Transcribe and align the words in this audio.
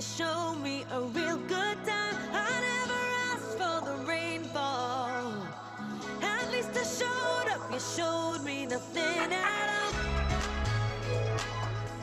to 0.00 0.04
show 0.04 0.54
me 0.62 0.84
a 0.92 1.00
real 1.00 1.38
good 1.48 1.76
time. 1.84 2.14
I 2.32 2.60
never 2.70 3.00
asked 3.32 3.58
for 3.58 3.80
the 3.84 3.96
rainfall. 4.06 5.32
At 6.22 6.52
least 6.52 6.70
I 6.76 6.84
showed 6.84 7.48
up. 7.50 7.72
You 7.72 7.80
showed 7.80 8.44
me 8.44 8.66
nothing 8.66 9.32
at 9.32 9.68
all. 9.82 9.92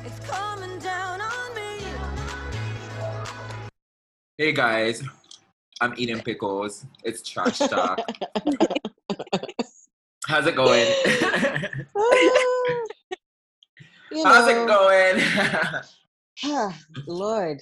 It's 0.03 0.19
coming 0.29 0.77
down 0.79 1.21
on 1.21 1.55
me. 1.55 1.85
Hey 4.37 4.51
guys, 4.51 5.01
I'm 5.79 5.93
eating 5.95 6.19
pickles. 6.19 6.85
It's 7.05 7.21
trash 7.21 7.59
talk. 7.59 8.01
How's 10.27 10.47
it 10.47 10.55
going? 10.57 10.85
you 14.11 14.23
How's 14.25 14.47
know, 14.47 14.63
it 14.63 14.67
going? 16.43 16.73
Lord, 17.07 17.61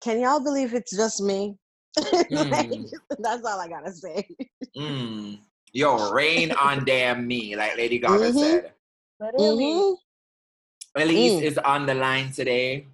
can 0.00 0.20
y'all 0.20 0.40
believe 0.40 0.74
it's 0.74 0.94
just 0.96 1.20
me? 1.22 1.56
Like, 1.98 2.28
Mm. 2.30 2.90
that's 3.18 3.44
all 3.44 3.60
I 3.60 3.68
gotta 3.68 3.92
say. 3.92 4.28
mm. 4.76 5.38
Yo, 5.72 6.10
rain 6.12 6.52
on 6.52 6.84
damn 6.84 7.26
me, 7.26 7.56
like 7.56 7.76
Lady 7.76 7.98
Gaga 7.98 8.30
Mhm. 8.30 8.40
said. 8.40 8.72
Literally. 9.20 9.64
Mhm. 9.64 9.96
Elise 10.96 11.32
Mm. 11.40 11.42
is 11.42 11.58
on 11.58 11.86
the 11.86 11.94
line 11.94 12.32
today. 12.32 12.86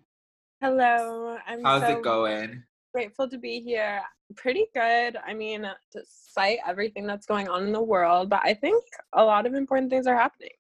Hello. 0.60 1.38
I'm 1.46 1.62
How's 1.62 1.82
so 1.82 1.98
it 1.98 2.02
going? 2.02 2.64
grateful 2.92 3.28
to 3.28 3.38
be 3.38 3.60
here. 3.60 4.02
Pretty 4.36 4.66
good. 4.72 5.16
I 5.16 5.34
mean, 5.34 5.68
despite 5.92 6.58
everything 6.66 7.06
that's 7.06 7.26
going 7.26 7.48
on 7.48 7.64
in 7.66 7.72
the 7.72 7.82
world, 7.82 8.30
but 8.30 8.40
I 8.42 8.54
think 8.54 8.82
a 9.12 9.22
lot 9.24 9.46
of 9.46 9.54
important 9.54 9.90
things 9.90 10.06
are 10.06 10.16
happening. 10.16 10.50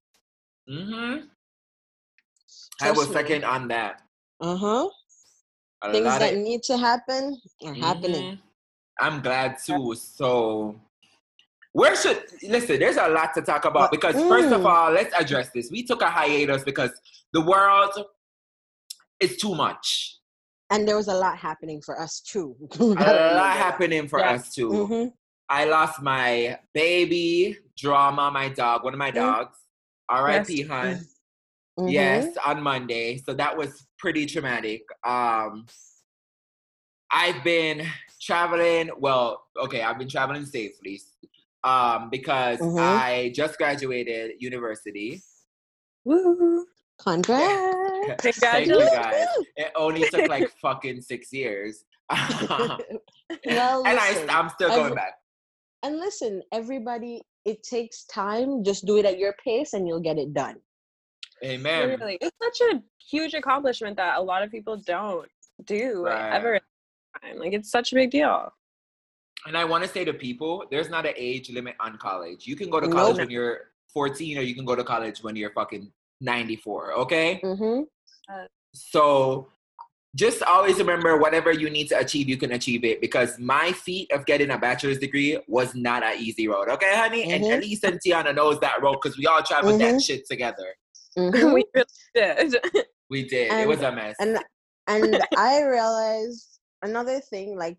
Mm-hmm. 0.68 1.26
I 2.82 2.90
will 2.90 3.06
second 3.06 3.44
on 3.44 3.68
that. 3.68 4.02
Uh 4.40 4.56
huh. 4.56 4.88
A 5.84 5.92
Things 5.92 6.18
that 6.18 6.32
of- 6.32 6.38
need 6.38 6.62
to 6.64 6.78
happen 6.78 7.40
are 7.64 7.74
happening. 7.74 8.32
Mhm. 8.32 8.40
I'm 9.00 9.20
glad 9.20 9.56
too. 9.64 9.94
So, 9.94 10.80
where 11.72 11.94
should 11.96 12.22
listen? 12.42 12.78
There's 12.78 12.96
a 12.96 13.08
lot 13.08 13.34
to 13.34 13.42
talk 13.42 13.64
about 13.66 13.90
because 13.90 14.14
first 14.14 14.50
of 14.52 14.62
mm. 14.62 14.66
all, 14.66 14.92
let's 14.92 15.12
address 15.14 15.50
this. 15.54 15.70
We 15.70 15.84
took 15.84 16.00
a 16.00 16.08
hiatus 16.08 16.62
because 16.64 16.90
the 17.32 17.40
world 17.42 17.92
is 19.20 19.36
too 19.36 19.54
much. 19.54 20.16
And 20.70 20.88
there 20.88 20.96
was 20.96 21.08
a 21.08 21.14
lot 21.14 21.36
happening 21.36 21.82
for 21.82 22.00
us 22.00 22.20
too. 22.20 22.56
A 22.80 22.84
lot 23.36 23.56
happening 23.56 24.08
for 24.08 24.18
Yes. 24.20 24.48
us 24.48 24.54
too. 24.54 24.86
hmm 24.86 25.06
I 25.48 25.66
lost 25.66 26.00
my 26.00 26.58
baby, 26.72 27.58
drama, 27.76 28.30
my 28.30 28.48
dog, 28.48 28.82
one 28.84 28.94
of 28.94 28.98
my 28.98 29.10
Mm. 29.10 29.14
dogs. 29.16 29.58
R.I.P. 30.08 30.60
Yes. 30.62 30.68
hun. 30.68 31.06
Mm-hmm. 31.78 31.88
Yes, 31.88 32.36
on 32.46 32.62
Monday. 32.62 33.18
So 33.18 33.34
that 33.34 33.56
was 33.56 33.86
pretty 33.98 34.26
traumatic. 34.26 34.82
Um, 35.04 35.66
I've 37.10 37.42
been 37.44 37.86
traveling. 38.20 38.90
Well, 38.98 39.44
okay, 39.60 39.82
I've 39.82 39.98
been 39.98 40.08
traveling 40.08 40.46
safely 40.46 41.00
um, 41.64 42.10
because 42.10 42.58
Mhm. 42.60 42.78
I 42.78 43.32
just 43.34 43.58
graduated 43.58 44.32
university. 44.40 45.20
Woo! 46.04 46.66
Congrats. 47.00 48.22
Thank 48.38 48.68
you 48.68 48.78
guys. 48.78 49.26
It 49.56 49.72
only 49.74 50.08
took 50.10 50.28
like 50.36 50.50
fucking 50.62 51.00
six 51.02 51.32
years. 51.32 51.84
and 52.10 53.00
well, 53.46 53.82
I, 53.86 53.94
listen, 54.12 54.30
I'm 54.30 54.48
still 54.50 54.68
going 54.68 54.84
every- 54.84 54.94
back. 54.96 55.14
and 55.82 55.98
listen, 55.98 56.42
everybody, 56.52 57.22
it 57.44 57.62
takes 57.62 58.04
time. 58.04 58.62
Just 58.62 58.84
do 58.86 58.98
it 58.98 59.06
at 59.06 59.18
your 59.18 59.34
pace, 59.42 59.72
and 59.72 59.88
you'll 59.88 60.00
get 60.00 60.18
it 60.18 60.34
done. 60.34 60.56
Amen. 61.44 61.96
It's 62.20 62.36
such 62.42 62.60
a 62.74 62.82
huge 62.98 63.34
accomplishment 63.34 63.96
that 63.96 64.16
a 64.18 64.22
lot 64.22 64.42
of 64.42 64.50
people 64.50 64.76
don't 64.76 65.28
do 65.64 66.04
Right. 66.06 66.32
ever. 66.34 66.54
in 66.54 66.60
their 67.22 67.30
time. 67.30 67.38
Like, 67.38 67.52
it's 67.52 67.70
such 67.70 67.92
a 67.92 67.94
big 67.94 68.10
deal. 68.10 68.52
And 69.46 69.56
I 69.56 69.64
want 69.64 69.84
to 69.84 69.88
say 69.90 70.04
to 70.04 70.14
people, 70.14 70.64
there's 70.70 70.88
not 70.88 71.04
an 71.06 71.12
age 71.16 71.50
limit 71.50 71.76
on 71.80 71.98
college. 71.98 72.46
You 72.46 72.56
can 72.56 72.70
go 72.70 72.80
to 72.80 72.88
college 72.88 73.18
when 73.18 73.30
you're 73.30 73.72
14 73.92 74.38
or 74.38 74.40
you 74.40 74.54
can 74.54 74.64
go 74.64 74.74
to 74.74 74.82
college 74.82 75.22
when 75.22 75.36
you're 75.36 75.50
fucking 75.52 75.92
94, 76.22 76.92
okay? 76.94 77.40
Mm-hmm. 77.44 77.82
So 78.72 79.48
just 80.16 80.42
always 80.42 80.78
remember 80.78 81.18
whatever 81.18 81.52
you 81.52 81.68
need 81.68 81.88
to 81.88 81.98
achieve, 81.98 82.28
you 82.28 82.36
can 82.38 82.52
achieve 82.52 82.84
it 82.84 83.00
because 83.00 83.38
my 83.38 83.72
feat 83.72 84.10
of 84.12 84.24
getting 84.26 84.50
a 84.50 84.58
bachelor's 84.58 84.98
degree 84.98 85.38
was 85.46 85.74
not 85.74 86.02
an 86.02 86.18
easy 86.18 86.48
road, 86.48 86.68
okay, 86.70 86.94
honey? 86.96 87.30
And 87.32 87.44
Mhm. 87.44 87.58
Elise 87.58 87.84
and 87.84 88.00
Tiana 88.00 88.34
knows 88.34 88.58
that 88.60 88.80
road 88.80 88.98
because 89.02 89.18
we 89.18 89.26
all 89.26 89.42
traveled 89.42 89.80
that 89.80 89.94
Mhm. 89.96 90.06
shit 90.06 90.26
together. 90.26 90.74
Mm-hmm. 91.18 91.52
we 91.54 91.64
really 91.74 91.86
did. 92.14 92.56
We 93.10 93.24
did. 93.28 93.52
it 93.52 93.68
was 93.68 93.82
a 93.82 93.92
mess. 93.92 94.16
and 94.18 94.38
and 94.88 95.22
I 95.36 95.62
realized 95.62 96.58
another 96.82 97.20
thing, 97.20 97.56
like 97.56 97.76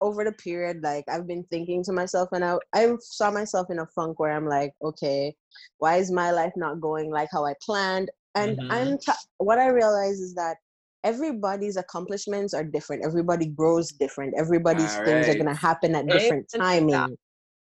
over 0.00 0.24
the 0.24 0.32
period, 0.32 0.80
like 0.82 1.04
I've 1.08 1.26
been 1.28 1.44
thinking 1.50 1.84
to 1.84 1.92
myself, 1.92 2.30
and 2.32 2.44
I 2.44 2.56
I 2.74 2.92
saw 3.00 3.30
myself 3.30 3.68
in 3.70 3.78
a 3.78 3.86
funk 3.94 4.18
where 4.18 4.32
I'm 4.32 4.46
like, 4.48 4.72
okay, 4.82 5.34
why 5.78 5.96
is 5.96 6.10
my 6.10 6.30
life 6.32 6.52
not 6.56 6.80
going 6.80 7.10
like 7.12 7.28
how 7.30 7.44
I 7.44 7.54
planned? 7.62 8.10
And 8.34 8.58
Mhm. 8.58 8.66
I'm 8.70 8.98
t- 8.98 9.12
what 9.38 9.58
I 9.58 9.68
realize 9.68 10.18
is 10.18 10.34
that 10.34 10.56
everybody's 11.04 11.76
accomplishments 11.76 12.54
are 12.54 12.64
different. 12.64 13.04
Everybody 13.04 13.46
grows 13.46 13.92
different. 13.92 14.34
Everybody's 14.38 14.96
things 15.04 15.28
are 15.28 15.34
gonna 15.34 15.54
happen 15.54 15.94
at 15.94 16.06
different 16.08 16.48
to 16.48 16.58
that. 16.58 16.64
timing. 16.64 17.16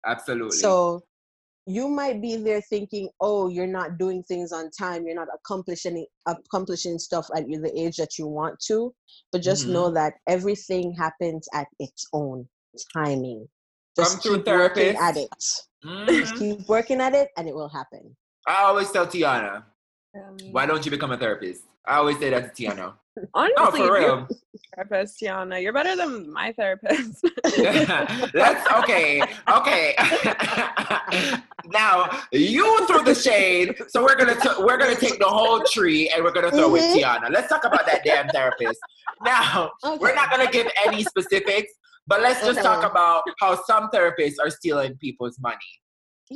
Absolutely. 0.06 0.58
So 0.58 1.04
you 1.66 1.88
might 1.88 2.22
be 2.22 2.36
there 2.36 2.62
thinking, 2.62 3.10
oh, 3.22 3.48
you're 3.48 3.68
not 3.68 3.98
doing 3.98 4.22
things 4.24 4.52
on 4.52 4.70
time, 4.72 5.06
you're 5.06 5.16
not 5.16 5.30
accomplishing 5.34 6.06
accomplishing 6.26 7.00
stuff 7.00 7.28
at 7.36 7.48
the 7.48 7.72
age 7.80 7.98
that 7.98 8.18
you 8.18 8.28
want 8.28 8.60
to, 8.68 8.94
but 9.32 9.42
just 9.42 9.68
Mhm. 9.68 9.72
know 9.72 9.92
that 9.92 10.16
everything 10.28 10.94
happens 10.94 11.48
at 11.54 11.68
its 11.80 12.08
own 12.14 12.48
timing. 12.94 13.48
Just 13.96 14.22
through 14.24 14.38
keep 14.44 14.48
working 14.48 14.96
at 14.98 15.16
therapist. 15.16 15.70
it. 15.84 15.88
Mhm. 15.88 16.08
Just 16.10 16.36
keep 16.36 16.68
working 16.68 17.00
at 17.00 17.14
it, 17.14 17.30
and 17.38 17.48
it 17.48 17.56
will 17.56 17.70
happen. 17.70 18.16
I 18.48 18.64
always 18.64 18.92
tell 18.92 19.08
Tiana, 19.08 19.66
Um, 20.16 20.38
why 20.52 20.66
don't 20.66 20.84
you 20.86 20.92
become 20.92 21.12
a 21.12 21.18
therapist? 21.18 21.64
I 21.86 21.96
always 21.96 22.20
say 22.20 22.30
that 22.30 22.56
to 22.56 22.64
Tiana. 22.64 22.98
Honestly, 23.34 23.82
No, 23.82 23.88
for 23.88 23.94
real. 23.94 24.28
a 24.28 24.28
therapist, 24.76 25.20
Tiana. 25.22 25.62
You're 25.62 25.74
better 25.74 25.96
than 25.96 26.32
my 26.32 26.52
therapist. 26.54 27.24
Let's 28.34 28.72
okay, 28.84 29.22
okay. 29.50 29.96
now 31.66 32.10
you 32.32 32.86
threw 32.88 33.04
the 33.04 33.16
shade, 33.16 33.76
so 33.90 34.04
we're 34.04 34.16
gonna 34.16 34.36
t- 34.40 34.50
we're 34.60 34.78
gonna 34.78 34.96
take 34.96 35.20
the 35.20 35.26
whole 35.28 35.62
tree 35.62 36.10
and 36.10 36.24
we're 36.24 36.32
gonna 36.32 36.52
throw 36.52 36.70
Mhm. 36.72 36.96
it 36.98 37.04
Tiana. 37.04 37.30
Let's 37.32 37.48
talk 37.50 37.66
about 37.66 37.86
that 37.86 38.04
damn 38.04 38.28
therapist. 38.30 38.80
Now 39.24 39.72
we're 40.00 40.16
not 40.16 40.30
gonna 40.32 40.50
give 40.52 40.68
any 40.86 41.04
specifics, 41.04 41.72
but 42.08 42.22
let's 42.22 42.44
just 42.46 42.62
talk 42.62 42.90
about 42.90 43.24
how 43.40 43.62
some 43.64 43.90
therapists 43.90 44.36
are 44.42 44.50
stealing 44.50 44.96
people's 44.98 45.40
money. 45.40 45.58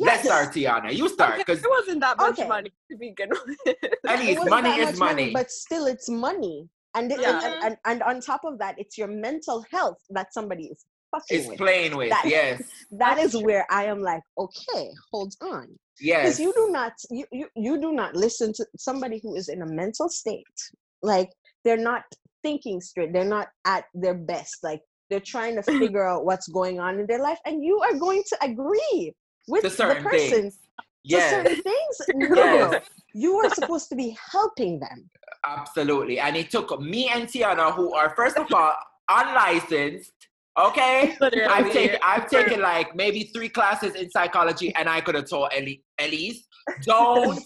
Let's 0.05 0.23
start, 0.23 0.53
Tiana. 0.53 0.93
You 0.93 1.09
start 1.09 1.33
Okay, 1.33 1.43
because 1.45 1.63
it 1.63 1.69
wasn't 1.69 2.01
that 2.01 2.17
much 2.17 2.39
Okay. 2.39 2.47
money 2.47 2.71
to 2.91 2.97
begin 2.97 3.29
with. 3.31 3.75
at 4.07 4.19
It 4.19 4.25
least 4.25 4.39
wasn't 4.39 4.49
money 4.49 4.69
that 4.69 4.79
is 4.93 4.99
much 4.99 5.09
money. 5.09 5.31
but 5.33 5.51
still, 5.51 5.85
it's 5.87 6.09
money. 6.09 6.67
And, 6.95 7.11
it- 7.11 7.19
Yeah. 7.21 7.39
and, 7.43 7.63
and 7.65 7.77
and 7.85 8.03
on 8.03 8.21
top 8.21 8.41
of 8.43 8.57
that, 8.59 8.75
it's 8.77 8.97
your 8.97 9.07
mental 9.07 9.63
health 9.71 9.99
that 10.09 10.33
somebody 10.33 10.65
is 10.67 10.85
fucking 11.11 11.37
It's 11.39 11.47
with. 11.47 11.57
playing 11.57 11.95
with 11.95 12.09
That- 12.09 12.25
yes, 12.25 12.61
That's 12.91 13.33
is 13.35 13.43
where 13.43 13.65
I 13.69 13.85
am 13.85 14.01
like, 14.01 14.21
okay, 14.37 14.91
hold 15.11 15.33
on. 15.41 15.67
yes. 15.99 16.21
because 16.23 16.39
you 16.39 16.53
do 16.53 16.69
not 16.71 16.93
you, 17.09 17.25
you 17.31 17.47
you 17.55 17.79
do 17.81 17.91
not 17.91 18.15
listen 18.15 18.53
to 18.53 18.65
somebody 18.77 19.19
who 19.23 19.35
is 19.35 19.47
in 19.49 19.61
a 19.63 19.65
mental 19.81 20.09
state 20.09 20.57
like 21.01 21.29
they're 21.63 21.85
not 21.91 22.03
thinking 22.43 22.79
straight 22.81 23.11
they're 23.13 23.33
not 23.37 23.47
at 23.65 23.85
their 24.03 24.13
best 24.13 24.55
like 24.63 24.81
they're 25.09 25.27
trying 25.35 25.55
to 25.55 25.63
figure 25.81 26.05
out 26.11 26.23
what's 26.27 26.47
going 26.59 26.79
on 26.79 26.99
in 26.99 27.05
their 27.07 27.21
life 27.29 27.39
and 27.47 27.63
you 27.63 27.75
are 27.85 27.95
going 28.05 28.23
to 28.31 28.35
agree 28.49 29.11
with 29.47 29.63
To 29.63 29.69
the 29.69 29.75
certain 29.75 30.03
person 30.03 30.29
things. 30.41 30.55
to 30.77 30.83
Yes. 31.03 31.31
certain 31.31 31.61
things 31.63 31.95
no 32.15 32.71
Yes. 32.71 32.89
you 33.13 33.35
are 33.37 33.49
supposed 33.49 33.87
to 33.89 33.95
be 33.95 34.17
helping 34.31 34.79
them 34.79 35.09
Absolutely. 35.45 36.19
And 36.19 36.35
it 36.35 36.49
took 36.49 36.77
me 36.81 37.09
and 37.13 37.23
Tiana, 37.27 37.73
who 37.73 37.93
are 37.93 38.13
first 38.15 38.37
of 38.37 38.51
all 38.53 38.73
unlicensed, 39.09 40.11
okay? 40.59 41.15
Literally. 41.21 41.45
I've 41.47 41.71
taken 41.71 41.99
I've 42.03 42.27
taken 42.29 42.59
like 42.61 42.95
maybe 42.95 43.29
three 43.33 43.47
classes 43.47 43.95
in 43.95 44.09
psychology, 44.09 44.73
and 44.75 44.89
I 44.89 44.99
could 44.99 45.15
have 45.15 45.29
told 45.29 45.49
Ellie, 45.55 45.83
Elise, 45.99 46.45
don't 46.81 47.39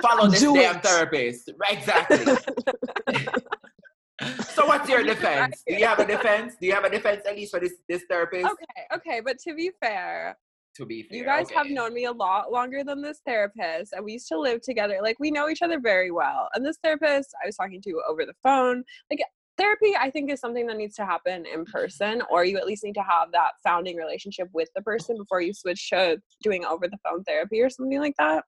follow 0.00 0.28
this 0.28 0.40
Do 0.40 0.54
damn 0.54 0.76
it. 0.76 0.82
therapist. 0.84 1.50
Exactly. 1.68 2.24
so 4.54 4.66
what's 4.66 4.88
your 4.88 5.02
defense? 5.02 5.62
Do 5.66 5.74
you 5.74 5.84
have 5.84 5.98
a 5.98 6.06
defense? 6.06 6.54
Do 6.60 6.66
you 6.66 6.72
have 6.74 6.84
a 6.84 6.90
defense, 6.90 7.22
Elise, 7.28 7.50
for 7.50 7.60
this 7.60 7.74
this 7.88 8.04
therapist? 8.08 8.46
Okay, 8.46 8.82
okay, 8.94 9.20
but 9.20 9.38
to 9.40 9.54
be 9.54 9.70
fair, 9.82 10.38
To 10.76 10.86
be 10.86 11.02
fair, 11.04 11.18
you 11.18 11.24
guys 11.24 11.50
have 11.50 11.68
known 11.68 11.94
me 11.94 12.04
a 12.04 12.12
lot 12.12 12.52
longer 12.52 12.84
than 12.84 13.00
this 13.00 13.20
therapist, 13.24 13.92
and 13.92 14.04
we 14.04 14.12
used 14.12 14.28
to 14.28 14.38
live 14.38 14.60
together. 14.60 14.98
Like, 15.02 15.18
we 15.18 15.30
know 15.30 15.48
each 15.48 15.62
other 15.62 15.80
very 15.80 16.10
well. 16.10 16.48
And 16.54 16.64
this 16.64 16.78
therapist 16.82 17.34
I 17.42 17.46
was 17.46 17.56
talking 17.56 17.80
to 17.82 18.02
over 18.08 18.26
the 18.26 18.34
phone, 18.42 18.84
like, 19.10 19.22
therapy, 19.56 19.94
I 19.98 20.10
think, 20.10 20.30
is 20.30 20.40
something 20.40 20.66
that 20.66 20.76
needs 20.76 20.94
to 20.96 21.06
happen 21.06 21.46
in 21.46 21.64
person, 21.64 22.22
or 22.30 22.44
you 22.44 22.58
at 22.58 22.66
least 22.66 22.84
need 22.84 22.94
to 22.94 23.02
have 23.02 23.32
that 23.32 23.52
founding 23.64 23.96
relationship 23.96 24.48
with 24.52 24.68
the 24.76 24.82
person 24.82 25.16
before 25.16 25.40
you 25.40 25.54
switch 25.54 25.88
to 25.90 26.18
doing 26.42 26.64
over 26.66 26.88
the 26.88 26.98
phone 27.08 27.24
therapy 27.24 27.62
or 27.62 27.70
something 27.70 27.98
like 27.98 28.14
that. 28.18 28.44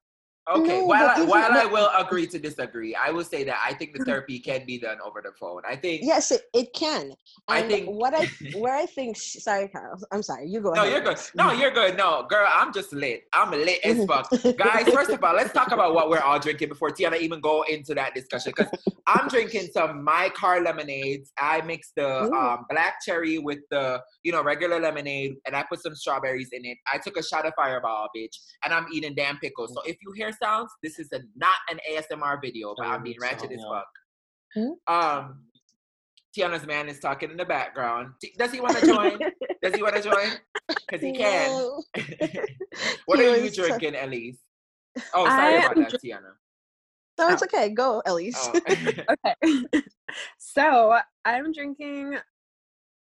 Okay, 0.50 0.78
No, 0.78 0.84
while 0.86 1.08
I, 1.08 1.22
while 1.22 1.52
I 1.52 1.66
will 1.66 1.90
agree 1.98 2.26
to 2.28 2.38
disagree, 2.38 2.94
I 2.94 3.10
will 3.10 3.24
say 3.24 3.44
that 3.44 3.56
I 3.62 3.74
think 3.74 3.96
the 3.96 4.04
therapy 4.04 4.38
can 4.38 4.64
be 4.64 4.78
done 4.78 4.96
over 5.04 5.20
the 5.22 5.32
phone. 5.38 5.62
I 5.68 5.76
think 5.76 6.02
yes, 6.02 6.30
it, 6.30 6.42
it 6.54 6.72
can. 6.72 7.12
I 7.48 7.62
think- 7.62 7.88
what 7.88 8.14
I 8.14 8.26
where 8.58 8.74
I 8.74 8.86
think 8.86 9.16
sorry, 9.18 9.68
Carl. 9.68 9.98
I'm 10.10 10.22
sorry. 10.22 10.48
You 10.48 10.60
go 10.60 10.72
no, 10.72 10.82
ahead. 10.82 10.92
you're 10.92 11.02
good. 11.02 11.22
No, 11.34 11.52
you're 11.52 11.70
good. 11.70 11.96
No, 11.98 12.26
girl, 12.28 12.48
I'm 12.50 12.72
just 12.72 12.92
lit. 12.94 13.24
I'm 13.32 13.50
lit 13.50 13.80
as 13.84 14.06
fuck. 14.06 14.30
Guys, 14.56 14.88
first 14.88 15.10
of 15.10 15.22
all, 15.22 15.34
let's 15.34 15.52
talk 15.52 15.72
about 15.72 15.94
what 15.94 16.08
we're 16.08 16.20
all 16.20 16.38
drinking 16.38 16.70
before 16.70 16.90
Tiana 16.90 17.18
even 17.18 17.40
go 17.40 17.62
into 17.68 17.94
that 17.94 18.14
discussion. 18.14 18.54
Because 18.56 18.72
I'm 19.06 19.28
drinking 19.28 19.68
some 19.72 20.02
Mike's 20.02 20.38
Hard 20.38 20.62
lemonades. 20.64 21.30
I 21.38 21.60
mix 21.62 21.92
the 21.94 22.22
um, 22.22 22.64
black 22.70 23.02
cherry 23.04 23.38
with 23.38 23.58
the 23.70 24.00
you 24.22 24.32
know 24.32 24.42
regular 24.42 24.80
lemonade, 24.80 25.34
and 25.46 25.54
I 25.54 25.64
put 25.68 25.82
some 25.82 25.94
strawberries 25.94 26.50
in 26.52 26.64
it. 26.64 26.78
I 26.90 26.96
took 26.98 27.18
a 27.18 27.22
shot 27.22 27.44
of 27.44 27.52
Fireball, 27.54 28.08
bitch, 28.16 28.36
and 28.64 28.72
I'm 28.72 28.86
eating 28.92 29.14
damn 29.14 29.36
pickles. 29.38 29.74
So 29.74 29.82
if 29.82 29.96
you 30.02 30.12
hear 30.12 30.32
sounds, 30.42 30.70
this 30.82 30.98
is 30.98 31.08
a 31.12 31.20
not 31.36 31.56
an 31.70 31.78
ASMR 31.90 32.40
video, 32.40 32.74
but 32.76 32.86
I'm 32.86 33.02
being 33.02 33.16
ratchet 33.20 33.52
as 33.52 33.60
fuck. 33.62 33.86
Hmm? 34.54 34.92
Um, 34.92 35.44
Tiana's 36.36 36.66
man 36.66 36.88
is 36.88 36.98
talking 36.98 37.30
in 37.30 37.36
the 37.36 37.44
background. 37.44 38.12
Does 38.38 38.52
he 38.52 38.60
want 38.60 38.76
to 38.78 38.86
join? 38.86 39.18
Does 39.62 39.74
he 39.74 39.82
want 39.82 39.96
to 39.96 40.02
join? 40.02 40.28
Because 40.68 41.00
he 41.00 41.12
can. 41.12 41.50
No. 41.50 41.82
what 43.06 43.18
He 43.18 43.26
are 43.26 43.36
you 43.36 43.42
was 43.42 43.56
tr- 43.56 43.66
drinking, 43.66 43.94
Elise? 43.96 44.38
Oh, 45.14 45.26
sorry 45.26 45.54
I 45.54 45.58
about 45.58 45.76
am 45.76 45.82
that, 45.84 45.92
Tiana. 46.02 46.32
No, 47.18 47.28
it's 47.30 47.42
okay. 47.42 47.70
Go, 47.70 48.02
Elise. 48.06 48.36
Oh. 48.38 48.60
Okay. 49.26 49.62
so 50.38 50.98
I'm 51.24 51.52
drinking 51.52 52.18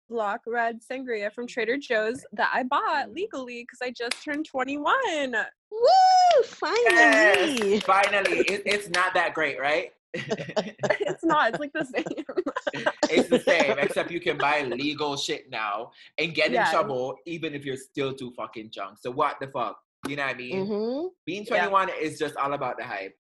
block 0.10 0.42
red 0.46 0.80
sangria 0.82 1.34
from 1.34 1.48
Trader 1.48 1.78
Joe's 1.78 2.24
that 2.34 2.52
I 2.54 2.64
bought 2.64 3.12
legally 3.12 3.64
because 3.64 3.80
I 3.82 3.92
just 3.92 4.24
turned 4.24 4.46
21. 4.46 5.36
Woo! 5.72 6.43
Finally. 6.64 7.74
yes, 7.74 7.84
finally. 7.84 8.40
It, 8.42 8.64
it's 8.66 8.90
not 8.90 9.14
that 9.16 9.34
great, 9.34 9.60
right? 9.60 9.92
it's 10.14 11.24
not. 11.24 11.50
It's 11.50 11.60
like 11.60 11.74
the 11.74 11.84
same. 11.84 12.86
it's 13.10 13.28
the 13.30 13.40
same, 13.40 13.78
except 13.80 14.12
you 14.12 14.22
can 14.22 14.38
buy 14.38 14.62
legal 14.62 15.18
shit 15.18 15.50
now 15.50 15.92
and 16.18 16.34
get 16.34 16.54
in 16.54 16.66
trouble 16.68 17.18
even 17.26 17.54
if 17.54 17.66
you're 17.66 17.76
still 17.76 18.14
too 18.14 18.32
fucking 18.38 18.70
drunk. 18.74 19.00
So 19.02 19.12
what 19.12 19.40
the 19.42 19.48
fuck? 19.48 19.78
You 20.08 20.16
know 20.16 20.24
what 20.24 20.36
I 20.36 20.38
mean? 20.38 20.66
hmm 20.68 21.08
Being 21.26 21.44
Yeah. 21.44 21.68
21 21.68 21.90
is 22.02 22.18
just 22.20 22.38
all 22.38 22.54
about 22.54 22.78
the 22.78 22.86
hype. 22.86 23.18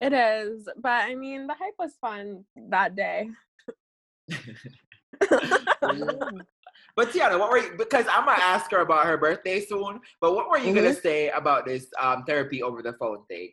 It 0.00 0.12
is, 0.12 0.68
but 0.78 1.04
I 1.04 1.14
mean, 1.14 1.46
the 1.46 1.54
hype 1.54 1.74
was 1.78 1.94
fun 2.00 2.44
that 2.70 2.96
day. 2.96 3.28
But 6.94 7.10
Tiana, 7.10 7.38
what 7.38 7.50
were 7.50 7.58
you, 7.58 7.72
because 7.78 8.06
I'm 8.10 8.26
gonna 8.26 8.42
ask 8.42 8.70
her 8.70 8.80
about 8.80 9.06
her 9.06 9.16
birthday 9.16 9.64
soon, 9.64 10.00
but 10.20 10.34
what 10.34 10.50
were 10.50 10.58
you 10.58 10.74
gonna 10.74 10.92
say 10.94 11.30
about 11.30 11.64
this 11.64 11.86
um, 11.98 12.24
therapy 12.24 12.62
over 12.62 12.82
the 12.82 12.92
phone 12.94 13.24
thing? 13.28 13.52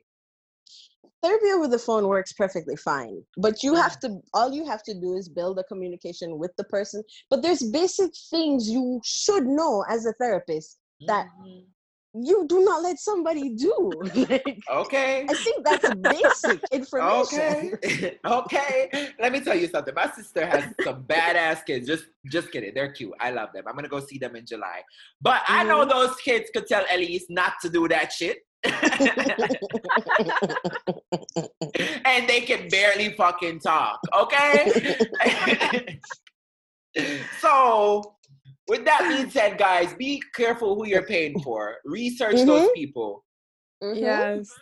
Therapy 1.21 1.51
over 1.51 1.67
the 1.67 1.79
phone 1.79 2.07
works 2.07 2.33
perfectly 2.33 2.75
fine, 2.77 3.21
but 3.37 3.63
you 3.63 3.75
have 3.75 3.99
to. 4.01 4.19
All 4.33 4.51
you 4.51 4.65
have 4.65 4.83
to 4.83 4.93
do 4.93 5.15
is 5.15 5.27
build 5.29 5.59
a 5.59 5.63
communication 5.65 6.37
with 6.37 6.51
the 6.57 6.63
person. 6.65 7.03
But 7.29 7.41
there's 7.41 7.63
basic 7.63 8.11
things 8.29 8.69
you 8.69 9.01
should 9.03 9.45
know 9.45 9.83
as 9.89 10.05
a 10.05 10.13
therapist 10.13 10.79
that 11.07 11.27
Mhm. 11.41 11.65
You 12.13 12.45
do 12.47 12.63
not 12.65 12.81
let 12.81 12.97
somebody 12.99 13.49
do. 13.55 13.91
like, 14.15 14.59
Okay. 14.71 15.25
I 15.29 15.33
think 15.33 15.63
that's 15.65 15.93
basic 15.95 16.59
information. 16.71 17.73
Okay. 17.83 18.17
okay. 18.25 19.09
Let 19.19 19.31
me 19.31 19.41
tell 19.41 19.55
you 19.55 19.67
something. 19.67 19.93
My 19.93 20.09
sister 20.11 20.45
has 20.45 20.63
some 20.83 21.03
badass 21.03 21.65
kids. 21.65 21.85
Just 21.87 22.05
just 22.31 22.51
kidding. 22.51 22.73
They're 22.73 22.91
cute. 22.91 23.13
I 23.19 23.29
love 23.31 23.49
them. 23.53 23.63
I'm 23.67 23.75
gonna 23.75 23.87
go 23.87 23.99
see 23.99 24.17
them 24.17 24.35
in 24.35 24.45
July. 24.45 24.81
But 25.21 25.41
I 25.47 25.63
know 25.63 25.79
Mm-hmm. 25.81 25.89
those 25.89 26.15
kids 26.17 26.49
could 26.53 26.67
tell 26.67 26.83
Elise 26.91 27.25
not 27.29 27.53
to 27.61 27.69
do 27.69 27.87
that 27.87 28.11
shit. 28.11 28.39
and 32.05 32.27
they 32.27 32.41
can 32.41 32.67
barely 32.69 33.13
fucking 33.13 33.59
talk. 33.59 33.99
Okay? 34.19 35.99
so 37.39 38.15
with 38.69 38.85
that 38.85 39.07
being 39.09 39.29
said, 39.29 39.57
guys, 39.57 39.93
be 39.95 40.21
careful 40.35 40.75
who 40.75 40.85
you're 40.87 41.05
paying 41.05 41.39
for. 41.41 41.77
Research 41.85 42.35
those 42.45 42.69
Mhm. 42.69 42.73
people. 42.73 43.25
Mhm. 43.83 43.99
Yes. 43.99 44.53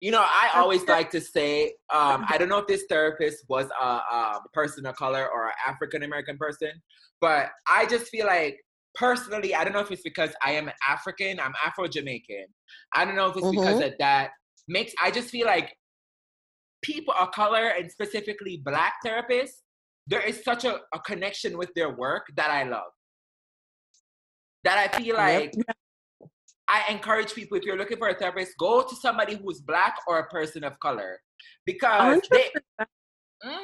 You 0.00 0.10
know, 0.12 0.22
I 0.22 0.52
always 0.54 0.82
like 0.88 1.10
to 1.10 1.20
say, 1.20 1.74
um, 1.92 2.24
I 2.26 2.38
don't 2.38 2.48
know 2.48 2.56
if 2.58 2.66
this 2.66 2.84
therapist 2.88 3.44
was 3.48 3.68
a, 3.78 3.84
a 3.84 4.42
person 4.54 4.86
of 4.86 4.96
color 4.96 5.28
or 5.30 5.48
an 5.48 5.54
African 5.66 6.02
American 6.02 6.38
person, 6.38 6.72
but 7.20 7.50
I 7.68 7.84
just 7.84 8.08
feel 8.08 8.26
like 8.26 8.58
personally, 8.94 9.54
I 9.54 9.62
don't 9.62 9.74
know 9.74 9.80
if 9.80 9.90
it's 9.90 10.02
because 10.02 10.34
I 10.42 10.52
am 10.52 10.70
African, 10.88 11.38
I'm 11.38 11.52
Afro 11.62 11.86
Jamaican. 11.86 12.46
I 12.94 13.04
don't 13.04 13.14
know 13.14 13.28
if 13.28 13.36
it's 13.36 13.50
because 13.50 13.80
of 13.82 13.92
that. 13.98 14.30
Makes 14.68 14.94
I 15.02 15.10
just 15.10 15.28
feel 15.28 15.46
like 15.46 15.76
people 16.82 17.12
of 17.20 17.30
color 17.32 17.68
and 17.68 17.90
specifically 17.92 18.56
black 18.64 18.94
therapists, 19.04 19.60
there 20.06 20.22
is 20.22 20.42
such 20.42 20.64
a, 20.64 20.80
a 20.94 20.98
connection 21.00 21.58
with 21.58 21.70
their 21.74 21.90
work 21.90 22.26
that 22.36 22.50
I 22.50 22.62
love. 22.62 22.90
That 24.64 24.78
I 24.78 24.98
feel 25.00 25.16
like 25.16 25.54
I 26.68 26.84
encourage 26.92 27.34
people 27.34 27.56
if 27.56 27.64
you're 27.64 27.76
looking 27.78 27.98
for 27.98 28.08
a 28.08 28.14
therapist, 28.14 28.52
go 28.58 28.82
to 28.82 28.94
somebody 28.96 29.34
who's 29.36 29.60
black 29.60 29.96
or 30.06 30.18
a 30.18 30.28
person 30.28 30.62
of 30.64 30.78
color 30.80 31.18
because 31.66 32.20
they, 32.30 32.50
100%. 32.80 32.86
Mhm. 33.44 33.56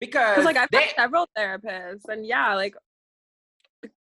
because 0.00 0.44
like 0.44 0.56
I've 0.56 0.68
they, 0.72 0.78
had 0.82 0.94
several 0.96 1.28
therapists, 1.36 2.08
and 2.08 2.24
yeah, 2.26 2.54
like 2.54 2.74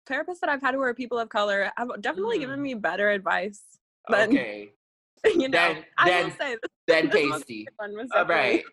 therapists 0.08 0.40
that 0.40 0.50
I've 0.50 0.60
had 0.60 0.74
who 0.74 0.80
are 0.82 0.92
people 0.94 1.18
of 1.18 1.28
color 1.28 1.70
have 1.76 1.88
definitely 2.00 2.38
Mm. 2.38 2.40
given 2.40 2.62
me 2.62 2.74
better 2.74 3.10
advice 3.10 3.62
than 4.08 4.30
okay, 4.30 4.72
you 5.24 5.48
know. 5.48 5.50
Then- 5.50 5.84
I 5.96 6.08
then- 6.10 6.24
will 6.24 6.36
say 6.36 6.50
this, 6.56 6.70
then 6.88 7.08
this 7.12 7.30
tasty. 7.30 7.54
recent 7.58 7.74
one 7.76 7.96
was 7.96 8.08
All 8.14 8.26
right, 8.26 8.64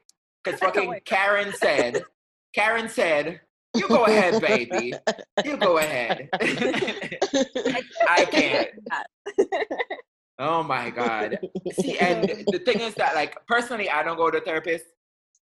because 0.44 0.60
fucking. 0.66 1.00
Karen 1.06 1.54
said, 1.54 2.04
Karen 2.56 2.90
said, 2.90 3.42
"You 3.76 3.88
go 3.88 4.06
ahead, 4.06 4.42
baby. 4.42 4.94
You 5.46 5.58
go 5.58 5.78
ahead." 5.78 6.30
I 8.08 8.26
can't. 8.26 8.70
Oh 10.40 10.62
my 10.64 10.90
god. 10.90 11.40
See, 11.72 11.98
and 12.00 12.30
the 12.52 12.60
thing 12.60 12.80
is 12.80 12.94
that, 12.96 13.16
like, 13.16 13.36
personally, 13.48 13.90
I 13.90 14.04
don't 14.04 14.18
go 14.18 14.30
to 14.30 14.40
therapist, 14.42 14.86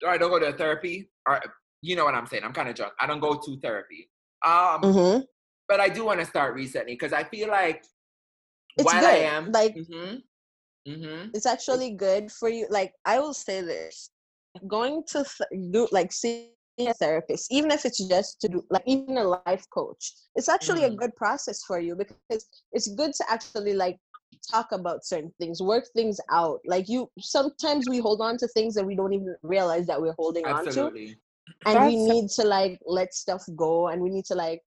or 0.02 0.10
I 0.10 0.18
don't 0.18 0.30
go 0.30 0.38
to 0.38 0.52
therapy, 0.56 1.10
or 1.28 1.40
you 1.82 1.94
know 1.96 2.04
what 2.04 2.14
I'm 2.14 2.26
saying. 2.26 2.44
I'm 2.44 2.52
kind 2.52 2.68
of 2.68 2.74
drunk. 2.74 2.94
I 2.98 3.06
don't 3.06 3.20
go 3.20 3.34
to 3.34 3.60
therapy. 3.60 4.10
Um, 4.44 4.80
Mhm. 4.82 5.26
but 5.68 5.80
I 5.80 5.88
do 5.88 6.04
want 6.04 6.20
to 6.20 6.26
start 6.26 6.54
recently 6.54 6.94
because 6.94 7.12
I 7.12 7.24
feel 7.24 7.48
like 7.48 7.84
It's 8.76 8.84
while 8.84 9.00
good. 9.00 9.10
I 9.10 9.16
am, 9.18 9.52
Like 9.52 9.76
hmm 9.76 10.14
hmm 10.86 11.28
it's 11.34 11.44
actually 11.46 11.90
good 11.90 12.32
for 12.32 12.48
you. 12.48 12.66
Like 12.70 12.94
I 13.04 13.18
will 13.18 13.34
say 13.34 13.60
this: 13.60 14.10
going 14.66 15.04
to 15.08 15.24
th- 15.24 15.70
do 15.72 15.86
like 15.92 16.12
seeing 16.12 16.52
a 16.86 16.94
therapist, 16.94 17.52
even 17.52 17.70
if 17.70 17.84
it's 17.84 17.98
just 18.08 18.40
to 18.40 18.48
do 18.48 18.64
like 18.70 18.82
even 18.86 19.18
a 19.18 19.24
life 19.24 19.64
coach, 19.70 20.12
it's 20.36 20.48
actually 20.48 20.84
Mhm. 20.84 20.94
a 20.94 20.96
good 20.96 21.14
process 21.16 21.64
for 21.64 21.80
you 21.80 21.96
because 21.96 22.46
it's 22.72 22.88
good 22.94 23.12
to 23.14 23.24
actually 23.28 23.74
like 23.74 23.98
talk 24.50 24.72
about 24.72 25.04
certain 25.04 25.32
things, 25.40 25.60
work 25.60 25.84
things 25.94 26.20
out. 26.30 26.60
Like 26.66 26.88
you, 26.88 27.10
sometimes 27.18 27.88
we 27.88 27.98
hold 27.98 28.20
on 28.20 28.36
to 28.38 28.48
things 28.48 28.74
that 28.74 28.86
we 28.86 28.94
don't 28.94 29.12
even 29.12 29.34
realize 29.42 29.86
that 29.88 30.00
we're 30.00 30.14
holding 30.18 30.44
on 30.44 30.64
to, 30.64 30.68
absolutely. 30.68 31.16
and 31.66 31.86
we 31.86 31.96
need 31.96 32.30
to 32.30 32.44
like 32.44 32.78
let 32.86 33.12
stuff 33.14 33.44
go, 33.56 33.88
and 33.88 34.00
we 34.00 34.10
need 34.10 34.24
to 34.26 34.34
like 34.34 34.62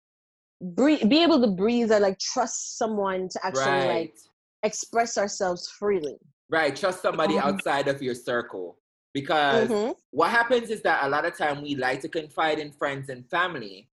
breathe, 0.62 1.08
be 1.10 1.22
able 1.24 1.40
to 1.42 1.48
breathe 1.48 1.92
and 1.92 2.02
like 2.02 2.20
trust 2.20 2.78
someone 2.78 3.30
to 3.30 3.40
actually 3.46 3.86
Right, 3.86 4.02
like 4.02 4.16
express 4.64 5.18
ourselves 5.18 5.70
freely. 5.70 6.18
right. 6.50 6.76
Trust 6.76 7.02
somebody 7.02 7.36
Mhm. 7.36 7.44
outside 7.44 7.88
of 7.88 8.02
your 8.02 8.16
circle 8.16 8.78
because 9.14 9.70
Mhm. 9.70 9.96
what 10.12 10.32
happens 10.32 10.70
is 10.70 10.82
that 10.84 11.04
a 11.04 11.10
lot 11.10 11.26
of 11.26 11.38
time 11.38 11.62
we 11.62 11.76
like 11.76 12.02
to 12.02 12.10
confide 12.10 12.60
in 12.60 12.72
friends 12.72 13.10
and 13.10 13.30
family, 13.30 13.90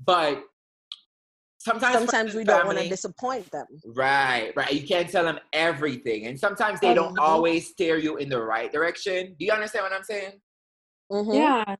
but 0.00 0.44
sometimes 1.58 1.94
sometimes 1.94 2.30
and 2.32 2.38
we 2.38 2.44
don't 2.44 2.66
want 2.66 2.78
to 2.78 2.88
disappoint 2.88 3.50
them. 3.50 3.66
Right, 3.84 4.52
right. 4.56 4.72
You 4.72 4.86
can't 4.86 5.08
tell 5.08 5.24
them 5.24 5.38
everything, 5.52 6.26
and 6.26 6.38
sometimes 6.38 6.80
they 6.80 6.94
don't 6.94 7.14
Mhm. 7.16 7.20
always 7.22 7.68
steer 7.68 7.96
you 7.96 8.16
in 8.16 8.28
the 8.28 8.42
right 8.42 8.70
direction. 8.70 9.34
Do 9.38 9.44
you 9.44 9.52
understand 9.52 9.84
what 9.84 9.92
I'm 9.92 10.04
saying? 10.04 10.40
Mhm. 11.10 11.34
Yeah. 11.34 11.76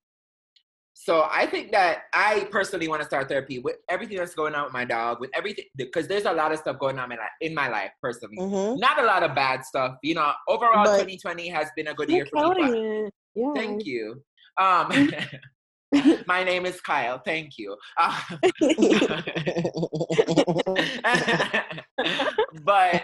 So 0.97 1.27
I 1.31 1.45
think 1.47 1.73
that 1.73 2.05
I 2.15 2.47
personally 2.51 2.87
want 2.89 3.03
to 3.03 3.07
start 3.07 3.29
therapy 3.29 3.59
with 3.59 3.77
everything 3.89 4.17
that's 4.17 4.35
going 4.35 4.55
on 4.55 4.65
with 4.65 4.73
my 4.73 4.85
dog, 4.85 5.19
with 5.21 5.31
everything 5.35 5.65
because 5.77 6.07
there's 6.07 6.25
a 6.25 6.33
lot 6.33 6.53
of 6.53 6.59
stuff 6.61 6.79
going 6.79 6.99
on 7.01 7.11
in 7.11 7.19
my, 7.19 7.27
in 7.41 7.53
my 7.55 7.69
life 7.69 7.91
personally. 8.01 8.37
Mhm. 8.39 8.79
Not 8.79 9.01
a 9.01 9.05
lot 9.05 9.23
of 9.25 9.35
bad 9.35 9.65
stuff, 9.65 9.97
you 10.03 10.15
know. 10.15 10.33
Overall, 10.49 10.85
But- 10.85 11.01
2020 11.01 11.49
has 11.49 11.69
been 11.77 11.89
a 11.89 11.95
good 11.95 12.09
year 12.09 12.27
for 12.33 12.55
me. 12.55 12.63
but- 12.63 13.13
Yeah. 13.35 13.53
Thank 13.55 13.85
you. 13.85 14.23
Um, 14.57 15.11
my 16.29 16.45
name 16.45 16.65
is 16.65 16.81
Kyle. 16.81 17.19
Thank 17.19 17.59
you. 17.59 17.77
Uh, 17.99 18.21
but 22.65 23.03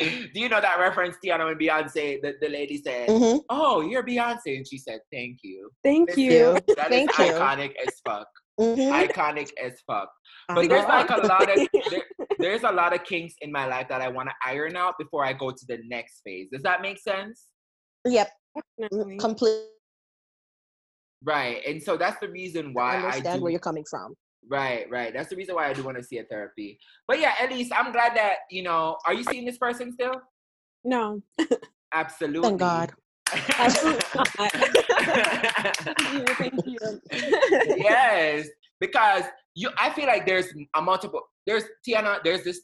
do 0.00 0.40
you 0.40 0.48
know 0.48 0.60
that 0.60 0.78
reference, 0.78 1.16
Tiana, 1.24 1.44
when 1.46 1.56
Beyonce, 1.58 2.20
the, 2.22 2.34
the 2.40 2.48
lady 2.48 2.78
said, 2.82 3.08
Mhm. 3.08 3.40
"Oh, 3.50 3.80
you're 3.82 4.02
Beyonce," 4.02 4.56
and 4.56 4.66
she 4.66 4.78
said, 4.78 5.00
"Thank 5.12 5.38
you." 5.42 5.70
Thank 5.84 6.08
Listen, 6.10 6.22
you. 6.24 6.52
That 6.76 6.90
is 6.92 7.08
Thank 7.08 7.18
you. 7.18 7.24
iconic 7.24 7.72
as 7.86 7.94
fuck. 8.06 8.26
Mhm. 8.60 9.06
iconic 9.08 9.50
as 9.62 9.72
fuck. 9.86 10.10
But 10.48 10.68
there's 10.68 10.84
like 10.86 11.10
a 11.10 11.16
lot 11.26 11.48
of 11.50 11.68
there, 11.90 12.02
there's 12.38 12.62
a 12.64 12.72
lot 12.72 12.94
of 12.94 13.04
kinks 13.04 13.34
in 13.40 13.50
my 13.50 13.66
life 13.66 13.88
that 13.88 14.02
I 14.02 14.08
want 14.08 14.28
to 14.28 14.34
iron 14.44 14.76
out 14.76 14.94
before 14.98 15.24
I 15.24 15.32
go 15.32 15.50
to 15.50 15.64
the 15.66 15.78
next 15.88 16.20
phase. 16.24 16.48
Does 16.52 16.62
that 16.62 16.82
make 16.82 16.98
sense? 16.98 17.46
Yep, 18.06 18.28
Definitely. 18.78 19.18
completely 19.18 19.66
Right. 21.22 21.62
And 21.66 21.82
so 21.82 21.96
that's 21.96 22.18
the 22.20 22.28
reason 22.30 22.72
why 22.72 22.96
I 22.96 23.02
understand 23.02 23.40
do 23.40 23.42
where 23.42 23.50
you're 23.50 23.60
coming 23.60 23.84
from. 23.88 24.14
Right, 24.48 24.90
right. 24.90 25.12
That's 25.12 25.28
the 25.28 25.36
reason 25.36 25.54
why 25.54 25.68
I 25.68 25.72
do 25.72 25.82
want 25.82 25.96
to 25.96 26.02
see 26.02 26.18
a 26.18 26.24
therapy. 26.24 26.78
But 27.06 27.20
yeah, 27.20 27.34
at 27.40 27.50
least 27.50 27.72
I'm 27.74 27.92
glad 27.92 28.16
that, 28.16 28.38
you 28.50 28.62
know, 28.62 28.96
are 29.06 29.14
you 29.14 29.24
seeing 29.24 29.44
this 29.44 29.58
person 29.58 29.92
still? 29.92 30.14
no. 30.84 31.22
Absolutely. 31.92 32.48
Thank 32.48 32.60
God. 32.60 32.92
Absolutely. 33.58 34.00
Thank 34.36 34.54
you, 36.12 36.24
thank 36.34 36.66
you. 36.66 36.78
yes, 37.78 38.48
because 38.80 39.24
you 39.54 39.70
I 39.78 39.90
feel 39.90 40.06
like 40.06 40.24
there's 40.26 40.46
a 40.76 40.82
multiple 40.82 41.22
there's 41.46 41.64
Tiana, 41.86 42.18
there's 42.22 42.44
this, 42.44 42.62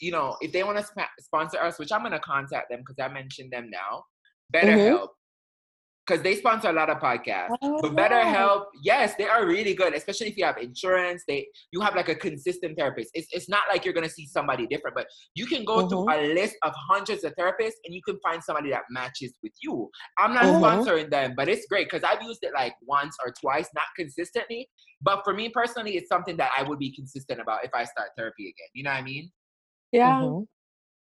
you 0.00 0.10
know, 0.10 0.36
if 0.40 0.52
they 0.52 0.64
want 0.64 0.78
to 0.78 0.84
sp- 0.86 1.14
sponsor 1.20 1.58
us, 1.58 1.78
which 1.78 1.92
I'm 1.92 2.00
going 2.00 2.12
to 2.12 2.18
contact 2.20 2.70
them 2.70 2.80
because 2.80 2.96
I 3.00 3.12
mentioned 3.12 3.52
them 3.52 3.70
now, 3.70 4.04
mm-hmm. 4.54 4.68
BetterHelp. 4.68 5.08
Because 6.06 6.22
they 6.22 6.36
sponsor 6.36 6.68
a 6.68 6.72
lot 6.72 6.90
of 6.90 6.98
podcasts. 6.98 7.56
Oh, 7.62 7.80
But 7.80 7.94
wow. 7.94 8.08
BetterHelp, 8.08 8.64
yes, 8.82 9.14
they 9.16 9.26
are 9.26 9.46
really 9.46 9.72
good, 9.74 9.94
especially 9.94 10.28
if 10.28 10.36
you 10.36 10.44
have 10.44 10.58
insurance. 10.58 11.24
They 11.26 11.46
you 11.72 11.80
have 11.80 11.94
like 11.96 12.10
a 12.10 12.14
consistent 12.14 12.76
therapist. 12.76 13.10
It's, 13.14 13.26
it's 13.32 13.48
not 13.48 13.62
like 13.72 13.84
you're 13.84 13.94
gonna 13.94 14.08
see 14.10 14.26
somebody 14.26 14.66
different, 14.66 14.96
but 14.96 15.06
you 15.34 15.46
can 15.46 15.64
go 15.64 15.80
through 15.88 16.12
a 16.12 16.34
list 16.34 16.56
of 16.62 16.74
hundreds 16.90 17.24
of 17.24 17.32
therapists 17.36 17.80
and 17.86 17.94
you 17.94 18.02
can 18.06 18.18
find 18.22 18.42
somebody 18.44 18.70
that 18.70 18.82
matches 18.90 19.32
with 19.42 19.52
you. 19.62 19.88
I'm 20.18 20.34
not 20.34 20.44
Mhm. 20.44 20.60
sponsoring 20.62 21.10
them, 21.10 21.32
but 21.36 21.48
it's 21.48 21.66
great 21.68 21.86
because 21.90 22.04
I've 22.04 22.22
used 22.22 22.40
it 22.42 22.52
like 22.54 22.74
once 22.82 23.16
or 23.24 23.32
twice, 23.40 23.68
not 23.74 23.84
consistently. 23.96 24.68
But 25.00 25.22
for 25.24 25.32
me 25.32 25.48
personally, 25.48 25.96
it's 25.96 26.08
something 26.08 26.36
that 26.36 26.50
I 26.56 26.62
would 26.64 26.78
be 26.78 26.94
consistent 26.94 27.40
about 27.40 27.64
if 27.64 27.70
I 27.74 27.84
start 27.84 28.10
therapy 28.16 28.44
again. 28.44 28.68
You 28.74 28.84
know 28.84 28.90
what 28.90 28.98
I 28.98 29.02
mean? 29.02 29.30
Yeah. 29.92 30.20
Mhm. 30.20 30.46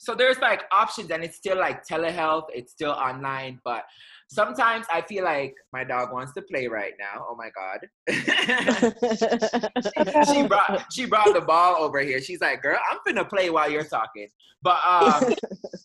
So 0.01 0.15
there's 0.15 0.39
like 0.39 0.63
options, 0.73 1.11
and 1.11 1.23
it's 1.23 1.37
still 1.37 1.59
like 1.59 1.87
telehealth. 1.87 2.47
It's 2.55 2.73
still 2.73 2.93
online, 2.93 3.61
but 3.65 3.85
sometimes 4.29 4.87
I 4.91 5.03
feel 5.03 5.25
like 5.25 5.55
my 5.75 5.85
dog 5.85 6.11
wants 6.11 6.33
to 6.35 6.43
play 6.43 6.69
right 6.69 6.95
now. 6.99 7.27
Oh 7.29 7.37
my 7.37 7.51
god. 7.51 7.81
she 10.33 10.47
brought 10.47 10.87
she 10.91 11.05
brought 11.05 11.35
the 11.35 11.43
ball 11.43 11.77
over 11.79 12.01
here. 12.01 12.23
She's 12.23 12.41
like, 12.41 12.63
"Girl, 12.63 12.79
I'm 12.91 13.01
finna 13.07 13.29
play 13.29 13.51
while 13.51 13.71
you're 13.71 13.85
talking." 13.85 14.29
But 14.63 14.79
um, 14.87 15.35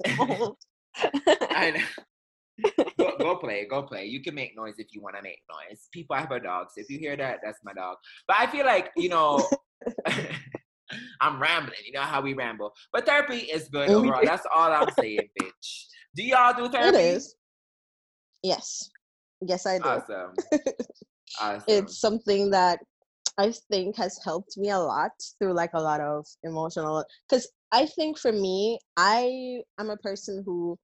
I 1.51 1.74
know. 1.75 1.84
go, 2.98 3.17
go 3.19 3.36
play, 3.36 3.65
go 3.69 3.84
play. 3.84 4.05
You 4.05 4.22
can 4.22 4.34
make 4.34 4.55
noise 4.55 4.75
if 4.77 4.93
you 4.93 5.01
want 5.01 5.17
to 5.17 5.24
make 5.24 5.41
noise. 5.51 5.89
People 5.91 6.15
have 6.15 6.29
dogs. 6.41 6.75
If 6.77 6.89
you 6.89 7.00
hear 7.00 7.17
that, 7.17 7.39
that's 7.43 7.60
my 7.65 7.74
dog. 7.74 7.98
But 8.29 8.38
I 8.39 8.48
feel 8.48 8.65
like 8.65 8.91
you 8.95 9.10
know, 9.10 9.45
I'm 11.22 11.42
rambling. 11.42 11.80
You 11.86 11.94
know 11.94 12.01
how 12.01 12.22
we 12.22 12.34
ramble. 12.34 12.74
But 12.92 13.06
therapy 13.06 13.38
is 13.38 13.70
good 13.70 13.89
overall. 13.89 14.22
That's 14.24 14.46
all 14.54 14.72
I'm 14.72 14.92
saying, 14.92 15.30
bitch. 15.39 15.86
Do 16.15 16.24
y'all 16.24 16.54
do 16.56 16.65
it 16.65 16.72
therapy? 16.72 16.98
is. 16.98 17.36
Yes. 18.44 18.89
Yes, 19.42 19.65
I 19.65 19.80
do. 19.80 19.89
Awesome. 19.89 20.34
Awesome. 21.42 21.63
It's 21.68 22.00
something 22.00 22.51
that 22.51 22.80
I 23.38 23.54
think 23.70 23.98
has 23.98 24.18
helped 24.24 24.58
me 24.58 24.70
a 24.70 24.80
lot 24.80 25.12
through 25.38 25.54
like 25.54 25.72
a 25.74 25.82
lot 25.82 26.00
of 26.00 26.25
emotional 26.44 27.04
because 27.27 27.51
I 27.72 27.88
think 27.88 28.18
for 28.18 28.32
me, 28.32 28.80
I 28.96 29.62
am 29.77 29.89
a 29.89 29.98
person 29.98 30.44
who 30.46 30.77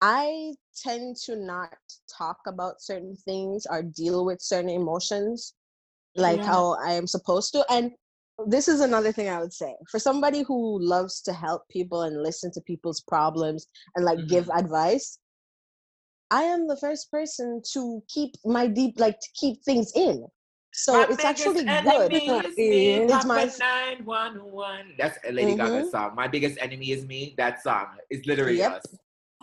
I 0.00 0.54
tend 0.82 1.16
to 1.24 1.36
not 1.36 1.74
talk 2.16 2.38
about 2.46 2.80
certain 2.80 3.16
things 3.24 3.66
or 3.68 3.82
deal 3.82 4.24
with 4.24 4.40
certain 4.40 4.70
emotions 4.70 5.54
like 6.16 6.40
Yeah. 6.40 6.46
how 6.46 6.76
I 6.82 6.92
am 6.92 7.06
supposed 7.06 7.52
to. 7.52 7.64
And 7.70 7.92
this 8.46 8.68
is 8.68 8.80
another 8.80 9.12
thing 9.12 9.28
I 9.28 9.40
would 9.40 9.52
say 9.52 9.74
for 9.90 9.98
somebody 9.98 10.42
who 10.42 10.78
loves 10.80 11.20
to 11.22 11.32
help 11.32 11.62
people 11.68 12.02
and 12.02 12.22
listen 12.22 12.50
to 12.52 12.60
people's 12.62 13.00
problems 13.00 13.66
and 13.96 14.04
like 14.04 14.18
give 14.28 14.48
advice. 14.54 15.18
I 16.30 16.42
am 16.42 16.66
the 16.66 16.76
first 16.76 17.10
person 17.10 17.62
to 17.74 18.02
keep 18.08 18.32
my 18.44 18.66
deep, 18.66 18.98
like 18.98 19.20
to 19.20 19.28
keep 19.34 19.62
things 19.64 19.92
in. 19.94 20.26
So 20.72 20.94
My 20.94 21.06
it's 21.10 21.24
actually 21.24 21.62
good. 21.64 22.12
is 22.12 22.56
me. 22.56 22.94
It's 22.94 23.12
Papa 23.12 23.26
my- 23.28 23.44
911. 23.44 24.94
That's 24.98 25.18
a 25.28 25.30
Lady 25.30 25.54
Gaga 25.54 25.82
Mhm. 25.84 25.90
song. 25.90 26.14
My 26.16 26.26
biggest 26.26 26.58
enemy 26.60 26.90
is 26.90 27.06
me. 27.06 27.34
That 27.38 27.62
song 27.62 27.86
is 28.10 28.26
literally 28.26 28.58
Yep. 28.58 28.72
us. 28.72 28.82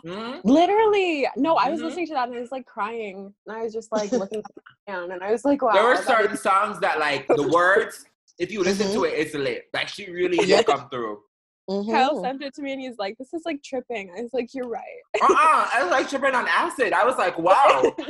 Mhm. 0.04 0.40
Literally. 0.44 1.26
No, 1.36 1.54
I 1.54 1.70
was 1.70 1.80
Mhm. 1.80 1.84
listening 1.84 2.06
to 2.08 2.14
that 2.14 2.28
and 2.28 2.36
I 2.36 2.40
was 2.40 2.52
like 2.52 2.66
crying. 2.66 3.32
And 3.46 3.56
I 3.56 3.62
was 3.62 3.72
just 3.72 3.90
like 3.92 4.12
looking 4.12 4.42
down 4.86 5.12
and 5.12 5.22
I 5.22 5.30
was 5.32 5.46
like, 5.46 5.62
wow. 5.62 5.72
There 5.72 5.84
were 5.84 5.96
certain 5.96 6.32
is- 6.34 6.42
songs 6.42 6.78
that, 6.80 6.98
like, 6.98 7.26
the 7.28 7.48
words, 7.56 8.04
if 8.38 8.50
you 8.50 8.62
listen 8.62 8.88
Mhm. 8.88 8.94
to 8.94 9.04
it, 9.04 9.14
it's 9.18 9.34
lit. 9.34 9.68
Like, 9.72 9.88
she 9.88 10.10
really 10.10 10.38
did 10.38 10.48
Yep. 10.48 10.66
come 10.66 10.88
through. 10.90 11.22
Kyle 11.68 12.16
Mhm. 12.16 12.22
sent 12.22 12.42
it 12.42 12.54
to 12.54 12.62
me 12.62 12.72
and 12.72 12.80
he's 12.80 12.98
like, 12.98 13.16
this 13.18 13.32
is 13.32 13.42
like 13.44 13.62
tripping. 13.62 14.10
I 14.16 14.22
was 14.22 14.34
like, 14.34 14.52
you're 14.52 14.68
right. 14.68 15.00
Uh-uh. 15.20 15.68
I 15.72 15.82
was 15.82 15.90
like 15.92 16.08
tripping 16.08 16.34
on 16.34 16.48
acid. 16.48 16.92
I 16.92 17.04
was 17.04 17.16
like, 17.16 17.38
wow. 17.38 17.94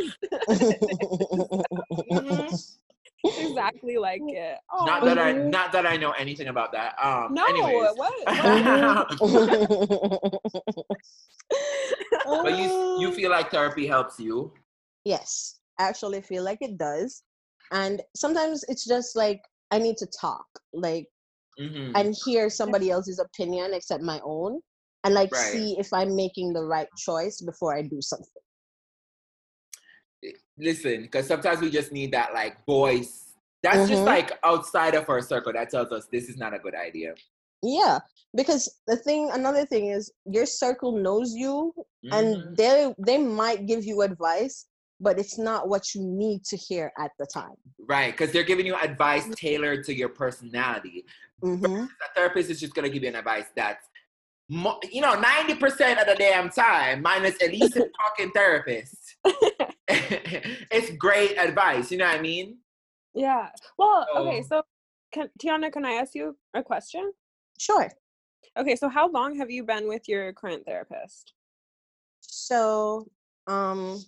Mhm. 2.10 2.76
exactly 3.24 3.98
like 3.98 4.20
it. 4.26 4.58
Not 4.84 5.04
that 5.04 5.18
I 5.18 5.32
not 5.32 5.70
that 5.72 5.86
I 5.86 5.96
know 5.96 6.10
anything 6.12 6.48
about 6.48 6.72
that. 6.72 6.96
Um 7.00 7.34
No, 7.34 7.44
anyways. 7.44 7.92
what? 7.94 8.12
but 12.42 12.58
you 12.58 12.96
you 13.00 13.12
feel 13.14 13.30
like 13.30 13.50
therapy 13.50 13.86
helps 13.86 14.18
you. 14.18 14.52
yes, 15.04 15.60
I 15.78 15.84
actually 15.88 16.20
feel 16.22 16.42
like 16.42 16.58
it 16.62 16.78
does. 16.78 17.22
And 17.70 18.02
sometimes 18.16 18.64
it's 18.68 18.84
just 18.84 19.14
like 19.16 19.40
I 19.72 19.78
need 19.78 19.96
to 19.96 20.06
talk, 20.06 20.46
like 20.74 21.08
Mhm. 21.58 21.92
and 21.96 22.14
hear 22.24 22.50
somebody 22.50 22.90
else's 22.90 23.18
opinion 23.18 23.72
except 23.74 24.02
my 24.02 24.20
own 24.22 24.60
and 25.04 25.14
like 25.14 25.32
Right. 25.32 25.50
see 25.52 25.78
if 25.78 25.92
I'm 25.92 26.14
making 26.14 26.52
the 26.52 26.64
right 26.64 26.88
choice 26.96 27.40
before 27.40 27.74
I 27.74 27.82
do 27.82 28.00
something. 28.00 28.28
listen, 30.58 31.02
because 31.02 31.26
sometimes 31.26 31.60
we 31.60 31.68
just 31.70 31.90
need 31.90 32.12
that 32.12 32.32
like 32.32 32.64
voice. 32.66 33.34
That's 33.62 33.88
just 33.88 34.02
Mhm. 34.02 34.06
like 34.06 34.38
outside 34.44 34.94
of 34.94 35.08
our 35.08 35.20
circle 35.20 35.52
that 35.54 35.70
tells 35.70 35.90
us 35.90 36.06
this 36.06 36.28
is 36.28 36.36
not 36.36 36.54
a 36.54 36.58
good 36.58 36.74
idea. 36.74 37.14
Yeah, 37.62 37.98
because 38.34 38.68
the 38.86 38.96
thing 38.96 39.30
another 39.32 39.66
thing 39.66 39.86
is 39.86 40.12
your 40.26 40.46
circle 40.46 40.92
knows 40.92 41.34
you 41.34 41.74
Mhm. 42.04 42.12
and 42.12 42.56
they 42.56 42.94
they 42.98 43.18
might 43.18 43.66
give 43.66 43.84
you 43.84 44.02
advice, 44.02 44.66
but 45.02 45.18
it's 45.18 45.36
not 45.36 45.68
what 45.68 45.94
you 45.94 46.02
need 46.02 46.44
to 46.44 46.56
hear 46.56 46.92
at 46.98 47.10
the 47.18 47.26
time. 47.26 47.56
right, 47.88 48.12
because 48.12 48.32
they're 48.32 48.44
giving 48.44 48.64
you 48.64 48.76
advice 48.76 49.26
tailored 49.36 49.84
to 49.84 49.92
your 49.94 50.08
personality. 50.08 51.04
hmm 51.42 51.64
A 51.64 51.88
therapist 52.14 52.48
is 52.50 52.60
just 52.60 52.74
gonna 52.74 52.88
give 52.88 53.02
you 53.02 53.08
an 53.08 53.16
advice 53.16 53.46
that's 53.56 53.86
mo- 54.48 54.80
you 54.90 55.00
know, 55.02 55.14
90% 55.14 56.00
of 56.00 56.06
the 56.06 56.14
damn 56.18 56.48
time, 56.50 57.02
minus 57.02 57.34
at 57.42 57.50
least 57.50 57.76
a 57.76 57.80
talking 58.00 58.30
therapist. 58.30 59.16
it's 59.88 60.90
great 60.96 61.36
advice, 61.38 61.90
you 61.90 61.98
know 61.98 62.06
what 62.06 62.18
I 62.18 62.22
mean? 62.22 62.58
yeah. 63.14 63.48
Well, 63.76 64.06
okay. 64.16 64.42
So- 64.42 64.48
So, 64.48 64.62
can, 65.12 65.28
Tiana, 65.40 65.70
can 65.70 65.84
I 65.84 65.92
ask 66.00 66.14
you 66.14 66.36
a 66.54 66.62
question? 66.62 67.12
Sure. 67.58 67.90
Okay. 68.56 68.76
So, 68.76 68.88
how 68.88 69.10
long 69.10 69.36
have 69.36 69.50
you 69.50 69.62
been 69.64 69.86
with 69.86 70.08
your 70.08 70.32
current 70.32 70.64
therapist? 70.64 71.34
So, 72.20 73.08
um, 73.46 74.02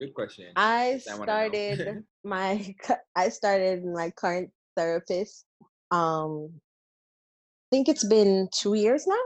Good 0.00 0.14
question. 0.14 0.52
I 0.56 0.94
I 0.94 0.98
started 0.98 2.04
my 2.24 2.74
I 3.16 3.28
started 3.28 3.84
my 3.84 4.10
current 4.10 4.50
therapist. 4.76 5.46
Um, 5.90 6.60
I 7.66 7.76
think 7.76 7.88
it's 7.88 8.04
been 8.04 8.48
two 8.52 8.74
years 8.74 9.06
now 9.06 9.24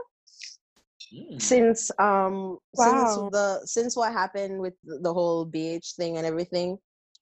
Mm. 1.09 1.41
since 1.41 1.89
um 1.97 2.59
Wow. 2.77 2.85
since 2.85 3.15
the 3.33 3.61
since 3.65 3.95
what 3.97 4.13
happened 4.13 4.61
with 4.61 4.75
the 4.83 4.99
the 5.01 5.13
whole 5.13 5.45
BH 5.45 5.95
thing 5.97 6.17
and 6.17 6.25
everything. 6.25 6.77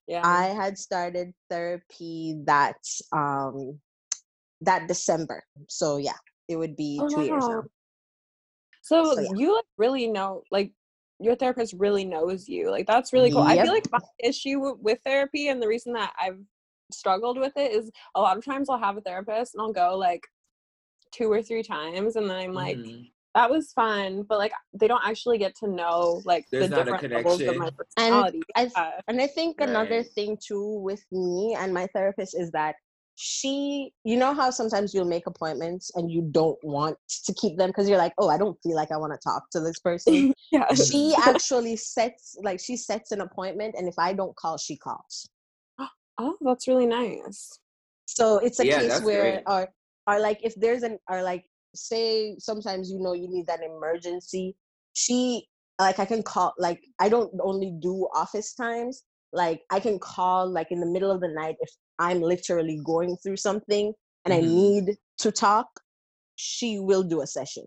Yeah. 0.08 0.24
I 0.27 0.48
had 0.51 0.77
started 0.77 1.32
therapy 1.50 2.36
that 2.46 2.80
um 3.16 3.80
that 4.60 4.88
December. 4.88 5.44
So 5.70 5.98
yeah, 5.98 6.20
it 6.50 6.58
would 6.58 6.75
be 6.75 7.00
Oh, 7.00 7.08
two 7.08 7.24
years 7.24 7.48
now. 7.48 7.63
So, 8.82 9.04
So, 9.04 9.22
yeah. 9.22 9.32
you 9.36 9.56
like 9.56 9.72
really 9.77 10.08
know, 10.08 10.44
like 10.51 10.72
your 11.20 11.36
therapist 11.36 11.74
really 11.78 12.06
knows 12.06 12.48
you. 12.48 12.70
Like 12.70 12.86
that's 12.88 13.12
really 13.14 13.32
cool. 13.32 13.42
I 13.42 13.62
feel 13.62 13.74
like 13.74 13.92
my 13.92 14.00
issue 14.20 14.76
with 14.80 15.00
therapy 15.04 15.50
and 15.50 15.62
the 15.62 15.68
reason 15.68 15.94
that 15.94 16.14
I've 16.20 16.40
struggled 16.92 17.38
with 17.40 17.54
it 17.58 17.72
is 17.72 17.92
a 18.16 18.22
lot 18.22 18.38
of 18.38 18.46
times 18.46 18.70
I'll 18.70 18.78
have 18.78 18.98
a 18.98 19.02
therapist 19.02 19.56
and 19.56 19.62
I'll 19.62 19.74
go 19.74 19.98
like 19.98 20.22
two 21.12 21.32
or 21.32 21.42
three 21.42 21.64
times 21.64 22.16
and 22.16 22.30
then 22.30 22.38
I'm 22.38 22.54
like, 22.54 22.78
Mhm. 22.78 23.12
that 23.36 23.50
was 23.50 23.72
fun, 23.74 24.24
but 24.24 24.38
like 24.38 24.52
they 24.74 24.88
don't 24.88 25.06
actually 25.06 25.38
get 25.38 25.56
to 25.58 25.68
know 25.68 26.22
like 26.26 26.46
There's 26.52 26.70
the 26.70 26.76
different 26.84 27.12
levels 27.12 27.42
of 27.42 27.56
my 27.58 27.70
connection. 27.70 27.76
personality. 27.98 28.42
I 28.56 28.62
th- 28.62 28.74
Yeah. 28.76 29.02
And 29.08 29.22
I 29.22 29.28
think 29.28 29.62
another 29.62 30.04
thing 30.04 30.38
too 30.38 30.80
with 30.80 31.04
me 31.12 31.56
and 31.58 31.74
my 31.74 31.88
therapist 31.88 32.36
is 32.40 32.52
that 32.52 32.76
she, 33.20 33.92
you 34.04 34.16
know 34.16 34.32
how 34.32 34.52
sometimes 34.52 34.94
you'll 34.94 35.04
make 35.06 35.26
appointments 35.26 35.90
and 35.96 36.12
you 36.12 36.22
don't 36.32 36.58
want 36.64 36.98
to 37.26 37.34
keep 37.34 37.58
them 37.58 37.70
because 37.70 37.90
you're 37.90 37.98
like, 37.98 38.14
oh, 38.20 38.30
I 38.30 38.38
don't 38.38 38.58
feel 38.62 38.76
like 38.76 38.92
I 38.92 38.98
want 38.98 39.12
to 39.12 39.20
talk 39.24 39.50
to 39.54 39.60
this 39.60 39.80
person. 39.80 40.36
yeah. 40.52 40.72
she 40.76 41.16
actually 41.24 41.78
sets 41.78 42.38
like 42.44 42.60
she 42.60 42.78
sets 42.78 43.12
an 43.12 43.22
appointment, 43.22 43.74
and 43.76 43.88
if 43.88 43.96
I 43.98 44.14
don't 44.14 44.36
call, 44.36 44.58
she 44.58 44.78
calls. 44.78 45.30
Oh, 46.20 46.36
that's 46.42 46.68
really 46.68 46.88
nice. 46.88 47.60
So 48.08 48.40
it's 48.40 48.60
a 48.60 48.66
Yeah, 48.66 48.80
case 48.80 49.02
where 49.02 49.34
great. 49.34 49.44
or 49.46 49.68
or 50.08 50.20
like 50.20 50.40
if 50.44 50.56
there's 50.56 50.82
an 50.82 50.98
or 51.08 51.22
like 51.22 51.46
say 51.76 52.36
sometimes 52.40 52.90
you 52.90 53.00
know 53.00 53.14
you 53.14 53.28
need 53.28 53.46
that 53.48 53.62
emergency. 53.62 54.56
She 54.94 55.48
like 55.80 56.00
I 56.00 56.06
can 56.06 56.24
call 56.24 56.54
like 56.58 56.84
I 57.00 57.10
don't 57.10 57.32
only 57.42 57.72
do 57.82 58.08
office 58.16 58.54
times. 58.54 59.04
Like 59.32 59.62
I 59.70 59.80
can 59.80 60.00
call 60.00 60.50
like 60.50 60.72
in 60.72 60.80
the 60.80 60.88
middle 60.88 61.12
of 61.12 61.22
the 61.22 61.28
night 61.28 61.56
if 61.60 61.70
I'm 62.00 62.22
literally 62.22 62.80
going 62.86 63.18
through 63.18 63.38
something 63.38 63.94
and 64.25 64.34
I 64.34 64.42
Mhm. 64.42 64.56
need 64.56 64.98
to 65.20 65.32
talk. 65.32 65.68
She 66.36 66.80
will 66.80 67.04
do 67.04 67.22
a 67.22 67.27
session 67.27 67.66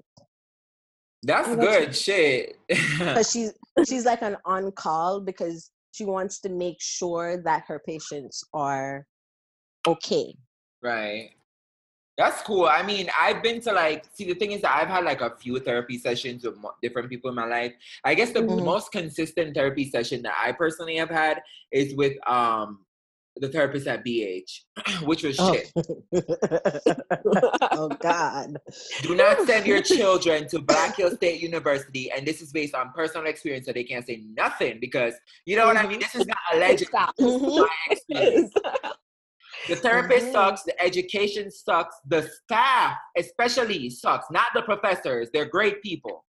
That's 1.22 1.48
Oh, 1.48 1.56
that's 1.56 1.76
good 1.76 1.96
shit. 1.96 2.56
because 2.68 3.30
she's 3.30 3.52
she's 3.86 4.04
like 4.04 4.22
an 4.22 4.36
on 4.44 4.72
call 4.72 5.20
because 5.20 5.70
she 5.92 6.04
wants 6.04 6.40
to 6.40 6.48
make 6.48 6.76
sure 6.80 7.42
that 7.42 7.64
her 7.66 7.80
patients 7.86 8.44
are 8.54 9.06
okay. 9.86 10.34
Right. 10.82 11.30
That's 12.16 12.42
cool. 12.42 12.66
I 12.66 12.82
mean, 12.82 13.08
I've 13.18 13.42
been 13.42 13.60
to 13.62 13.72
like, 13.72 14.04
see, 14.12 14.24
the 14.24 14.34
thing 14.34 14.52
is 14.52 14.60
that 14.62 14.76
I've 14.76 14.88
had 14.88 15.04
like 15.04 15.22
a 15.22 15.36
few 15.36 15.58
therapy 15.58 15.96
sessions 15.98 16.44
with 16.44 16.56
mo- 16.58 16.74
different 16.82 17.08
people 17.08 17.30
in 17.30 17.36
my 17.36 17.46
life. 17.46 17.72
I 18.04 18.14
guess 18.14 18.32
the 18.32 18.40
Mhm. 18.42 18.62
most 18.64 18.92
consistent 18.92 19.54
therapy 19.54 19.90
session 19.90 20.22
that 20.22 20.34
I 20.38 20.52
personally 20.52 20.96
have 20.96 21.08
had 21.10 21.42
is 21.72 21.94
with 21.96 22.16
um 22.28 22.84
the 23.40 23.48
therapist 23.48 23.86
at 23.86 24.04
BH, 24.04 24.60
which 25.04 25.22
was 25.24 25.36
Oh. 25.40 25.52
shit. 25.54 25.72
oh 27.72 27.88
God. 28.00 28.56
Do 29.02 29.14
not 29.14 29.46
send 29.46 29.66
your 29.66 29.80
children 29.94 30.46
to 30.48 30.58
Black 30.60 30.96
Hills 30.96 31.14
State 31.14 31.40
University, 31.40 32.10
and 32.10 32.26
this 32.26 32.40
is 32.42 32.52
based 32.52 32.74
on 32.74 32.92
personal 32.92 33.26
experience, 33.26 33.66
so 33.66 33.72
they 33.72 33.84
can't 33.84 34.06
say 34.06 34.22
nothing 34.34 34.78
because 34.80 35.14
you 35.46 35.56
know 35.56 35.66
what 35.66 35.76
I 35.76 35.86
mean. 35.86 36.00
This 36.00 36.14
is 36.14 36.26
not 36.26 36.38
alleged. 36.52 36.86
Stop. 36.86 37.14
This 37.16 37.34
is 37.34 37.42
my 37.42 37.68
experience. 37.90 38.52
Yes. 38.62 38.92
The 39.68 39.76
therapist 39.76 40.26
Mhm. 40.26 40.32
sucks, 40.32 40.62
the 40.62 40.80
education 40.82 41.50
sucks, 41.50 41.96
the 42.06 42.22
staff 42.22 42.96
especially 43.16 43.90
sucks, 43.90 44.26
not 44.30 44.48
the 44.54 44.62
professors. 44.62 45.28
They're 45.32 45.44
great 45.44 45.82
people. 45.82 46.24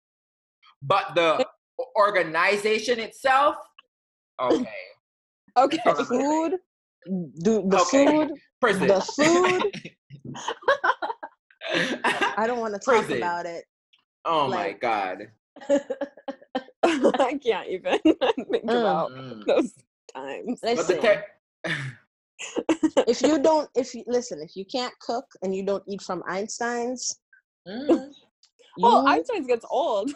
But 0.80 1.14
the 1.14 1.46
organization 1.96 2.98
itself, 3.00 3.56
okay. 4.40 4.66
okay. 5.58 5.78
Food, 6.04 6.54
do 7.06 7.62
the 7.68 7.78
Okay. 7.82 8.06
food. 8.06 8.30
Prison. 8.60 8.86
The 8.88 9.00
food. 9.00 9.72
I 12.36 12.44
don't 12.46 12.60
want 12.60 12.74
to 12.74 12.80
talk 12.80 13.04
Prison. 13.06 13.18
about 13.18 13.46
it. 13.46 13.64
oh 14.24 14.46
like- 14.46 14.82
my 14.82 14.88
god. 14.88 15.28
I 16.84 17.38
can't 17.44 17.68
even 17.68 17.98
think 18.04 18.64
Mm. 18.64 18.80
about 18.80 19.10
Mm. 19.10 19.44
those 19.46 19.72
times. 20.14 20.60
But 20.62 20.76
the 20.76 20.76
Listen, 20.76 21.00
ther- 21.00 21.24
if 23.08 23.20
you 23.22 23.38
don't, 23.42 23.68
if 23.74 23.94
you 23.94 24.04
listen, 24.06 24.40
if 24.40 24.54
you 24.56 24.64
can't 24.64 24.94
cook 25.00 25.24
and 25.42 25.54
you 25.54 25.64
don't 25.66 25.82
eat 25.88 26.02
from 26.02 26.22
Einstein's, 26.28 27.18
Mm. 27.66 28.10
Well, 28.78 29.02
you- 29.02 29.08
Einstein's 29.08 29.46
gets 29.48 29.64
old. 29.68 30.12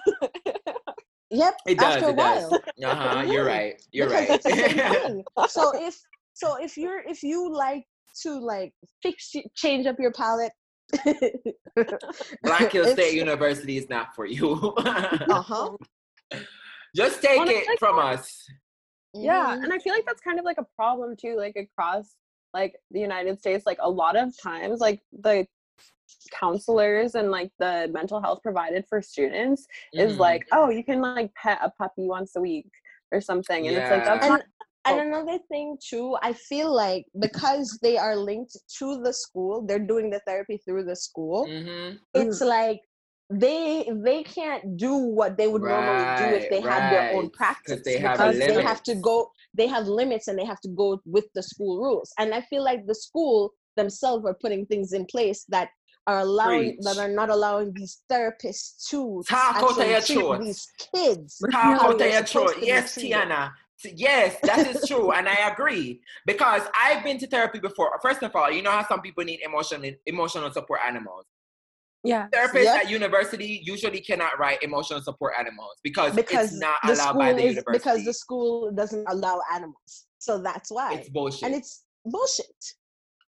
yep, 1.31 1.55
It 1.67 1.79
does, 1.79 1.97
after 1.97 2.07
a 2.07 2.11
it 2.11 2.17
does. 2.17 2.53
Uh-huh, 2.53 3.23
you're 3.27 3.45
Mhm. 3.45 3.49
right. 3.49 3.83
You're 3.91 4.07
because 4.09 4.29
right. 4.29 4.35
it's 4.37 4.45
the 4.45 4.51
same 4.53 4.95
thing. 5.03 5.25
so 5.49 5.73
if 5.75 6.01
so 6.35 6.57
if 6.63 6.77
you're 6.77 7.01
if 7.01 7.23
you 7.23 7.53
like 7.53 7.85
to 8.23 8.39
like 8.39 8.73
fix 9.03 9.33
change 9.55 9.87
up 9.87 9.97
your 9.99 10.13
palette 10.13 10.53
Black 12.43 12.73
Hills 12.73 12.93
State 12.99 13.15
University 13.15 13.77
is 13.79 13.89
not 13.89 14.15
for 14.15 14.27
you. 14.27 14.55
uh-huh 14.79 15.77
Just 16.95 17.23
take 17.23 17.39
Well, 17.39 17.49
it's 17.49 17.69
it 17.69 17.79
from 17.79 17.97
that. 17.97 18.03
us. 18.17 18.47
Yeah, 19.15 19.57
Mhm. 19.57 19.65
and 19.65 19.73
I 19.73 19.79
feel 19.79 19.95
like 19.95 20.05
that's 20.07 20.21
kind 20.21 20.39
of 20.39 20.45
like 20.45 20.59
a 20.59 20.67
problem 20.77 21.17
too, 21.17 21.37
like 21.37 21.57
across 21.57 22.17
like 22.55 22.75
the 22.91 23.01
United 23.01 23.39
States. 23.39 23.65
Like 23.67 23.79
a 23.81 23.89
lot 23.91 24.17
of 24.17 24.35
times, 24.39 24.81
like 24.81 25.01
the 25.13 25.47
counselors 26.31 27.15
and 27.15 27.31
like 27.31 27.51
the 27.59 27.89
mental 27.93 28.21
health 28.21 28.41
provided 28.43 28.85
for 28.89 29.01
students 29.01 29.67
is 29.95 30.17
Mhm. 30.17 30.19
like, 30.19 30.47
oh, 30.53 30.69
you 30.71 30.85
can 30.85 31.01
like 31.01 31.33
pet 31.35 31.59
a 31.63 31.71
puppy 31.71 32.07
once 32.07 32.37
a 32.37 32.41
week 32.41 32.71
or 33.13 33.21
something, 33.21 33.67
and 33.69 33.77
it's 33.77 33.91
like 33.91 34.05
that's 34.05 34.25
Yeah. 34.27 34.33
not. 34.33 34.45
And 34.85 34.99
Oh. 34.99 35.03
another 35.03 35.39
thing 35.49 35.77
too 35.81 36.17
i 36.23 36.33
feel 36.33 36.73
like 36.75 37.05
because 37.21 37.79
they 37.83 37.97
are 37.97 38.17
linked 38.17 38.57
to 38.79 39.01
the 39.03 39.13
school 39.13 39.65
they're 39.67 39.79
doing 39.93 40.11
the 40.11 40.21
therapy 40.27 40.59
through 40.65 40.85
the 40.85 40.97
school 40.97 41.47
Mhm. 41.47 41.99
it's 42.15 42.41
like 42.41 42.81
they 43.31 43.89
they 44.05 44.23
can't 44.23 44.77
do 44.77 44.95
what 44.97 45.37
they 45.39 45.49
would 45.49 45.63
normally 45.63 46.05
do 46.19 46.25
if 46.35 46.43
Right, 46.43 46.51
they 46.51 46.61
had 46.61 46.91
their 46.93 47.15
own 47.17 47.31
practice 47.31 47.81
they 47.85 47.97
have 47.99 48.19
because 48.19 48.39
they 48.39 48.61
have 48.63 48.83
to 48.85 48.95
go 48.97 49.31
they 49.55 49.67
have 49.67 49.87
limits 49.87 50.29
and 50.29 50.39
they 50.39 50.45
have 50.45 50.61
to 50.61 50.69
go 50.69 51.01
with 51.07 51.27
the 51.35 51.43
school 51.43 51.81
rules 51.81 52.13
and 52.19 52.35
i 52.35 52.41
feel 52.43 52.63
like 52.63 52.87
the 52.87 52.95
school 52.95 53.53
themselves 53.77 54.27
are 54.27 54.35
putting 54.35 54.67
things 54.67 54.93
in 54.93 55.07
place 55.07 55.45
that 55.49 55.69
are 56.09 56.19
allowing 56.21 56.77
that 56.83 56.99
are 56.99 57.09
not 57.09 57.31
allowing 57.31 57.73
these 57.73 58.03
therapists 58.11 58.89
to 58.91 59.23
Talk 59.29 59.57
out 59.57 59.79
actually 59.79 60.15
treat 60.15 60.41
these 60.41 60.69
kids 60.93 61.39
Talk 61.53 61.63
how 61.81 61.87
out 61.87 61.95
of 61.95 62.01
your 62.01 62.11
supposed 62.27 62.33
throat. 62.33 62.55
to 62.55 62.61
be 62.61 62.67
Yes. 62.67 62.95
Tiana. 62.99 63.53
T- 63.83 63.93
Yes, 63.97 64.37
that 64.45 64.67
is 64.67 64.87
true, 64.89 65.11
and 65.13 65.29
I 65.29 65.49
agree 65.51 66.01
because 66.27 66.63
I've 66.81 67.03
been 67.05 67.19
to 67.19 67.27
therapy 67.27 67.59
before. 67.59 67.91
First 68.01 68.23
of 68.23 68.35
all, 68.37 68.51
you 68.51 68.63
know 68.63 68.71
how 68.71 68.87
some 68.87 69.01
people 69.03 69.25
need 69.25 69.41
emotional 69.45 69.91
emotional 70.07 70.51
support 70.53 70.81
animals. 70.87 71.25
Yeah. 72.05 72.27
Therapists 72.35 72.65
Yep. 72.65 72.85
at 72.85 72.91
university 72.91 73.61
usually 73.65 74.01
cannot 74.01 74.39
write 74.39 74.63
emotional 74.63 75.01
support 75.03 75.35
animals 75.39 75.77
because, 75.85 76.15
because 76.17 76.51
it's 76.51 76.61
not 76.61 76.77
the 76.85 76.95
allowed 76.95 77.09
school 77.11 77.19
by 77.21 77.33
the 77.33 77.39
is 77.45 77.51
university. 77.55 77.79
because 77.79 78.05
the 78.05 78.13
school 78.13 78.73
doesn't 78.73 79.07
allow 79.09 79.41
animals 79.53 80.07
so 80.19 80.43
that's 80.43 80.71
why 80.73 80.95
it's 80.95 81.09
bullshit. 81.09 81.45
and 81.45 81.55
it's 81.55 81.85
bullshit 82.05 82.47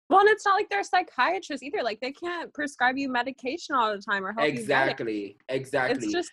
Well, 0.09 0.21
and 0.21 0.29
it's 0.31 0.47
not 0.47 0.55
like 0.55 0.71
they're 0.71 0.83
psychiatrists 0.85 1.62
either. 1.62 1.83
Like 1.83 2.01
they 2.01 2.12
can't 2.12 2.53
prescribe 2.55 2.97
you 2.97 3.11
medication 3.11 3.75
all 3.75 3.95
the 3.95 4.01
time 4.03 4.25
or 4.25 4.33
help 4.33 4.47
you 4.47 4.53
exactly, 4.53 5.37
exactly. 5.51 6.05
It's 6.05 6.12
just 6.12 6.31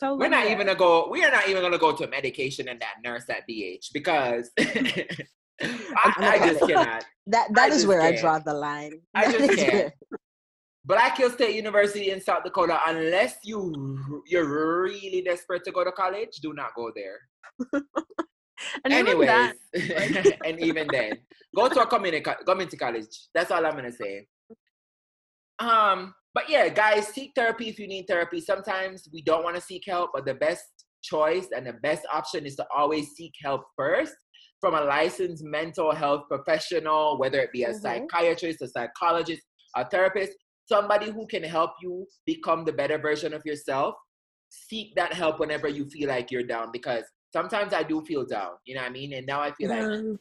so. 0.00 0.16
We're 0.16 0.28
not 0.28 0.46
even 0.46 0.66
gonna 0.66 0.74
go. 0.78 1.08
We 1.10 1.24
are 1.24 1.30
not 1.30 1.48
even 1.48 1.62
gonna 1.62 1.78
go 1.78 1.92
to 1.92 2.06
medication 2.06 2.68
and 2.68 2.80
that 2.80 2.96
nurse 3.04 3.24
at 3.28 3.48
BH 3.48 3.92
because 3.92 4.50
I, 4.58 6.12
I 6.18 6.38
just 6.48 6.60
cannot. 6.66 7.04
that 7.28 7.46
I 7.50 7.52
that 7.54 7.70
is 7.72 7.86
where 7.86 8.00
i 8.02 8.10
can't. 8.10 8.20
draw 8.20 8.38
the 8.38 8.54
line 8.54 9.00
I 9.14 9.24
That 9.30 9.38
just 9.38 9.50
is 9.52 9.56
can't. 9.56 9.72
where- 9.74 9.92
Black 10.84 11.16
Hills 11.18 11.32
State 11.32 11.56
University 11.56 12.10
in 12.12 12.20
South 12.20 12.44
Dakota, 12.44 12.78
unless 12.86 13.38
you 13.42 14.22
you're 14.28 14.46
really 14.82 15.20
desperate 15.22 15.64
to 15.64 15.72
go 15.72 15.82
to 15.82 15.90
college, 15.90 16.36
do 16.40 16.52
not 16.52 16.74
go 16.76 16.92
there. 16.94 17.18
And 18.84 18.92
even 18.92 19.06
Anyways, 19.08 19.28
that, 19.28 20.38
and 20.46 20.58
even 20.60 20.88
then, 20.90 21.12
go 21.54 21.68
to 21.68 21.80
a 21.82 21.86
community 21.86 22.24
community 22.46 22.76
college. 22.78 23.28
That's 23.34 23.50
all 23.50 23.64
I'm 23.66 23.74
gonna 23.76 23.92
say. 23.92 24.26
Um, 25.58 26.14
but 26.36 26.50
yeah, 26.50 26.68
guys, 26.68 27.08
seek 27.08 27.32
therapy 27.34 27.66
if 27.66 27.78
you 27.78 27.88
need 27.88 28.06
therapy. 28.06 28.42
Sometimes 28.42 29.08
we 29.10 29.22
don't 29.22 29.42
want 29.42 29.56
to 29.56 29.62
seek 29.62 29.84
help, 29.86 30.10
but 30.12 30.26
the 30.26 30.34
best 30.34 30.64
choice 31.02 31.46
and 31.56 31.66
the 31.66 31.72
best 31.72 32.06
option 32.12 32.44
is 32.44 32.56
to 32.56 32.66
always 32.76 33.12
seek 33.12 33.32
help 33.42 33.62
first 33.74 34.12
from 34.60 34.74
a 34.74 34.82
licensed 34.82 35.42
mental 35.42 35.94
health 35.94 36.24
professional, 36.28 37.18
whether 37.18 37.40
it 37.40 37.52
be 37.52 37.62
a 37.64 37.70
Mhm. 37.70 37.80
psychiatrist, 37.80 38.60
a 38.60 38.68
psychologist, 38.68 39.40
a 39.76 39.88
therapist, 39.88 40.32
somebody 40.66 41.10
who 41.10 41.26
can 41.26 41.42
help 41.42 41.70
you 41.80 42.06
become 42.26 42.66
the 42.66 42.72
better 42.74 42.98
version 42.98 43.32
of 43.32 43.42
yourself. 43.46 43.94
Seek 44.50 44.94
that 44.96 45.14
help 45.14 45.40
whenever 45.40 45.68
you 45.68 45.88
feel 45.88 46.10
like 46.10 46.30
you're 46.30 46.42
down 46.42 46.70
because 46.70 47.04
sometimes 47.32 47.72
I 47.72 47.82
do 47.82 48.04
feel 48.04 48.26
down, 48.26 48.52
you 48.66 48.74
know 48.74 48.82
what 48.82 48.90
I 48.90 48.92
mean? 48.92 49.14
And 49.14 49.26
now 49.26 49.40
I 49.40 49.52
feel 49.52 49.70
like 49.70 49.88
Yeah. 49.88 50.16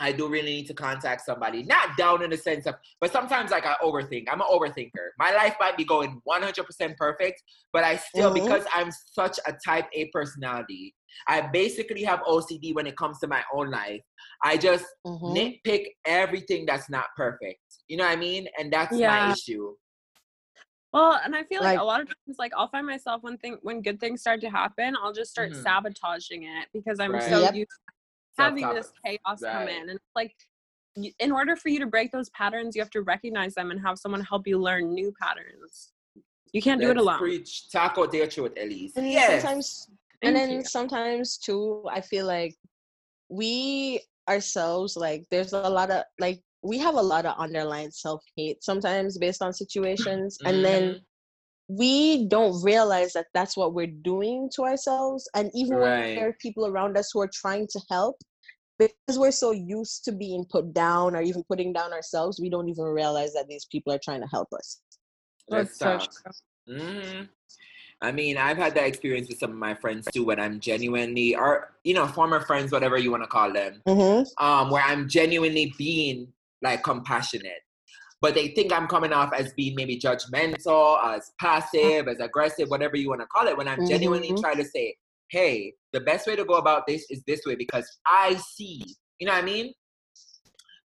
I 0.00 0.12
do 0.12 0.28
really 0.28 0.50
need 0.52 0.66
to 0.66 0.74
contact 0.74 1.24
somebody. 1.24 1.62
Not 1.62 1.96
down 1.96 2.22
in 2.22 2.30
the 2.30 2.36
sense 2.36 2.66
of, 2.66 2.74
but 3.00 3.12
sometimes 3.12 3.50
like 3.50 3.64
I 3.66 3.74
overthink. 3.82 4.24
I'm 4.30 4.40
an 4.40 4.46
overthinker. 4.50 5.10
My 5.18 5.32
life 5.32 5.54
might 5.60 5.76
be 5.76 5.84
going 5.84 6.20
100% 6.24 6.96
perfect, 6.96 7.42
but 7.72 7.84
I 7.84 7.96
still, 7.96 8.30
Mhm. 8.30 8.34
because 8.34 8.64
I'm 8.74 8.90
such 8.90 9.38
a 9.46 9.54
type 9.64 9.86
A 9.92 10.06
personality, 10.06 10.94
I 11.28 11.42
basically 11.42 12.02
have 12.04 12.20
OCD 12.26 12.74
when 12.74 12.86
it 12.86 12.96
comes 12.96 13.18
to 13.20 13.28
my 13.28 13.44
own 13.52 13.70
life. 13.70 14.02
I 14.42 14.56
just 14.56 14.84
Mhm. 15.06 15.60
nitpick 15.64 15.86
everything 16.04 16.66
that's 16.66 16.90
not 16.90 17.06
perfect. 17.16 17.60
You 17.88 17.96
know 17.98 18.04
what 18.04 18.12
I 18.12 18.16
mean? 18.16 18.48
And 18.58 18.72
that's 18.72 18.92
my 18.98 19.30
issue. 19.32 19.76
Well, 20.92 21.20
and 21.24 21.34
I 21.34 21.42
feel 21.44 21.60
like, 21.60 21.74
Like- 21.76 21.80
a 21.80 21.84
lot 21.84 22.00
of 22.00 22.06
times, 22.06 22.36
like 22.38 22.52
I'll 22.56 22.68
find 22.68 22.86
myself 22.86 23.22
when 23.22 23.36
thing 23.38 23.58
when 23.62 23.82
good 23.82 23.98
things 23.98 24.20
start 24.20 24.40
to 24.42 24.50
happen, 24.50 24.96
I'll 25.02 25.12
just 25.12 25.30
start 25.32 25.50
Mhm. 25.50 25.62
sabotaging 25.62 26.44
it 26.44 26.68
because 26.72 27.00
I'm 27.00 27.12
Right. 27.12 27.22
so 27.22 27.40
Yep. 27.40 27.54
used 27.54 27.70
to 27.88 27.93
having 28.38 28.62
Self-talk. 28.62 28.82
this 28.82 28.92
chaos 29.04 29.40
come 29.42 29.68
in, 29.68 29.82
and 29.82 29.90
it's 29.90 30.04
like, 30.14 30.34
in 31.18 31.32
order 31.32 31.56
for 31.56 31.68
you 31.70 31.78
to 31.80 31.86
break 31.86 32.12
those 32.12 32.30
patterns, 32.30 32.76
you 32.76 32.82
have 32.82 32.90
to 32.90 33.02
recognize 33.02 33.54
them 33.54 33.70
and 33.70 33.80
have 33.80 33.98
someone 33.98 34.20
help 34.22 34.46
you 34.46 34.58
learn 34.58 34.94
new 34.94 35.12
patterns. 35.20 35.92
You 36.52 36.62
can't 36.62 36.80
do 36.80 36.90
it 36.90 36.96
alone. 36.96 37.18
Preach. 37.18 37.70
Talk 37.72 37.96
out 37.98 38.12
their 38.12 38.28
truth, 38.28 38.52
Elise. 38.60 38.92
and 38.96 39.06
Yes. 39.10 39.42
sometimes 39.42 39.88
and 40.22 40.36
then 40.36 40.50
you. 40.52 40.64
sometimes 40.64 41.36
too 41.36 41.84
i 41.90 42.00
feel 42.00 42.24
like 42.24 42.54
we 43.28 44.00
ourselves 44.28 44.96
like 44.96 45.22
there's 45.30 45.52
a 45.52 45.68
lot 45.68 45.90
of 45.90 46.02
like 46.18 46.40
we 46.62 46.78
have 46.78 46.94
a 46.94 47.02
lot 47.02 47.26
of 47.26 47.36
underlying 47.38 47.90
self-hate 47.90 48.62
sometimes 48.64 49.18
based 49.18 49.42
on 49.42 49.52
situations 49.52 50.38
and 50.46 50.64
then 50.64 50.82
Mhm. 50.94 51.00
We 51.68 52.26
don't 52.28 52.62
realize 52.62 53.12
that 53.14 53.26
that's 53.32 53.56
what 53.56 53.74
we're 53.74 53.86
doing 53.86 54.50
to 54.54 54.62
ourselves 54.62 55.28
and 55.34 55.50
even 55.54 55.78
when 55.80 56.14
there 56.14 56.28
are 56.28 56.36
people 56.40 56.66
around 56.66 56.96
us 56.96 57.10
who 57.12 57.20
are 57.20 57.30
trying 57.32 57.66
to 57.66 57.80
help 57.90 58.16
because 58.78 59.18
we're 59.18 59.30
so 59.30 59.52
used 59.52 60.04
to 60.04 60.12
being 60.12 60.44
put 60.50 60.72
down 60.74 61.14
or 61.14 61.22
even 61.22 61.44
putting 61.44 61.72
down 61.72 61.92
ourselves, 61.92 62.40
we 62.40 62.50
don't 62.50 62.68
even 62.68 62.84
realize 62.84 63.32
that 63.34 63.46
these 63.48 63.66
people 63.66 63.92
are 63.92 64.00
trying 64.02 64.20
to 64.20 64.28
help 64.28 64.48
us. 64.52 64.80
That's 65.48 65.78
so 65.78 65.92
Let's 65.92 66.22
true. 66.66 66.76
hmm 66.76 67.22
I 68.02 68.12
mean, 68.12 68.36
I've 68.36 68.58
had 68.58 68.74
that 68.74 68.86
experience 68.86 69.28
with 69.28 69.38
some 69.38 69.50
of 69.50 69.56
my 69.56 69.74
friends 69.74 70.06
too, 70.12 70.24
when 70.24 70.38
I'm 70.38 70.60
genuinely, 70.60 71.34
or 71.36 71.72
you 71.84 71.94
know, 71.94 72.06
former 72.06 72.40
friends, 72.40 72.72
whatever 72.72 72.98
you 72.98 73.10
want 73.10 73.22
to 73.22 73.28
call 73.28 73.52
them, 73.52 73.82
Mm-hmm. 73.86 74.44
um, 74.44 74.70
where 74.70 74.82
I'm 74.82 75.08
genuinely 75.08 75.72
being 75.78 76.32
like 76.60 76.82
compassionate, 76.82 77.62
but 78.24 78.34
they 78.34 78.48
think 78.48 78.72
I'm 78.72 78.86
coming 78.86 79.12
off 79.12 79.34
as 79.34 79.52
being 79.52 79.74
maybe 79.74 80.00
judgmental, 80.00 80.98
as 81.14 81.30
passive, 81.38 82.08
as 82.08 82.20
aggressive, 82.20 82.70
whatever 82.70 82.96
you 82.96 83.10
want 83.10 83.20
to 83.20 83.26
call 83.26 83.48
it. 83.48 83.54
When 83.54 83.68
I'm 83.68 83.86
genuinely 83.86 84.30
Mhm. 84.30 84.40
trying 84.40 84.56
to 84.56 84.64
say, 84.64 84.96
hey, 85.28 85.74
the 85.92 86.00
best 86.00 86.26
way 86.26 86.34
to 86.34 86.42
go 86.46 86.54
about 86.54 86.86
this 86.86 87.04
is 87.10 87.22
this 87.26 87.44
way 87.44 87.54
because 87.54 87.86
I 88.06 88.36
see. 88.36 88.82
You 89.18 89.26
know 89.26 89.34
what 89.34 89.42
I 89.42 89.44
mean? 89.44 89.74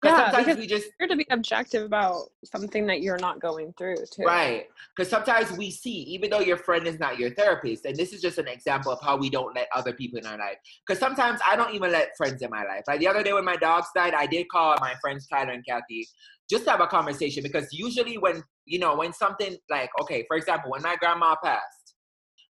Because 0.01 0.17
Yeah, 0.17 0.25
sometimes 0.25 0.45
because 0.45 0.59
we 0.59 0.67
just 0.67 0.87
You're 0.99 1.09
to 1.09 1.15
be 1.15 1.25
objective 1.29 1.83
about 1.83 2.29
something 2.45 2.85
that 2.87 3.01
you're 3.01 3.17
not 3.17 3.41
going 3.41 3.73
through 3.77 3.97
too. 4.11 4.23
Right. 4.23 4.67
Because 4.95 5.09
sometimes 5.09 5.51
we 5.57 5.71
see, 5.71 6.03
even 6.03 6.29
though 6.29 6.39
your 6.39 6.57
friend 6.57 6.87
is 6.87 6.99
not 6.99 7.19
your 7.19 7.31
therapist, 7.31 7.85
and 7.85 7.95
this 7.97 8.13
is 8.13 8.21
just 8.21 8.37
an 8.37 8.47
example 8.47 8.91
of 8.91 8.99
how 9.01 9.17
we 9.17 9.29
don't 9.29 9.53
let 9.55 9.67
other 9.75 9.91
people 9.91 10.17
in 10.17 10.25
our 10.25 10.37
life. 10.37 10.57
Because 10.87 10.99
sometimes 10.99 11.41
I 11.45 11.55
don't 11.57 11.73
even 11.75 11.91
let 11.91 12.15
friends 12.15 12.41
in 12.41 12.49
my 12.49 12.63
life. 12.63 12.83
Like 12.87 13.01
the 13.01 13.07
other 13.07 13.23
day 13.23 13.33
when 13.33 13.43
my 13.43 13.57
dogs 13.57 13.87
died, 13.93 14.13
I 14.13 14.25
did 14.25 14.47
call 14.49 14.75
my 14.79 14.93
friends 15.01 15.27
Tyler 15.27 15.51
and 15.51 15.65
Kathy 15.65 16.07
just 16.49 16.63
to 16.63 16.71
have 16.71 16.81
a 16.81 16.87
conversation. 16.87 17.43
Because 17.43 17.67
usually 17.71 18.17
when, 18.17 18.41
you 18.65 18.79
know, 18.79 18.95
when 18.95 19.11
something 19.11 19.57
like, 19.69 19.89
okay, 20.01 20.23
for 20.27 20.37
example, 20.37 20.71
when 20.71 20.81
my 20.81 20.95
grandma 20.95 21.35
passed, 21.43 21.95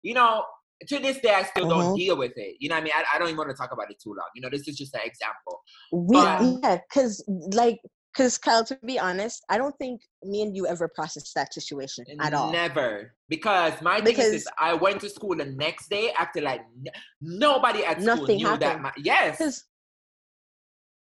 you 0.03 0.13
know, 0.13 0.43
to 0.87 0.99
this 0.99 1.19
day, 1.19 1.33
I 1.33 1.43
still 1.43 1.67
don't 1.67 1.93
Mhm. 1.93 1.97
deal 1.97 2.17
with 2.17 2.33
it. 2.37 2.55
You 2.59 2.69
know 2.69 2.75
what 2.75 2.81
I 2.81 2.83
mean? 2.83 2.93
I, 2.95 3.03
I 3.15 3.19
don't 3.19 3.27
even 3.27 3.37
want 3.37 3.49
to 3.49 3.55
talk 3.55 3.71
about 3.71 3.91
it 3.91 3.97
too 4.01 4.09
long. 4.11 4.27
You 4.35 4.41
know, 4.41 4.49
this 4.49 4.67
is 4.67 4.77
just 4.77 4.93
an 4.95 5.01
example. 5.03 5.61
We 5.91 6.15
But- 6.15 6.41
yeah, 6.63 6.77
because 6.89 7.23
like 7.53 7.79
because 8.13 8.39
Kyle, 8.39 8.63
to 8.65 8.75
be 8.85 8.97
honest, 8.97 9.43
I 9.49 9.57
don't 9.59 9.75
think 9.77 10.01
me 10.23 10.41
and 10.41 10.55
you 10.55 10.65
ever 10.65 10.87
processed 10.87 11.31
that 11.35 11.53
situation 11.53 12.05
at 12.19 12.33
all. 12.33 12.51
Never. 12.51 13.13
Because 13.29 13.79
my 13.83 14.01
thing 14.01 14.13
is, 14.17 14.31
this, 14.31 14.43
Because- 14.45 14.53
I 14.57 14.73
went 14.73 14.99
to 15.01 15.09
school 15.09 15.35
the 15.35 15.45
next 15.45 15.89
day 15.89 16.11
after 16.13 16.41
like 16.41 16.61
n- 16.61 16.91
nobody 17.21 17.85
at 17.85 18.01
school 18.01 18.15
Nothing 18.17 18.37
knew 18.37 18.57
that. 18.57 18.81
My, 18.81 18.91
yes. 18.97 19.37
Because 19.37 19.63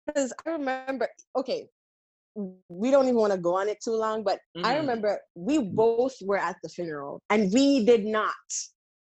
because 0.06 0.32
I 0.46 0.50
remember 0.50 1.08
okay, 1.36 1.68
we 2.68 2.90
don't 2.90 3.04
even 3.04 3.16
want 3.16 3.32
to 3.32 3.38
go 3.38 3.56
on 3.56 3.68
it 3.68 3.78
too 3.82 3.92
long, 3.94 4.22
but 4.22 4.40
I 4.62 4.74
Mhm. 4.74 4.80
remember 4.80 5.20
we 5.34 5.58
both 5.58 6.14
were 6.22 6.36
at 6.38 6.56
the 6.62 6.68
funeral 6.68 7.20
and 7.30 7.52
we 7.52 7.84
did 7.84 8.04
not 8.04 8.34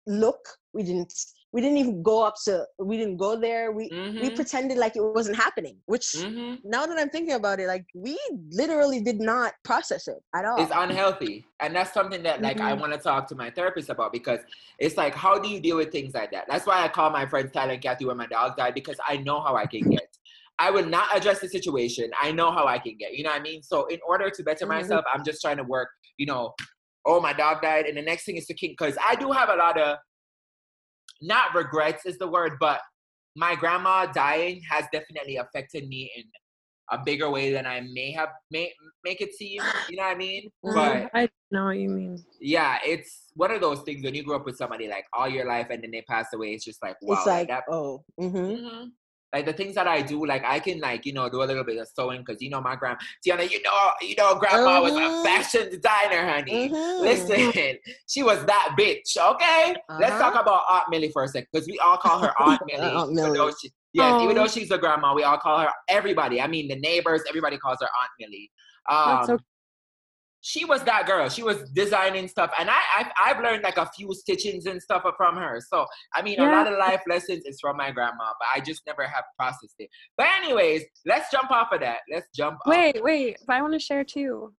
look. 0.07 0.39
We 0.73 0.83
didn't. 0.83 1.13
We 1.53 1.61
didn't 1.61 1.77
even 1.77 2.03
go 2.03 2.23
up 2.23 2.35
to. 2.45 2.65
We 2.79 2.97
didn't 2.97 3.17
go 3.17 3.39
there. 3.39 3.71
We 3.71 3.89
we 3.91 4.29
Mhm. 4.29 4.35
pretended 4.35 4.77
like 4.77 4.95
it 4.95 5.01
wasn't 5.01 5.37
happening. 5.37 5.77
Which 5.85 6.13
Mhm. 6.15 6.59
now 6.63 6.85
that 6.85 6.97
I'm 6.99 7.09
thinking 7.09 7.35
about 7.35 7.59
it, 7.59 7.67
like 7.67 7.85
we 7.95 8.17
literally 8.51 9.01
did 9.01 9.19
not 9.19 9.53
process 9.63 10.07
it 10.07 10.17
at 10.35 10.45
all. 10.45 10.59
It's 10.59 10.71
unhealthy. 10.73 11.45
And 11.59 11.75
that's 11.75 11.93
something 11.93 12.21
that 12.23 12.41
like 12.41 12.59
I 12.61 12.73
Mhm. 12.73 12.79
want 12.81 12.93
to 12.93 12.99
talk 12.99 13.27
to 13.29 13.35
my 13.35 13.49
therapist 13.49 13.89
about 13.89 14.11
because 14.11 14.39
it's 14.79 14.97
like 14.97 15.15
how 15.15 15.39
do 15.39 15.47
you 15.49 15.59
deal 15.59 15.77
with 15.77 15.91
things 15.91 16.13
like 16.13 16.31
that? 16.31 16.45
That's 16.49 16.65
why 16.65 16.83
I 16.83 16.87
call 16.89 17.09
my 17.11 17.25
friends 17.25 17.51
Tyler 17.51 17.73
and 17.73 17.81
Kathy 17.81 18.05
when 18.05 18.17
my 18.17 18.27
dog 18.27 18.57
died 18.57 18.73
because 18.73 18.97
I 19.07 19.17
know 19.17 19.41
how 19.41 19.55
I 19.55 19.65
can 19.65 19.81
get. 19.89 20.07
I 20.59 20.71
will 20.71 20.85
not 20.85 21.15
address 21.15 21.39
the 21.39 21.47
situation. 21.47 22.09
I 22.19 22.31
know 22.31 22.51
how 22.51 22.65
I 22.65 22.79
can 22.79 22.97
get. 22.97 23.13
You 23.13 23.23
know 23.23 23.29
what 23.29 23.39
I 23.39 23.43
mean? 23.43 23.61
So 23.61 23.85
in 23.85 23.99
order 24.07 24.29
to 24.29 24.43
better 24.43 24.65
Mhm. 24.65 24.69
myself, 24.69 25.05
I'm 25.13 25.23
just 25.23 25.39
trying 25.41 25.57
to 25.57 25.63
work, 25.63 25.89
you 26.17 26.25
know, 26.25 26.53
oh 27.07 27.19
my 27.21 27.33
dog 27.33 27.61
died. 27.61 27.85
And 27.85 27.97
the 27.97 28.01
next 28.01 28.25
thing 28.25 28.35
is 28.37 28.45
to 28.47 28.53
keep 28.53 28.77
because 28.77 28.97
I 29.03 29.15
do 29.15 29.31
have 29.31 29.49
a 29.49 29.55
lot 29.55 29.79
of 29.79 29.97
not 31.21 31.55
regrets 31.55 32.05
is 32.05 32.17
the 32.17 32.27
word, 32.27 32.53
but 32.59 32.81
my 33.35 33.55
grandma 33.55 34.05
dying 34.05 34.61
has 34.69 34.85
definitely 34.91 35.37
affected 35.37 35.87
me 35.87 36.11
in 36.15 36.23
a 36.91 36.99
bigger 37.03 37.29
way 37.29 37.51
than 37.51 37.65
I 37.65 37.81
may 37.91 38.11
have 38.11 38.29
may 38.51 38.71
make 39.03 39.21
it 39.21 39.33
seem. 39.33 39.61
You 39.89 39.97
know 39.97 40.03
what 40.03 40.15
I 40.15 40.15
mean? 40.15 40.49
Mhm. 40.65 40.73
But 40.75 41.09
I 41.13 41.29
know 41.51 41.65
what 41.65 41.77
you 41.77 41.89
mean. 41.89 42.23
yeah, 42.39 42.77
it's 42.85 43.31
one 43.35 43.51
of 43.51 43.61
those 43.61 43.81
things 43.81 44.03
when 44.03 44.13
you 44.15 44.23
grew 44.23 44.35
up 44.35 44.45
with 44.45 44.57
somebody 44.57 44.87
like 44.87 45.05
all 45.13 45.27
your 45.27 45.45
life 45.47 45.67
and 45.69 45.83
then 45.83 45.91
they 45.91 46.01
pass 46.03 46.27
away. 46.33 46.53
It's 46.53 46.65
just 46.65 46.81
like 46.83 46.95
wow, 47.01 47.15
it's 47.15 47.25
like 47.27 47.47
that. 47.47 47.63
oh, 47.69 48.03
hmm 48.19 48.27
Mhm. 48.27 48.91
Like 49.33 49.45
the 49.45 49.51
things 49.53 49.75
that 49.75 49.87
I 49.87 50.01
do, 50.01 50.25
like 50.25 50.43
I 50.45 50.59
can 50.59 50.79
like 50.79 51.05
you 51.05 51.11
know 51.13 51.29
do 51.29 51.43
a 51.43 51.45
little 51.45 51.63
bit 51.65 51.77
of 51.77 51.87
sewing 51.93 52.23
because 52.25 52.41
you 52.41 52.49
know 52.49 52.61
my 52.61 52.75
grandma 52.77 52.97
Tiana, 53.25 53.49
you 53.51 53.61
know 53.61 53.89
you 54.01 54.15
know 54.17 54.35
grandma 54.35 54.81
was 54.81 54.93
a 54.93 54.95
Mhm. 54.95 55.23
fashion 55.25 55.69
designer, 55.69 56.25
honey. 56.31 56.69
Mhm. 56.69 57.01
Listen, 57.01 57.77
she 58.07 58.23
was 58.23 58.43
that 58.45 58.75
bitch. 58.79 59.17
Okay, 59.17 59.75
let's 59.99 60.13
Uh-huh. 60.13 60.31
talk 60.31 60.41
about 60.41 60.63
Aunt 60.69 60.85
Millie 60.89 61.11
for 61.11 61.23
a 61.23 61.27
second 61.27 61.47
because 61.51 61.67
we 61.67 61.77
all 61.79 61.97
call 61.97 62.19
her 62.19 62.33
Aunt 62.41 62.61
Millie. 62.65 62.81
Aunt 62.81 63.11
even 63.11 63.15
though 63.15 63.31
Millie. 63.33 63.53
she- 63.61 63.71
yes, 63.93 64.21
even 64.21 64.37
Oh. 64.37 64.41
though 64.43 64.47
she's 64.47 64.71
a 64.71 64.77
grandma, 64.77 65.13
we 65.13 65.23
all 65.23 65.37
call 65.37 65.59
her 65.59 65.69
everybody. 65.89 66.39
I 66.41 66.47
mean, 66.47 66.69
the 66.69 66.77
neighbors, 66.77 67.21
everybody 67.27 67.57
calls 67.57 67.79
her 67.81 67.87
Aunt 68.01 68.11
Millie. 68.19 68.49
That's 68.89 69.27
Um, 69.29 69.35
okay. 69.35 69.43
She 70.47 70.63
was 70.63 70.81
that 70.83 71.05
girl. 71.05 71.27
She 71.27 71.43
was 71.43 71.69
designing 71.71 72.29
stuff, 72.29 72.51
and 72.57 72.69
I 72.69 72.79
I've, 72.97 73.11
I've 73.25 73.43
learned 73.43 73.63
like 73.63 73.75
a 73.77 73.89
few 73.95 74.07
stitchings 74.21 74.65
and 74.65 74.81
stuff 74.81 75.03
from 75.17 75.35
her. 75.35 75.59
So 75.71 75.85
I 76.15 76.21
mean, 76.21 76.39
a 76.39 76.45
lot 76.49 76.71
of 76.71 76.77
life 76.79 77.01
lessons 77.07 77.43
is 77.45 77.59
from 77.59 77.75
my 77.75 77.91
grandma, 77.91 78.31
but 78.39 78.47
I 78.55 78.61
just 78.61 78.81
never 78.87 79.03
have 79.03 79.25
processed 79.37 79.75
it. 79.79 79.89
But 80.15 80.27
anyways, 80.41 80.83
let's 81.05 81.29
jump 81.29 81.51
off 81.51 81.67
of 81.73 81.81
that. 81.81 81.99
Let's 82.11 82.27
jump. 82.33 82.59
off. 82.65 82.71
Wait, 82.73 83.03
wait. 83.03 83.37
But 83.45 83.57
I 83.57 83.61
want 83.61 83.73
to 83.73 83.79
share 83.79 84.05
too, 84.05 84.53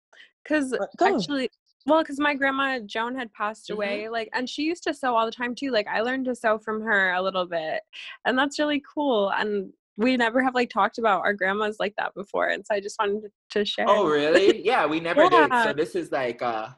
because 0.43 0.73
actually, 1.01 1.49
well, 1.85 2.01
because 2.01 2.19
my 2.19 2.33
grandma 2.33 2.79
Joan 2.79 3.15
had 3.15 3.31
passed 3.31 3.69
Mhm. 3.69 3.75
away, 3.75 4.09
like, 4.09 4.27
and 4.33 4.49
she 4.49 4.63
used 4.63 4.83
to 4.83 4.93
sew 4.93 5.15
all 5.15 5.25
the 5.25 5.31
time 5.31 5.55
too. 5.55 5.71
Like, 5.71 5.87
I 5.87 6.01
learned 6.01 6.25
to 6.25 6.35
sew 6.35 6.57
from 6.59 6.81
her 6.81 7.13
a 7.13 7.21
little 7.21 7.45
bit, 7.45 7.81
and 8.25 8.37
that's 8.37 8.59
really 8.59 8.83
cool. 8.93 9.29
And 9.29 9.71
we 9.97 10.15
never 10.15 10.43
have 10.43 10.55
like 10.55 10.69
talked 10.69 10.99
about 10.99 11.21
our 11.21 11.33
grandmas 11.33 11.77
like 11.79 11.95
that 11.97 12.13
before, 12.13 12.47
and 12.47 12.65
so 12.65 12.75
I 12.75 12.79
just 12.79 12.97
wanted 12.99 13.31
to 13.51 13.65
share. 13.65 13.85
Oh 13.87 14.07
really? 14.07 14.63
Yeah, 14.63 14.85
we 14.85 14.99
never 15.09 15.27
did. 15.27 15.51
So 15.51 15.73
this 15.73 15.95
is 15.95 16.11
like 16.11 16.41
uh, 16.41 16.69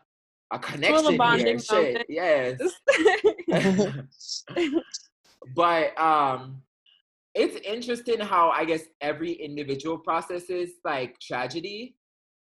a 0.51 0.59
connection 0.59 1.09
here. 1.09 1.17
bonding 1.17 1.59
Shit. 1.59 2.05
Yes. 2.09 2.59
but 5.55 5.99
um 5.99 6.61
it's 7.35 7.55
interesting 7.67 8.19
how 8.19 8.49
I 8.49 8.65
guess 8.65 8.83
every 9.01 9.33
individual 9.33 9.97
processes 9.97 10.71
like 10.83 11.19
tragedy. 11.19 11.95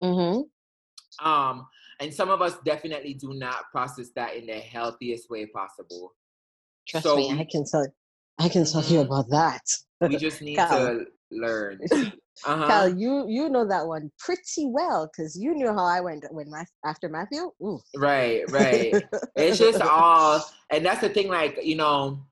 mm-hmm. 0.03 0.43
Um, 1.27 1.67
and 2.01 2.15
some 2.15 2.31
of 2.31 2.41
us 2.41 2.57
definitely 2.65 3.15
do 3.15 3.35
not 3.35 3.65
process 3.71 4.11
that 4.17 4.37
in 4.37 4.47
the 4.47 4.55
healthiest 4.55 5.29
way 5.29 5.47
possible. 5.47 6.15
Trust 6.89 7.05
So 7.05 7.17
me, 7.17 7.31
I 7.33 7.47
can 7.51 7.65
tell. 7.65 7.87
I 8.41 8.49
can 8.49 8.65
tell 8.65 8.83
you 8.83 9.01
Mhm. 9.01 9.07
about 9.07 9.29
that. 9.31 9.63
We 10.01 10.17
just 10.17 10.41
need 10.49 10.57
to 10.57 11.05
learn. 11.31 11.81
Uh-huh. 12.43 12.67
Cal, 12.67 12.89
you 12.89 13.27
you 13.29 13.51
know 13.51 13.67
that 13.69 13.87
one 13.87 14.11
pretty 14.19 14.65
well 14.67 15.07
because 15.07 15.37
you 15.39 15.53
knew 15.55 15.69
how 15.75 15.85
I 15.85 16.01
went 16.01 16.25
when 16.31 16.49
my 16.49 16.65
after 16.87 17.07
Matthew. 17.11 17.53
Ooh. 17.63 17.79
Right, 17.95 18.51
right. 18.51 18.97
it's 19.37 19.59
just 19.59 19.83
all 19.83 20.43
and 20.71 20.87
that's 20.87 21.03
the 21.03 21.11
thing 21.11 21.29
like 21.29 21.59
you 21.63 21.77
know 21.77 22.25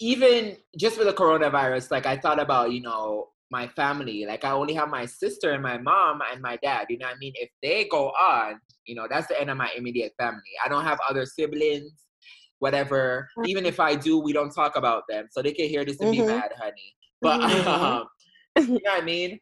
even 0.00 0.56
just 0.76 0.98
with 0.98 1.06
the 1.06 1.12
coronavirus 1.12 1.90
like 1.90 2.06
i 2.06 2.16
thought 2.16 2.38
about 2.38 2.72
you 2.72 2.80
know 2.80 3.28
my 3.50 3.66
family 3.68 4.24
like 4.26 4.44
i 4.44 4.50
only 4.50 4.74
have 4.74 4.88
my 4.88 5.04
sister 5.04 5.52
and 5.52 5.62
my 5.62 5.78
mom 5.78 6.20
and 6.32 6.40
my 6.40 6.56
dad 6.62 6.86
you 6.88 6.98
know 6.98 7.06
what 7.06 7.16
i 7.16 7.18
mean 7.18 7.32
if 7.36 7.50
they 7.62 7.88
go 7.88 8.08
on 8.10 8.60
you 8.86 8.94
know 8.94 9.06
that's 9.10 9.26
the 9.26 9.40
end 9.40 9.50
of 9.50 9.56
my 9.56 9.70
immediate 9.76 10.12
family 10.18 10.52
i 10.64 10.68
don't 10.68 10.84
have 10.84 10.98
other 11.08 11.24
siblings 11.26 12.04
whatever 12.60 13.28
even 13.46 13.64
if 13.66 13.78
i 13.80 13.94
do 13.94 14.18
we 14.18 14.32
don't 14.32 14.50
talk 14.50 14.76
about 14.76 15.02
them 15.08 15.26
so 15.30 15.42
they 15.42 15.52
can 15.52 15.68
hear 15.68 15.84
this 15.84 16.00
and 16.00 16.10
be 16.10 16.18
Mhm. 16.20 16.26
mad 16.28 16.52
honey 16.60 16.94
but 17.22 17.40
Mhm. 17.50 17.66
um, 17.66 18.08
you 18.56 18.62
know 18.74 18.90
what 18.92 19.02
i 19.02 19.04
mean 19.04 19.38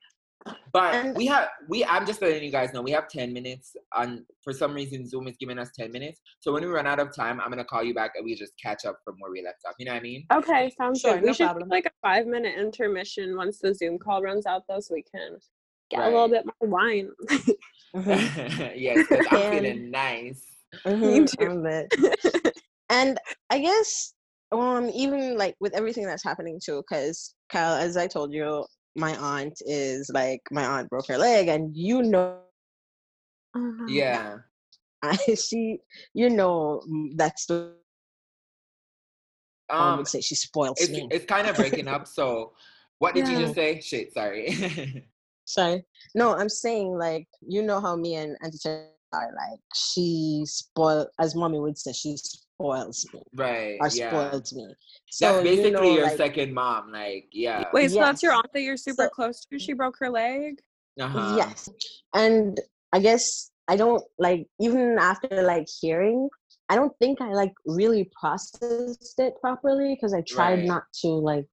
but 0.73 1.17
we 1.17 1.27
have 1.27 1.49
we 1.69 1.85
I'm 1.85 2.07
just 2.07 2.23
letting 2.23 2.45
you 2.45 2.53
guys 2.53 2.73
know 2.73 2.81
we 2.81 2.93
have 2.93 3.09
10 3.09 3.33
minutes 3.33 3.75
on 3.93 4.25
for 4.45 4.53
some 4.53 4.73
reason 4.75 5.09
Zoom 5.09 5.27
is 5.27 5.37
giving 5.39 5.59
us 5.59 5.71
10 5.75 5.91
minutes. 5.91 6.21
So 6.39 6.53
when 6.53 6.63
we 6.63 6.69
run 6.71 6.87
out 6.87 7.01
of 7.01 7.13
time, 7.17 7.41
I'm 7.41 7.51
gonna 7.51 7.65
call 7.65 7.83
you 7.83 7.95
back 7.95 8.13
and 8.15 8.25
we 8.25 8.37
just 8.37 8.53
catch 8.63 8.85
up 8.85 8.99
from 9.05 9.17
where 9.19 9.33
we 9.33 9.43
left 9.43 9.59
off. 9.67 9.75
You 9.81 9.87
know 9.87 9.93
what 9.93 9.99
I 9.99 10.03
mean? 10.03 10.25
Okay, 10.33 10.73
sounds 10.79 11.01
Sure, 11.01 11.15
good. 11.15 11.23
We 11.23 11.27
no 11.29 11.33
should 11.33 11.47
problem. 11.47 11.69
like 11.69 11.87
a 11.87 11.91
five 12.01 12.27
minute 12.27 12.57
intermission 12.57 13.37
once 13.37 13.59
the 13.59 13.75
Zoom 13.75 13.99
call 13.99 14.23
runs 14.23 14.47
out, 14.47 14.63
though, 14.69 14.79
so 14.79 14.95
we 14.95 15.03
can 15.03 15.39
get 15.91 16.01
a 16.03 16.09
little 16.11 16.29
bit 16.29 16.45
more 16.61 16.71
wine. 16.71 17.11
Yes, 18.77 19.07
because 19.09 19.27
I'm 19.29 19.41
feeling 19.51 19.91
nice. 19.91 20.47
mhm, 20.87 21.27
too. 21.39 22.63
And 22.91 23.19
I 23.51 23.59
guess 23.59 24.15
um 24.53 24.91
even 24.95 25.37
like 25.37 25.57
with 25.61 25.75
everything 25.75 26.07
that's 26.07 26.25
happening 26.25 26.61
too, 26.65 26.83
because 26.89 27.35
Kyle, 27.51 27.75
as 27.75 27.97
I 27.97 28.07
told 28.07 28.33
you, 28.33 28.65
my 28.95 29.17
aunt 29.17 29.55
is 29.67 30.11
like 30.13 30.41
my 30.51 30.65
aunt 30.65 30.89
broke 30.89 31.09
her 31.09 31.19
leg, 31.19 31.49
and 31.49 31.77
you 31.77 32.03
know, 32.03 32.39
oh. 33.57 33.87
Yeah. 33.89 34.39
I, 35.03 35.17
she, 35.35 35.79
you 36.15 36.31
know, 36.31 36.81
that's 37.17 37.47
the 37.47 37.75
I 39.69 39.91
Um 39.91 39.99
would 39.99 40.09
say 40.09 40.21
she 40.21 40.35
spoils 40.35 40.81
it's 40.81 40.91
me. 40.91 41.09
it's 41.11 41.27
kind 41.27 41.47
of 41.49 41.57
breaking 41.57 41.89
up. 41.89 42.07
So 42.07 42.53
what 42.99 43.15
did 43.15 43.29
you 43.29 43.37
just 43.39 43.55
say? 43.55 43.81
Shit, 43.81 44.13
sorry. 44.13 44.57
Sorry. 45.49 45.85
No, 46.17 46.35
I'm 46.35 46.49
saying 46.49 46.99
like 46.99 47.29
you 47.47 47.63
know 47.63 47.81
how 47.81 47.95
me 47.95 48.17
and 48.17 48.37
Auntie 48.43 48.69
are 49.13 49.33
like 49.37 49.61
she 49.75 50.43
spoil 50.45 51.07
as 51.21 51.37
mommy 51.37 51.61
would 51.61 51.79
say 51.79 51.93
she 51.93 52.17
spoils 52.17 52.46
me 52.59 53.23
Right. 53.35 53.77
or 53.81 53.89
yeah. 53.89 54.09
spoils 54.11 54.53
me. 54.53 54.67
That's 54.67 55.19
So 55.19 55.43
basically 55.43 55.65
you 55.71 55.71
know, 55.73 55.83
your 55.83 56.05
like, 56.05 56.17
second 56.17 56.55
mom. 56.55 56.93
Like, 56.93 57.29
yeah. 57.33 57.65
Wait, 57.73 57.91
so 57.91 58.01
that's 58.01 58.23
your 58.23 58.33
aunt 58.33 58.53
that 58.53 58.63
you're 58.63 58.77
super 58.77 59.05
So- 59.05 59.11
close 59.11 59.45
to? 59.51 59.59
She 59.59 59.73
broke 59.73 59.97
her 60.01 60.11
leg? 60.11 60.61
Uh-huh. 60.99 61.35
Yes. 61.37 61.69
And 62.15 62.59
I 62.93 63.01
guess 63.01 63.51
I 63.69 63.77
don't 63.77 64.03
like 64.19 64.47
even 64.61 64.97
after 64.99 65.43
like 65.43 65.67
hearing, 65.81 66.29
I 66.69 66.75
don't 66.77 66.93
think 66.99 67.21
I 67.21 67.33
like 67.33 67.53
really 67.67 68.11
processed 68.19 69.19
it 69.19 69.35
properly 69.41 69.95
because 69.95 70.15
I 70.15 70.23
tried 70.23 70.61
Right. 70.61 70.65
not 70.65 70.85
to 71.03 71.09
like 71.09 71.47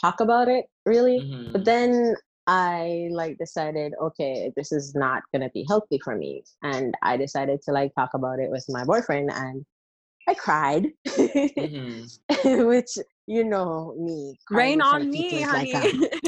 talk 0.00 0.20
about 0.20 0.48
it 0.48 0.66
really. 0.86 1.20
Mhm. 1.20 1.52
But 1.52 1.64
then 1.64 2.14
I 2.46 3.08
like 3.10 3.38
decided, 3.38 3.94
okay, 4.00 4.52
this 4.54 4.70
is 4.70 4.94
not 4.94 5.22
gonna 5.32 5.50
be 5.50 5.64
healthy 5.66 5.98
for 6.04 6.14
me. 6.16 6.44
And 6.62 6.94
I 7.02 7.16
decided 7.16 7.62
to 7.62 7.72
like 7.72 7.94
talk 7.94 8.10
about 8.14 8.38
it 8.38 8.50
with 8.50 8.64
my 8.68 8.84
boyfriend 8.84 9.30
and 9.32 9.64
I 10.28 10.34
cried. 10.34 10.86
Mhm. 11.06 12.18
Which 12.66 12.98
you 13.26 13.44
know 13.44 13.94
me. 13.98 14.36
Rain 14.50 14.80
on 14.80 15.10
me, 15.10 15.42
honey. 15.42 15.72
Like 15.74 15.84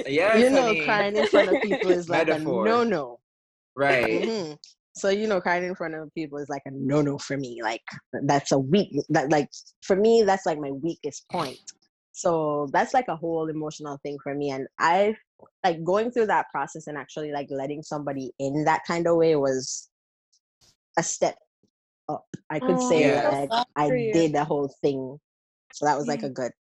a, 0.07 0.11
Yes, 0.11 0.39
you 0.41 0.51
know, 0.51 0.63
honey. 0.67 0.85
crying 0.85 1.17
in 1.17 1.27
front 1.27 1.49
of 1.49 1.61
people 1.63 1.91
is 1.91 2.09
like 2.09 2.29
Metaphor. 2.29 2.67
a 2.67 2.69
no 2.69 2.85
no. 2.85 3.19
Right. 3.77 4.25
hmm 4.25 4.53
So 4.95 5.09
you 5.09 5.27
know, 5.27 5.41
crying 5.41 5.65
in 5.65 5.75
front 5.75 5.95
of 5.95 6.13
people 6.15 6.39
is 6.39 6.49
like 6.49 6.63
a 6.67 6.71
no 6.73 7.03
no 7.03 7.19
for 7.19 7.37
me. 7.37 7.61
Like 7.63 7.83
that's 8.25 8.53
a 8.53 8.59
weak. 8.59 8.91
That 9.11 9.31
like 9.31 9.49
for 9.83 9.97
me, 9.97 10.23
that's 10.25 10.47
like 10.47 10.59
my 10.59 10.71
weakest 10.73 11.27
point. 11.31 11.59
So 12.13 12.69
that's 12.73 12.95
like 12.95 13.09
a 13.09 13.17
whole 13.17 13.49
emotional 13.49 13.99
thing 14.03 14.17
for 14.23 14.35
me, 14.35 14.51
and 14.51 14.67
I 14.79 15.15
like 15.65 15.85
going 15.85 16.11
through 16.11 16.27
that 16.27 16.47
process 16.51 16.87
and 16.87 16.97
actually 16.97 17.31
like 17.31 17.49
letting 17.51 17.83
somebody 17.83 18.33
in 18.39 18.65
that 18.65 18.83
kind 18.87 19.07
of 19.07 19.17
way 19.17 19.37
was 19.37 19.91
a 20.99 21.03
step 21.03 21.37
up. 22.09 22.27
I 22.51 22.61
could 22.61 22.77
Oh, 22.79 22.89
say 22.91 23.01
Yeah. 23.11 23.29
like 23.29 23.53
sad 23.53 23.67
I 23.77 23.87
you. 23.87 24.13
did 24.13 24.33
the 24.33 24.45
whole 24.45 24.69
thing. 24.83 25.19
So 25.73 25.87
that 25.87 25.97
was 25.99 26.07
like 26.07 26.23
a 26.23 26.31
good, 26.31 26.53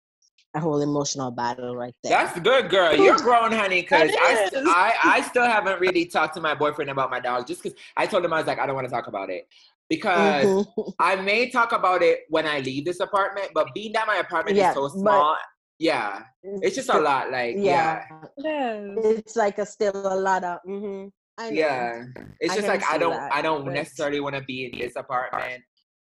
a 0.56 0.60
whole 0.60 0.82
emotional 0.82 1.32
battle 1.32 1.76
right 1.76 1.94
there. 2.04 2.12
That's 2.12 2.40
good, 2.40 2.70
girl. 2.70 2.96
You're 2.96 3.18
grown, 3.18 3.52
honey. 3.52 3.82
Because 3.82 4.12
I, 4.20 4.48
st- 4.50 4.68
I, 4.68 4.94
I 5.04 5.22
still 5.22 5.46
haven't 5.46 5.80
really 5.80 6.06
talked 6.06 6.34
to 6.36 6.42
my 6.42 6.56
boyfriend 6.56 6.90
about 6.90 7.12
my 7.12 7.20
dog. 7.20 7.48
Just 7.48 7.62
because 7.64 7.78
I 7.96 8.06
told 8.08 8.26
him 8.26 8.34
I 8.34 8.38
was 8.38 8.48
like, 8.48 8.60
I 8.60 8.66
don't 8.66 8.76
want 8.76 8.88
to 8.88 8.94
talk 8.94 9.08
about 9.08 9.30
it 9.30 9.48
because 9.90 10.46
Mhm. 10.46 10.94
I 11.00 11.16
may 11.18 11.50
talk 11.50 11.72
about 11.72 12.02
it 12.02 12.22
when 12.30 12.46
I 12.48 12.60
leave 12.60 12.86
this 12.86 13.00
apartment. 13.00 13.50
But 13.54 13.68
being 13.74 13.94
that 13.94 14.08
my 14.08 14.16
apartment 14.18 14.58
Yeah, 14.58 14.70
is 14.70 14.76
so 14.76 14.82
but- 14.90 15.00
small, 15.00 15.38
yeah, 15.78 16.24
it's 16.44 16.76
just 16.76 16.90
a 16.90 16.98
lot. 17.00 17.32
Like, 17.32 17.56
yeah, 17.60 18.04
yeah, 18.38 18.74
It 18.98 19.24
is. 19.28 19.36
like 19.36 19.60
a 19.60 19.66
still 19.66 19.94
a 19.96 20.16
lot 20.16 20.44
of. 20.44 20.60
hmm 20.66 21.08
I 21.38 21.50
know. 21.50 21.56
yeah. 21.56 22.04
It's 22.40 22.54
I 22.54 22.56
just 22.56 22.68
like 22.68 22.84
I 22.90 22.98
don't, 22.98 23.12
that, 23.12 23.34
I 23.34 23.42
don't 23.42 23.66
but- 23.66 23.74
necessarily 23.74 24.20
want 24.20 24.36
to 24.36 24.42
be 24.44 24.66
in 24.72 24.80
this 24.80 24.94
apartment. 24.96 25.62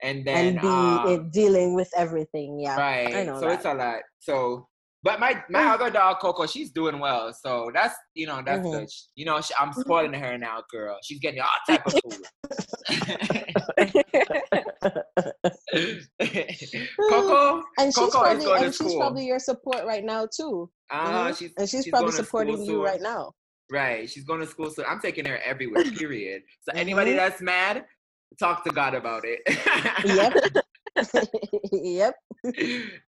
And 0.02 0.24
then, 0.26 0.46
and 0.56 0.60
be 0.62 0.66
um, 0.66 1.08
it 1.08 1.30
dealing 1.30 1.74
with 1.74 1.90
everything. 1.94 2.58
Yeah. 2.58 2.76
right. 2.80 3.14
I 3.14 3.24
know 3.24 3.38
so 3.38 3.48
it's 3.48 3.64
a 3.66 3.74
lot. 3.74 4.00
So. 4.20 4.66
But 5.02 5.18
my 5.18 5.42
my 5.48 5.62
Mm. 5.62 5.74
other 5.74 5.88
dog 5.90 6.18
Coco, 6.20 6.44
she's 6.44 6.72
doing 6.72 6.98
well, 6.98 7.32
so 7.32 7.70
that's 7.72 7.94
you 8.14 8.26
know 8.26 8.42
that's 8.44 8.66
Mhm. 8.66 8.72
good. 8.80 8.88
You 9.14 9.24
know, 9.24 9.40
she, 9.40 9.54
I'm 9.58 9.72
spoiling 9.72 10.12
her 10.12 10.36
now, 10.36 10.62
girl. 10.70 10.98
She's 11.02 11.18
getting 11.20 11.40
all 11.40 11.48
type 11.66 11.86
of 11.86 11.94
food. 11.94 12.26
Coco, 17.08 17.62
and 17.78 17.86
she's 17.86 17.94
Coco 17.96 18.24
is 18.24 18.44
probably 18.44 18.64
and 18.66 18.74
she's 18.74 18.94
probably 18.94 19.26
your 19.26 19.38
support 19.38 19.84
right 19.84 20.04
now 20.04 20.26
too. 20.34 20.70
uh, 20.90 21.28
Mhm. 21.28 21.38
she's 21.38 21.52
And 21.56 21.68
she's, 21.68 21.84
she's 21.84 21.90
probably 21.90 22.12
supporting 22.12 22.58
you 22.60 22.66
soon. 22.66 22.80
right 22.82 23.00
now. 23.00 23.32
Right, 23.70 24.08
she's 24.10 24.24
going 24.24 24.40
to 24.40 24.46
school, 24.46 24.70
so 24.70 24.84
I'm 24.84 25.00
taking 25.00 25.24
her 25.26 25.38
everywhere. 25.44 25.84
Period. 25.98 26.42
So 26.62 26.72
anybody 26.74 27.12
Mhm. 27.12 27.16
that's 27.16 27.40
mad, 27.40 27.84
talk 28.38 28.64
to 28.64 28.70
God 28.70 28.94
about 28.94 29.22
it. 29.24 29.40
Yep. 30.04 30.34
yep. 31.72 32.14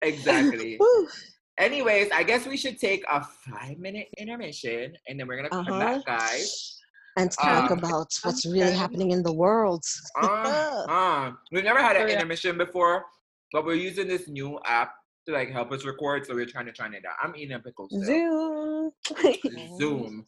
exactly. 0.02 0.78
Anyways, 1.58 2.08
I 2.12 2.22
guess 2.22 2.46
we 2.46 2.56
should 2.56 2.78
take 2.78 3.04
a 3.10 3.22
five 3.22 3.78
minute 3.78 4.08
intermission, 4.18 4.94
and 5.08 5.18
then 5.18 5.26
we're 5.26 5.36
gonna 5.36 5.50
come 5.50 5.66
Uh-huh. 5.68 5.78
back, 5.78 6.04
guys. 6.06 6.76
And 7.16 7.30
talk 7.32 7.70
Um, 7.70 7.78
about 7.78 8.08
what's 8.22 8.46
really 8.46 8.72
happening 8.72 9.10
in 9.10 9.22
the 9.22 9.32
world. 9.32 9.84
Uh, 10.22 10.84
uh, 10.88 11.32
we've 11.52 11.64
never 11.64 11.80
had 11.82 11.96
an 11.96 12.08
intermission 12.08 12.56
before, 12.56 13.04
but 13.52 13.64
we're 13.66 13.74
using 13.74 14.06
this 14.08 14.28
new 14.28 14.58
app 14.64 14.94
to 15.26 15.32
like 15.32 15.50
help 15.50 15.72
us 15.72 15.84
record. 15.84 16.24
So 16.26 16.34
we're 16.34 16.46
trying 16.46 16.66
to 16.66 16.72
try 16.72 16.86
it 16.86 17.04
out. 17.04 17.16
I'm 17.22 17.34
eating 17.36 17.56
a 17.56 17.58
pickle. 17.60 17.88
still. 17.90 18.94
Zoom. 19.16 19.78
Zoom. 19.78 20.26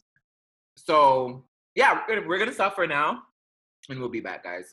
So 0.76 1.44
yeah, 1.74 2.00
we're 2.08 2.16
gonna, 2.16 2.28
we're 2.28 2.38
gonna 2.38 2.52
stop 2.52 2.74
for 2.74 2.86
now, 2.86 3.22
and 3.88 3.98
we'll 3.98 4.08
be 4.08 4.20
back, 4.20 4.44
guys. 4.44 4.70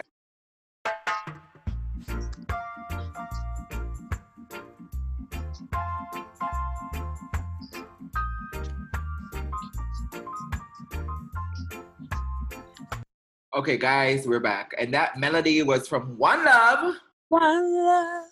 Okay, 13.55 13.77
guys, 13.77 14.25
we're 14.25 14.39
back, 14.39 14.73
and 14.77 14.93
that 14.93 15.19
melody 15.19 15.63
was 15.63 15.88
from 15.88 16.17
One 16.17 16.45
Love. 16.45 16.95
One 17.29 17.85
love. 17.85 18.25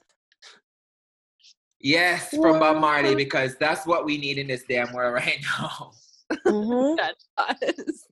Yes, 1.79 2.29
from 2.29 2.59
Bob 2.59 2.77
Marley, 2.77 3.13
because 3.13 3.55
that's 3.55 3.85
what 3.85 4.05
we 4.05 4.17
need 4.17 4.37
in 4.37 4.47
this 4.47 4.63
damn 4.67 4.91
world 4.93 5.13
right 5.13 5.37
now. 5.59 5.91
Mhm. 6.31 6.97
That 6.97 7.15
does. 7.37 8.07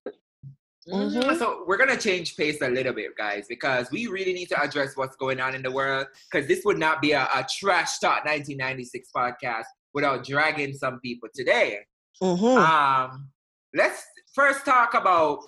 Mhm. 0.87 1.37
So 1.39 1.63
we're 1.67 1.77
gonna 1.77 1.97
change 1.97 2.37
pace 2.37 2.61
a 2.61 2.69
little 2.69 2.93
bit, 2.93 3.15
guys, 3.17 3.45
because 3.49 3.89
we 3.91 4.05
really 4.07 4.33
need 4.33 4.49
to 4.49 4.61
address 4.61 4.95
what's 4.95 5.15
going 5.15 5.39
on 5.39 5.55
in 5.55 5.63
the 5.63 5.71
world. 5.71 6.07
Because 6.31 6.47
this 6.47 6.63
would 6.63 6.77
not 6.77 7.01
be 7.01 7.11
a, 7.13 7.23
a 7.23 7.45
trash 7.49 7.97
talk 7.99 8.23
1996 8.25 9.09
podcast 9.15 9.63
without 9.93 10.23
dragging 10.25 10.73
some 10.73 10.99
people 10.99 11.27
today. 11.33 11.79
Mhm. 12.21 12.57
Um, 12.57 13.31
let's 13.73 14.03
first 14.33 14.63
talk 14.65 14.93
about. 14.93 15.39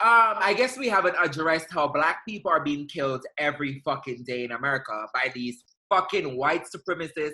Um, 0.00 0.36
I 0.38 0.54
guess 0.56 0.78
we 0.78 0.88
haven't 0.88 1.16
addressed 1.20 1.72
how 1.72 1.88
black 1.88 2.24
people 2.26 2.52
are 2.52 2.62
being 2.62 2.86
killed 2.86 3.24
every 3.36 3.82
fucking 3.84 4.22
day 4.24 4.44
in 4.44 4.52
America 4.52 5.06
by 5.12 5.32
these 5.34 5.64
fucking 5.92 6.36
white 6.36 6.62
supremacist 6.72 7.32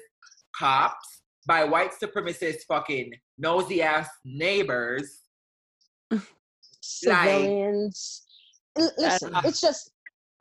cops, 0.58 1.20
by 1.46 1.64
white 1.64 1.90
supremacist 1.92 2.60
fucking 2.68 3.12
nosy 3.38 3.82
ass 3.82 4.08
neighbors. 4.24 5.20
Civilians. 6.80 8.22
L- 8.78 8.90
Listen, 8.98 9.34
uh, 9.34 9.42
it's 9.44 9.60
just 9.60 9.90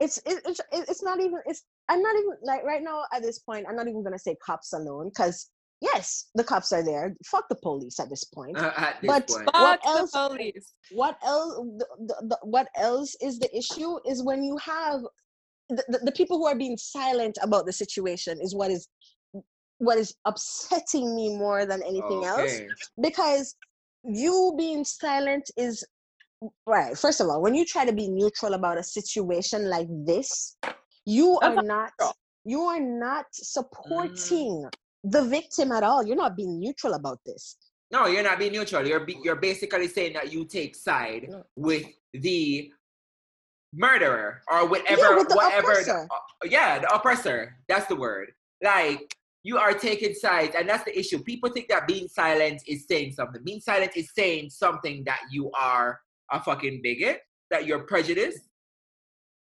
it's 0.00 0.18
it, 0.26 0.42
it's 0.46 0.60
it's 0.72 1.02
not 1.02 1.20
even 1.20 1.38
it's 1.46 1.64
I'm 1.88 2.02
not 2.02 2.16
even 2.16 2.32
like 2.42 2.64
right 2.64 2.82
now 2.82 3.02
at 3.14 3.22
this 3.22 3.38
point 3.38 3.66
I'm 3.68 3.76
not 3.76 3.86
even 3.88 4.02
gonna 4.02 4.18
say 4.18 4.36
cops 4.44 4.72
alone 4.72 5.10
because 5.14 5.50
yes 5.80 6.26
the 6.34 6.42
cops 6.42 6.72
are 6.72 6.82
there 6.84 7.14
fuck 7.24 7.44
the 7.48 7.54
police 7.56 8.00
at 8.00 8.10
this 8.10 8.24
point 8.24 8.56
at 8.58 8.96
this 9.00 9.08
But- 9.08 9.28
point. 9.28 9.46
What 9.52 9.80
Fuck 9.84 9.86
else? 9.86 10.10
the 10.12 10.28
police. 10.28 10.72
what 10.92 11.16
else 11.24 11.54
the, 11.78 11.86
the, 12.08 12.26
the, 12.28 12.38
what 12.42 12.68
else 12.76 13.14
is 13.22 13.38
the 13.38 13.56
issue 13.56 13.96
is 14.08 14.22
when 14.24 14.42
you 14.42 14.56
have 14.58 15.00
the, 15.70 15.84
the, 15.88 15.98
the 16.06 16.12
people 16.12 16.38
who 16.38 16.46
are 16.46 16.56
being 16.56 16.76
silent 16.76 17.38
about 17.40 17.64
the 17.64 17.72
situation 17.72 18.38
is 18.42 18.54
what 18.54 18.70
is 18.70 18.88
what 19.84 19.98
is 19.98 20.14
upsetting 20.24 21.14
me 21.14 21.36
more 21.36 21.66
than 21.66 21.82
anything 21.82 22.24
else 22.24 22.60
because 23.00 23.56
you 24.04 24.54
being 24.58 24.84
silent 24.84 25.50
is 25.56 25.84
right 26.66 26.96
first 26.98 27.20
of 27.20 27.28
all 27.28 27.40
when 27.40 27.54
you 27.54 27.64
try 27.64 27.84
to 27.84 27.92
be 27.92 28.08
neutral 28.08 28.54
about 28.54 28.78
a 28.78 28.82
situation 28.82 29.68
like 29.70 29.88
this 30.04 30.56
you 31.06 31.38
That's 31.40 31.58
are 31.58 31.62
not 31.62 31.92
you 32.44 32.60
are 32.62 32.80
not 32.80 33.26
supporting 33.32 34.68
the 35.04 35.24
victim 35.24 35.72
at 35.72 35.82
all 35.82 36.04
you're 36.06 36.16
not 36.16 36.36
being 36.36 36.58
neutral 36.60 36.94
about 36.94 37.18
this 37.24 37.56
No, 37.94 38.06
you're 38.06 38.24
not 38.24 38.38
being 38.38 38.52
neutral. 38.52 38.82
You're 38.86 39.06
be, 39.06 39.14
you're 39.22 39.36
basically 39.50 39.88
saying 39.88 40.14
that 40.14 40.32
you 40.32 40.40
take 40.46 40.74
side 40.74 41.28
No. 41.30 41.44
with 41.54 41.86
the 42.12 42.72
murderer 43.72 44.42
or 44.50 44.66
whatever, 44.66 45.22
the 45.28 45.34
whatever. 45.34 45.70
oppressor. 45.70 46.08
uh, 46.10 46.48
yeah, 46.56 46.78
the 46.82 46.88
oppressor. 46.96 47.56
That's 47.68 47.86
the 47.86 47.96
word. 47.96 48.32
Like 48.62 49.14
you 49.44 49.58
are 49.58 49.74
taking 49.74 50.14
sides, 50.14 50.54
and 50.58 50.66
that's 50.68 50.84
the 50.84 50.98
issue. 50.98 51.22
People 51.22 51.50
think 51.50 51.68
that 51.68 51.86
being 51.86 52.08
silent 52.08 52.62
is 52.66 52.86
saying 52.88 53.12
something. 53.12 53.42
Being 53.44 53.60
silent 53.60 53.92
is 53.94 54.10
saying 54.16 54.50
something 54.50 55.04
that 55.04 55.20
you 55.30 55.50
are 55.52 56.00
a 56.32 56.42
fucking 56.42 56.80
bigot, 56.82 57.20
that 57.50 57.66
you're 57.66 57.80
prejudiced, 57.80 58.48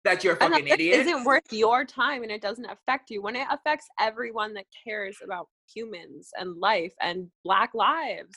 that 0.04 0.24
you're 0.24 0.34
a 0.34 0.44
And 0.44 0.52
fucking 0.52 0.64
that 0.66 0.74
idiot. 0.80 1.00
isn't 1.00 1.24
worth 1.24 1.50
your 1.52 1.84
time 1.84 2.24
and 2.24 2.32
it 2.32 2.42
doesn't 2.42 2.66
affect 2.66 3.08
you. 3.08 3.22
When 3.22 3.36
it 3.36 3.46
affects 3.50 3.86
everyone 4.00 4.52
that 4.54 4.66
cares 4.84 5.16
about 5.22 5.48
humans 5.72 6.30
and 6.38 6.56
life 6.58 6.92
and 7.00 7.30
black 7.44 7.72
lives, 7.72 8.34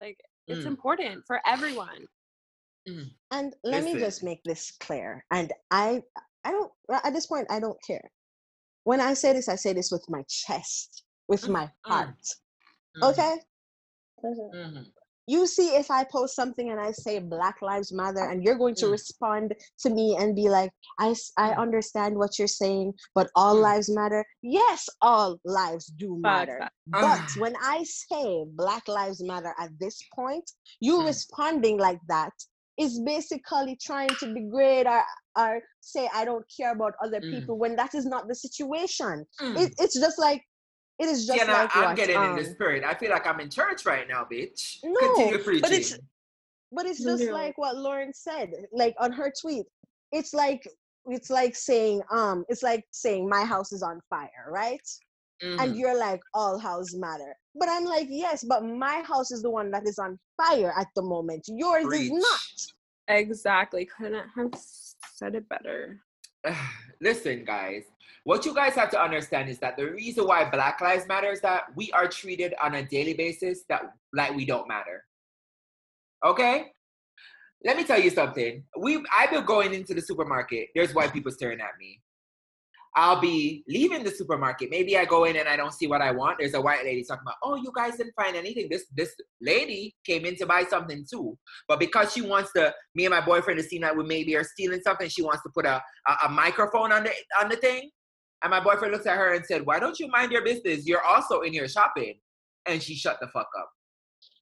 like 0.00 0.18
it's 0.48 0.64
Mm. 0.64 0.68
important 0.68 1.24
for 1.26 1.40
everyone. 1.46 2.06
And 3.32 3.54
let 3.64 3.84
me 3.84 3.98
just 3.98 4.22
make 4.22 4.42
this 4.44 4.70
clear. 4.80 5.24
And 5.30 5.52
I 5.70 6.02
I 6.44 6.52
don't 6.52 6.72
at 7.04 7.12
this 7.12 7.26
point 7.26 7.48
I 7.50 7.60
don't 7.60 7.78
care. 7.86 8.10
When 8.86 9.00
I 9.00 9.14
say 9.14 9.32
this, 9.32 9.48
I 9.48 9.56
say 9.56 9.72
this 9.72 9.90
with 9.90 10.04
my 10.08 10.22
chest, 10.28 11.02
with 11.26 11.42
Mm, 11.42 11.52
my 11.52 11.64
mm, 11.64 11.72
heart. 11.90 12.24
Mhm, 12.96 13.08
Okay? 13.08 13.36
mhm. 14.54 14.86
you 15.26 15.44
see 15.48 15.70
if 15.74 15.90
I 15.90 16.04
post 16.04 16.36
something 16.36 16.70
and 16.70 16.78
I 16.78 16.92
say 16.92 17.18
Black 17.18 17.60
Lives 17.60 17.92
Matter 17.92 18.24
and 18.30 18.44
you're 18.44 18.54
going 18.64 18.76
to 18.76 18.86
Mm. 18.86 18.92
respond 18.92 19.54
to 19.82 19.90
me 19.90 20.16
and 20.16 20.36
be 20.36 20.48
like, 20.48 20.70
I, 21.00 21.08
Mm. 21.10 21.58
understand 21.58 22.16
what 22.16 22.38
you're 22.38 22.46
saying, 22.62 22.94
but 23.12 23.28
all 23.34 23.56
lives 23.56 23.88
matter. 23.90 24.24
Yes, 24.42 24.88
all 25.02 25.40
lives 25.44 25.86
do 25.86 26.10
Facts, 26.22 26.46
matter. 26.46 26.58
facts. 26.60 26.76
But 26.86 27.20
Ah. 27.26 27.40
when 27.42 27.56
I 27.60 27.82
say 27.82 28.44
Black 28.62 28.86
Lives 28.86 29.20
Matter 29.20 29.52
at 29.58 29.70
this 29.80 30.00
point, 30.14 30.48
you 30.78 31.04
responding 31.04 31.76
like 31.76 32.00
that 32.06 32.32
is 32.78 33.00
basically 33.00 33.74
trying 33.88 34.14
to 34.20 34.26
degrade 34.32 34.86
or, 34.86 35.02
or 35.36 35.60
say 35.80 36.08
I 36.14 36.24
don't 36.24 36.44
care 36.56 36.72
about 36.72 36.94
other 37.04 37.20
Mm. 37.20 37.30
people 37.40 37.58
when 37.58 37.76
that 37.76 37.94
is 37.94 38.06
not 38.06 38.28
the 38.28 38.34
situation. 38.34 39.26
Mm. 39.40 39.58
It, 39.60 39.74
it's 39.78 39.98
just 39.98 40.18
like 40.18 40.42
it 40.98 41.06
is 41.06 41.26
just 41.26 41.38
See, 41.38 41.40
and 41.44 41.50
like 41.52 41.76
I, 41.76 41.80
I'm 41.80 41.86
what, 41.90 41.96
getting 41.96 42.16
in 42.16 42.36
the 42.36 42.44
um, 42.48 42.54
spirit. 42.54 42.82
I 42.84 42.94
feel 42.94 43.10
like 43.10 43.26
I'm 43.26 43.40
in 43.40 43.50
church 43.50 43.84
right 43.84 44.08
now, 44.08 44.26
bitch. 44.30 44.78
No, 44.82 45.14
Continue 45.14 45.60
but 45.60 45.72
it's- 45.72 45.98
but 46.72 46.84
it's 46.86 47.02
just 47.02 47.22
Yeah. 47.22 47.30
like 47.32 47.56
what 47.58 47.76
Lauren 47.76 48.12
said, 48.12 48.50
like 48.72 48.94
on 48.98 49.12
her 49.12 49.32
tweet. 49.40 49.66
It's 50.12 50.32
like 50.34 50.66
it's 51.06 51.30
like 51.30 51.54
saying 51.54 52.02
um 52.10 52.44
it's 52.48 52.62
like 52.62 52.84
saying 52.90 53.28
my 53.28 53.44
house 53.44 53.72
is 53.72 53.82
on 53.82 54.00
fire, 54.10 54.46
right? 54.48 54.80
Mhm. 55.42 55.60
And 55.60 55.76
you're 55.76 55.96
like 55.96 56.20
all 56.34 56.58
houses 56.58 56.96
matter. 56.98 57.36
But 57.54 57.68
I'm 57.68 57.84
like, 57.84 58.08
yes, 58.10 58.42
but 58.42 58.64
my 58.64 59.02
house 59.02 59.30
is 59.30 59.42
the 59.42 59.50
one 59.50 59.70
that 59.72 59.86
is 59.86 59.98
on 59.98 60.18
fire 60.38 60.72
at 60.78 60.88
the 60.96 61.02
moment. 61.02 61.44
Yours 61.46 61.86
is 61.92 62.10
not. 62.10 62.75
Exactly. 63.08 63.86
Couldn't 63.86 64.28
have 64.34 64.50
said 65.14 65.34
it 65.34 65.48
better. 65.48 66.00
Listen, 67.00 67.44
guys. 67.44 67.84
What 68.24 68.44
you 68.44 68.52
guys 68.54 68.74
have 68.74 68.90
to 68.90 69.00
understand 69.00 69.48
is 69.48 69.58
that 69.60 69.76
the 69.76 69.86
reason 69.86 70.26
why 70.26 70.50
Black 70.50 70.80
Lives 70.80 71.06
Matter 71.06 71.30
is 71.30 71.40
that 71.42 71.64
we 71.76 71.92
are 71.92 72.08
treated 72.08 72.54
on 72.60 72.74
a 72.74 72.82
daily 72.82 73.14
basis 73.14 73.62
that 73.68 73.82
like 74.12 74.34
we 74.34 74.44
don't 74.44 74.66
matter. 74.66 75.04
Okay? 76.24 76.72
Let 77.64 77.76
me 77.76 77.84
tell 77.84 78.00
you 78.00 78.10
something. 78.10 78.64
We 78.78 79.04
I've 79.16 79.30
been 79.30 79.44
going 79.44 79.74
into 79.74 79.94
the 79.94 80.00
supermarket. 80.00 80.70
There's 80.74 80.92
white 80.92 81.12
people 81.12 81.30
staring 81.30 81.60
at 81.60 81.78
me. 81.78 82.00
I'll 82.98 83.20
be 83.20 83.62
leaving 83.68 84.02
the 84.02 84.10
supermarket. 84.10 84.70
Maybe 84.70 84.96
I 84.96 85.04
go 85.04 85.24
in 85.24 85.36
and 85.36 85.46
I 85.46 85.54
don't 85.54 85.74
see 85.74 85.86
what 85.86 86.00
I 86.00 86.12
want. 86.12 86.38
There's 86.38 86.54
a 86.54 86.60
white 86.60 86.82
lady 86.82 87.04
talking 87.04 87.22
about, 87.22 87.34
oh, 87.42 87.54
you 87.54 87.70
guys 87.76 87.98
didn't 87.98 88.14
find 88.14 88.34
anything. 88.34 88.68
This 88.70 88.86
this 88.96 89.14
lady 89.42 89.94
came 90.04 90.24
in 90.24 90.34
to 90.36 90.46
buy 90.46 90.64
something 90.64 91.04
too. 91.08 91.36
But 91.68 91.78
because 91.78 92.14
she 92.14 92.22
wants 92.22 92.52
to, 92.54 92.74
me 92.94 93.04
and 93.04 93.12
my 93.12 93.20
boyfriend 93.20 93.58
to 93.60 93.64
seem 93.64 93.82
like 93.82 93.94
we 93.94 94.04
maybe 94.04 94.34
are 94.34 94.44
stealing 94.44 94.80
something, 94.80 95.10
she 95.10 95.22
wants 95.22 95.42
to 95.42 95.50
put 95.54 95.66
a, 95.66 95.82
a, 96.06 96.16
a 96.24 96.28
microphone 96.30 96.90
on 96.90 97.04
the 97.04 97.12
on 97.38 97.50
the 97.50 97.56
thing. 97.56 97.90
And 98.42 98.50
my 98.50 98.60
boyfriend 98.60 98.92
looks 98.94 99.06
at 99.06 99.16
her 99.16 99.34
and 99.34 99.44
said, 99.44 99.66
Why 99.66 99.78
don't 99.78 99.98
you 100.00 100.08
mind 100.08 100.32
your 100.32 100.42
business? 100.42 100.86
You're 100.86 101.04
also 101.04 101.42
in 101.42 101.52
here 101.52 101.68
shopping. 101.68 102.14
And 102.66 102.82
she 102.82 102.94
shut 102.94 103.18
the 103.20 103.28
fuck 103.28 103.48
up. 103.58 103.70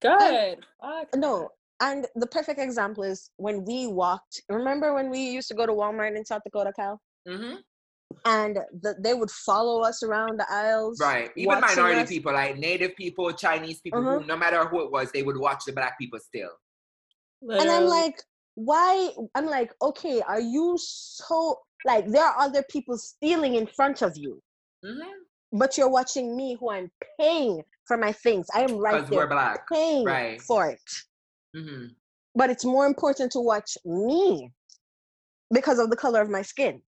Good. 0.00 0.58
Fuck. 0.80 1.08
No. 1.16 1.48
And 1.80 2.06
the 2.14 2.26
perfect 2.28 2.60
example 2.60 3.02
is 3.02 3.30
when 3.36 3.64
we 3.64 3.88
walked. 3.88 4.40
Remember 4.48 4.94
when 4.94 5.10
we 5.10 5.18
used 5.30 5.48
to 5.48 5.54
go 5.54 5.66
to 5.66 5.72
Walmart 5.72 6.16
in 6.16 6.24
South 6.24 6.42
Dakota, 6.44 6.72
Cal? 6.76 7.00
hmm 7.28 7.54
And 8.24 8.59
the, 8.83 8.94
they 9.00 9.14
would 9.14 9.31
follow 9.31 9.83
us 9.83 10.03
around 10.03 10.38
the 10.40 10.46
aisles. 10.50 11.00
Right. 11.00 11.31
Even 11.37 11.61
minority 11.61 12.00
us. 12.03 12.09
people, 12.09 12.33
like 12.33 12.57
native 12.59 12.94
people, 12.96 13.33
Chinese 13.33 13.81
people, 13.81 14.03
who, 14.03 14.20
Mhm. 14.20 14.27
no 14.27 14.37
matter 14.37 14.64
who 14.66 14.83
it 14.85 14.90
was, 14.90 15.11
they 15.12 15.22
would 15.22 15.37
watch 15.37 15.64
the 15.66 15.72
black 15.72 15.98
people 15.98 16.18
still. 16.20 16.50
and 17.42 17.70
I'm 17.70 17.85
like, 17.87 18.22
why? 18.55 19.11
I'm 19.35 19.46
like, 19.46 19.72
okay, 19.83 20.22
are 20.22 20.40
you 20.40 20.77
so 20.79 21.59
like 21.85 22.07
there 22.09 22.24
are 22.24 22.38
other 22.38 22.62
people 22.70 22.96
stealing 22.96 23.57
in 23.57 23.66
front 23.66 24.00
of 24.03 24.16
you, 24.16 24.40
Mm-hmm. 24.85 25.11
but 25.53 25.77
you're 25.77 25.90
watching 25.90 26.35
me 26.37 26.57
who 26.59 26.70
I'm 26.70 26.90
paying 27.20 27.62
for 27.87 27.96
my 27.98 28.12
things. 28.12 28.46
I 28.55 28.62
am 28.62 28.77
right 28.79 28.94
Because 28.94 29.11
we're 29.11 29.18
there 29.18 29.27
black. 29.29 29.68
paying 29.70 30.07
Right. 30.07 30.40
for 30.40 30.70
it. 30.70 30.90
hmm 31.55 31.87
But 32.35 32.48
it's 32.50 32.64
more 32.64 32.87
important 32.87 33.33
to 33.33 33.40
watch 33.40 33.77
me 33.85 34.50
because 35.53 35.79
of 35.79 35.90
the 35.90 35.96
color 35.96 36.22
of 36.22 36.31
my 36.31 36.42
skin. 36.42 36.81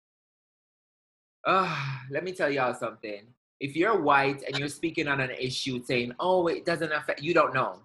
Uh, 1.47 1.77
let 2.11 2.25
me 2.25 2.33
tell 2.33 2.51
y'all 2.51 2.75
something. 2.75 3.23
If 3.61 3.77
you're 3.77 4.01
white 4.01 4.43
and 4.47 4.59
you're 4.59 4.69
speaking 4.69 5.09
on 5.09 5.21
an 5.21 5.31
issue 5.31 5.83
saying, 5.85 6.13
oh, 6.19 6.47
it 6.49 6.65
doesn't 6.65 6.93
affect, 6.93 7.23
you 7.23 7.35
don't 7.35 7.55
know. 7.55 7.81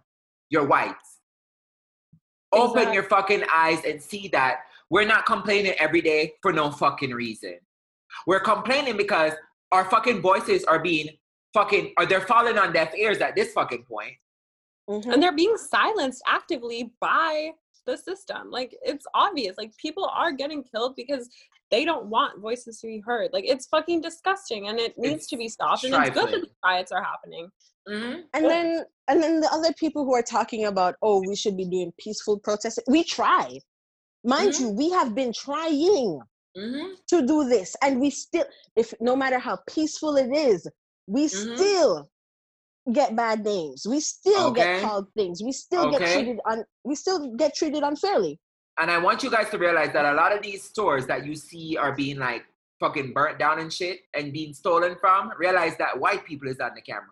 You're 0.50 0.66
white. 0.66 0.96
Open 2.52 2.92
your 2.94 3.04
fucking 3.04 3.44
eyes 3.54 3.84
and 3.86 4.02
see 4.02 4.28
that 4.30 4.62
we're 4.90 5.06
not 5.06 5.26
complaining 5.26 5.74
every 5.80 6.02
day 6.02 6.34
for 6.42 6.52
no 6.52 6.72
fucking 6.72 7.12
reason. 7.12 7.60
We're 8.26 8.40
complaining 8.40 8.98
because 8.98 9.34
our 9.72 9.86
fucking 9.86 10.22
voices 10.22 10.64
are 10.64 10.80
being 10.80 11.10
fucking, 11.54 11.94
or 11.98 12.08
they're 12.08 12.22
falling 12.22 12.58
on 12.58 12.74
deaf 12.74 12.96
ears 12.96 13.20
at 13.20 13.36
this 13.36 13.54
fucking 13.54 13.84
point. 13.86 14.14
Mhm. 14.90 15.14
and 15.14 15.22
they're 15.22 15.32
being 15.36 15.56
silenced 15.56 16.24
actively 16.26 16.92
by 17.00 17.52
the 17.86 17.96
system. 17.96 18.50
Like 18.50 18.76
it's 18.82 19.06
obvious. 19.14 19.56
Like 19.56 19.76
people 19.78 20.06
are 20.06 20.32
getting 20.32 20.64
killed 20.64 20.96
because 20.96 21.30
they 21.72 21.86
don't 21.86 22.08
want 22.08 22.40
voices 22.40 22.80
to 22.82 22.88
be 22.88 23.00
heard. 23.00 23.32
Like 23.34 23.46
it's 23.48 23.68
fucking 23.68 24.02
disgusting 24.02 24.68
and 24.68 24.80
it 24.80 24.98
needs 24.98 25.16
It's 25.24 25.28
to 25.28 25.38
be 25.38 25.48
stopped. 25.50 25.84
And 25.84 25.94
it's 25.94 26.10
good 26.12 26.32
that 26.34 26.42
the 26.42 26.50
riots 26.64 26.92
are 26.92 27.04
happening. 27.04 27.50
Mm-hmm. 27.88 28.22
And 28.34 28.46
then 28.46 28.84
and 29.08 29.22
then 29.24 29.40
the 29.42 29.50
other 29.52 29.74
people 29.74 30.06
who 30.06 30.14
are 30.14 30.22
talking 30.24 30.66
about, 30.66 30.96
oh, 31.02 31.22
we 31.28 31.36
should 31.36 31.58
be 31.58 31.66
doing 31.66 31.92
peaceful 32.00 32.40
protests. 32.40 32.80
We 32.88 33.04
try. 33.04 33.60
Mind 34.24 34.52
Mhm. 34.54 34.60
you, 34.60 34.70
we 34.72 34.90
have 34.92 35.16
been 35.16 35.34
trying 35.34 36.20
Mm-hmm. 36.58 36.94
to 37.08 37.22
do 37.26 37.48
this. 37.48 37.76
And 37.84 38.02
we 38.02 38.10
still, 38.10 38.46
if 38.76 38.94
no 39.00 39.16
matter 39.16 39.38
how 39.38 39.60
peaceful 39.68 40.18
it 40.18 40.32
is, 40.36 40.68
we 41.08 41.26
Mhm. 41.26 41.56
still 41.56 42.10
get 42.92 43.16
bad 43.16 43.46
names. 43.46 43.86
We 43.88 44.00
still 44.00 44.52
get 44.52 44.82
called 44.82 45.08
things. 45.16 45.44
We 45.44 45.52
still 45.52 45.92
get 45.92 46.02
Okay. 46.02 46.14
treated 46.14 46.40
un 46.46 46.66
we 46.84 46.96
still 46.96 47.36
get 47.36 47.56
treated 47.56 47.84
unfairly. 47.84 48.40
And 48.80 48.90
I 48.90 48.98
want 48.98 49.24
you 49.24 49.30
guys 49.30 49.50
to 49.50 49.58
realize 49.58 49.92
that 49.94 50.06
a 50.06 50.14
lot 50.14 50.32
of 50.36 50.42
these 50.42 50.64
stores 50.64 51.06
that 51.08 51.26
you 51.26 51.36
see 51.36 51.76
are 51.78 51.94
being 51.94 52.18
like 52.18 52.46
fucking 52.80 53.12
burnt 53.14 53.38
down 53.38 53.60
and 53.60 53.72
shit 53.72 54.00
and 54.14 54.32
being 54.32 54.54
stolen 54.54 54.96
from, 55.02 55.34
realize 55.38 55.76
that 55.78 56.00
white 56.00 56.24
people 56.26 56.48
is 56.48 56.60
on 56.62 56.72
the 56.76 56.82
camera. 56.82 57.04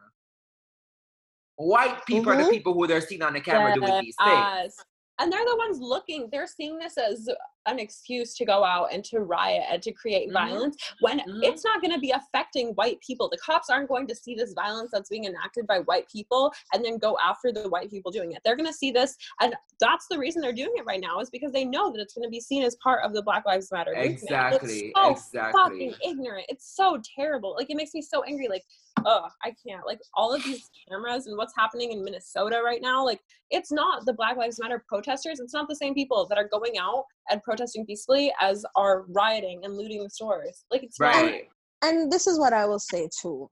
White 1.58 2.06
people 2.06 2.32
are 2.32 2.36
Mhm. 2.36 2.45
the 2.45 2.51
people 2.51 2.73
who 2.73 2.88
they're 2.88 3.01
seeing 3.01 3.21
on 3.21 3.34
the 3.34 3.41
camera 3.41 3.73
doing 3.73 4.01
these 4.01 4.15
things. 4.23 4.77
And 5.19 5.34
they're 5.34 5.43
the 5.45 5.58
ones 5.58 5.80
looking, 5.80 6.30
they're 6.30 6.47
seeing 6.47 6.77
this 6.77 6.97
as 6.97 7.27
an 7.67 7.80
excuse 7.80 8.34
to 8.36 8.45
go 8.45 8.63
out 8.63 8.89
and 8.93 9.03
to 9.03 9.19
riot 9.19 9.63
and 9.69 9.82
to 9.84 9.91
create 9.91 10.30
Mhm. 10.30 10.34
violence 10.34 10.77
when 11.01 11.19
Mhm. 11.19 11.43
it's 11.43 11.63
not 11.63 11.82
going 11.82 11.93
to 11.93 11.99
be 11.99 12.12
affecting 12.12 12.69
white 12.75 12.99
people. 13.01 13.30
The 13.30 13.38
cops 13.38 13.69
aren't 13.69 13.89
going 13.89 14.08
to 14.08 14.15
see 14.15 14.36
this 14.36 14.53
violence 14.53 14.91
that's 14.91 15.10
being 15.10 15.25
enacted 15.25 15.67
by 15.67 15.80
white 15.80 16.08
people 16.10 16.51
and 16.73 16.84
then 16.84 16.97
go 16.97 17.17
after 17.23 17.51
the 17.51 17.69
white 17.69 17.89
people 17.89 18.12
doing 18.12 18.32
it. 18.32 18.41
They're 18.43 18.56
going 18.56 18.67
to 18.67 18.73
see 18.73 18.91
this, 18.91 19.15
and 19.41 19.56
that's 19.80 20.08
the 20.08 20.17
reason 20.17 20.41
they're 20.41 20.53
doing 20.53 20.73
it 20.75 20.86
right 20.86 21.01
now 21.01 21.19
is 21.19 21.30
because 21.30 21.51
they 21.51 21.65
know 21.65 21.91
that 21.91 21.99
it's 21.99 22.13
going 22.13 22.23
to 22.23 22.30
be 22.30 22.39
seen 22.39 22.63
as 22.63 22.75
part 22.77 23.03
of 23.03 23.13
the 23.13 23.21
Black 23.21 23.45
Lives 23.45 23.71
Matter 23.71 23.91
movement. 23.93 24.13
Exactly, 24.23 24.80
It's 24.88 24.95
so 24.95 25.12
exactly. 25.12 25.62
fucking 25.62 25.95
ignorant. 26.03 26.45
It's 26.49 26.75
so 26.75 27.01
terrible. 27.15 27.53
Like 27.56 27.69
it 27.69 27.75
makes 27.75 27.93
me 27.93 28.01
so 28.01 28.23
angry. 28.23 28.47
Like, 28.47 28.65
oh, 29.06 29.27
I 29.43 29.53
can't. 29.65 29.86
Like 29.86 29.99
all 30.15 30.34
of 30.34 30.43
these 30.43 30.69
cameras 30.88 31.27
and 31.27 31.38
what's 31.38 31.53
happening 31.56 31.91
in 31.91 32.03
Minnesota 32.03 32.62
right 32.63 32.82
now. 32.82 33.03
Like 33.06 33.21
it's 33.51 33.71
not 33.71 34.06
the 34.06 34.13
Black 34.13 34.38
Lives 34.38 34.60
Matter 34.60 34.84
protesters. 34.88 35.39
It's 35.39 35.53
not 35.53 35.67
the 35.67 35.75
same 35.75 35.93
people 35.93 36.25
that 36.27 36.38
are 36.38 36.47
going 36.47 36.77
out 36.77 37.06
and 37.30 37.42
protesting 37.44 37.86
peacefully 37.86 38.34
as 38.42 38.66
are 38.76 39.04
rioting 39.10 39.62
and 39.63 39.76
looting 39.76 40.04
the 40.04 40.10
stores. 40.10 40.66
Like 40.72 40.84
it's 40.84 41.00
not. 41.00 41.13
Right. 41.16 41.44
And 41.84 42.12
this 42.12 42.26
is 42.28 42.40
what 42.40 42.54
I 42.54 42.66
will 42.66 42.80
say 42.80 43.08
too. 43.22 43.50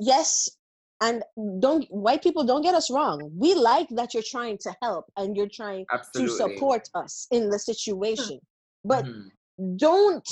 Yes, 0.00 0.48
and 1.00 1.22
don't 1.60 1.84
white 1.90 2.22
people 2.22 2.44
don't 2.44 2.62
get 2.62 2.74
us 2.74 2.90
wrong. 2.90 3.30
We 3.36 3.54
like 3.54 3.88
that 3.90 4.14
you're 4.14 4.22
trying 4.28 4.58
to 4.62 4.74
help 4.82 5.04
and 5.16 5.36
you're 5.36 5.48
trying 5.52 5.86
Absolutely. 5.92 6.30
to 6.30 6.36
support 6.36 6.88
us 6.94 7.26
in 7.30 7.50
the 7.50 7.58
situation. 7.58 8.40
But 8.84 9.04
Mhm. 9.04 9.76
don't 9.76 10.28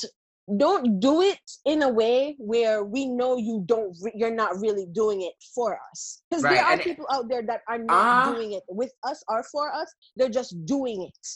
don't 0.58 1.00
do 1.00 1.22
it 1.22 1.40
in 1.64 1.82
a 1.82 1.88
way 1.88 2.36
where 2.38 2.84
we 2.84 3.04
know 3.04 3.36
you 3.36 3.64
don't 3.66 3.96
re- 4.00 4.12
you're 4.14 4.30
not 4.34 4.56
really 4.60 4.86
doing 4.86 5.22
it 5.22 5.32
for 5.52 5.76
us 5.90 6.22
because 6.30 6.44
Right, 6.44 6.54
there 6.54 6.64
are 6.64 6.72
and- 6.74 6.82
people 6.82 7.04
out 7.10 7.28
there 7.28 7.42
that 7.42 7.62
are 7.68 7.78
not 7.78 8.06
Uh-huh. 8.28 8.32
doing 8.32 8.52
it 8.52 8.62
with 8.68 8.92
us 9.02 9.24
or 9.28 9.42
for 9.42 9.72
us 9.74 9.92
they're 10.14 10.28
just 10.28 10.54
doing 10.64 11.02
it 11.02 11.26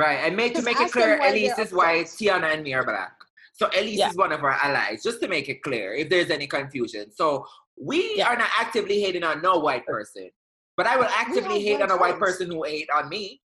Right. 0.00 0.18
And 0.24 0.34
make 0.34 0.54
to 0.54 0.62
make 0.62 0.80
it 0.80 0.90
clear, 0.92 1.20
Elise 1.22 1.58
is 1.58 1.72
white. 1.72 2.06
Tiana 2.06 2.54
and 2.54 2.62
me 2.62 2.72
are 2.72 2.84
black. 2.84 3.12
So 3.52 3.68
Elise 3.78 3.98
Yeah. 3.98 4.08
is 4.08 4.16
one 4.16 4.32
of 4.32 4.42
our 4.42 4.56
allies, 4.66 5.02
just 5.02 5.20
to 5.22 5.28
make 5.28 5.46
it 5.50 5.62
clear, 5.62 5.92
if 5.92 6.08
there's 6.08 6.30
any 6.30 6.46
confusion. 6.46 7.12
So 7.12 7.46
we 7.76 7.98
Yeah. 8.16 8.28
are 8.30 8.36
not 8.36 8.50
actively 8.58 9.00
hating 9.02 9.24
on 9.24 9.42
no 9.42 9.58
white 9.58 9.84
person. 9.84 10.30
But 10.78 10.86
I 10.86 10.96
will 10.96 11.12
actively 11.22 11.60
hate 11.62 11.82
on 11.82 11.90
a 11.90 11.96
white 11.98 12.16
friends. 12.16 12.38
person 12.38 12.50
who 12.52 12.62
hate 12.64 12.88
on 12.98 13.10
me. 13.10 13.42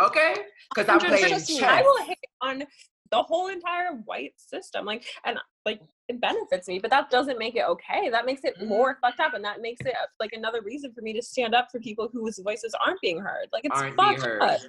Okay? 0.00 0.32
Because 0.70 0.88
I'm 0.88 1.00
100%. 1.00 1.18
playing 1.18 1.44
chess. 1.60 1.62
I 1.62 1.82
will 1.82 2.02
hate 2.04 2.30
on 2.40 2.56
the 3.10 3.22
whole 3.22 3.48
entire 3.48 3.92
white 4.10 4.34
system. 4.38 4.84
Like, 4.84 5.04
and 5.24 5.36
like 5.66 5.80
it 6.08 6.20
benefits 6.20 6.68
me, 6.68 6.78
but 6.78 6.90
that 6.90 7.10
doesn't 7.10 7.38
make 7.38 7.56
it 7.56 7.64
okay. 7.74 8.08
That 8.10 8.24
makes 8.24 8.44
it 8.44 8.56
Mhm. 8.58 8.68
more 8.68 8.98
fucked 9.02 9.18
up, 9.18 9.34
and 9.34 9.44
that 9.44 9.60
makes 9.60 9.80
it 9.84 9.96
like 10.20 10.32
another 10.32 10.60
reason 10.62 10.92
for 10.94 11.00
me 11.00 11.12
to 11.14 11.22
stand 11.22 11.52
up 11.54 11.66
for 11.72 11.80
people 11.80 12.08
whose 12.12 12.38
voices 12.38 12.72
aren't 12.86 13.00
being 13.00 13.18
heard. 13.18 13.48
Like, 13.52 13.64
it's 13.64 13.76
Aren't 13.76 13.96
fucked 13.96 14.22
up. 14.40 14.60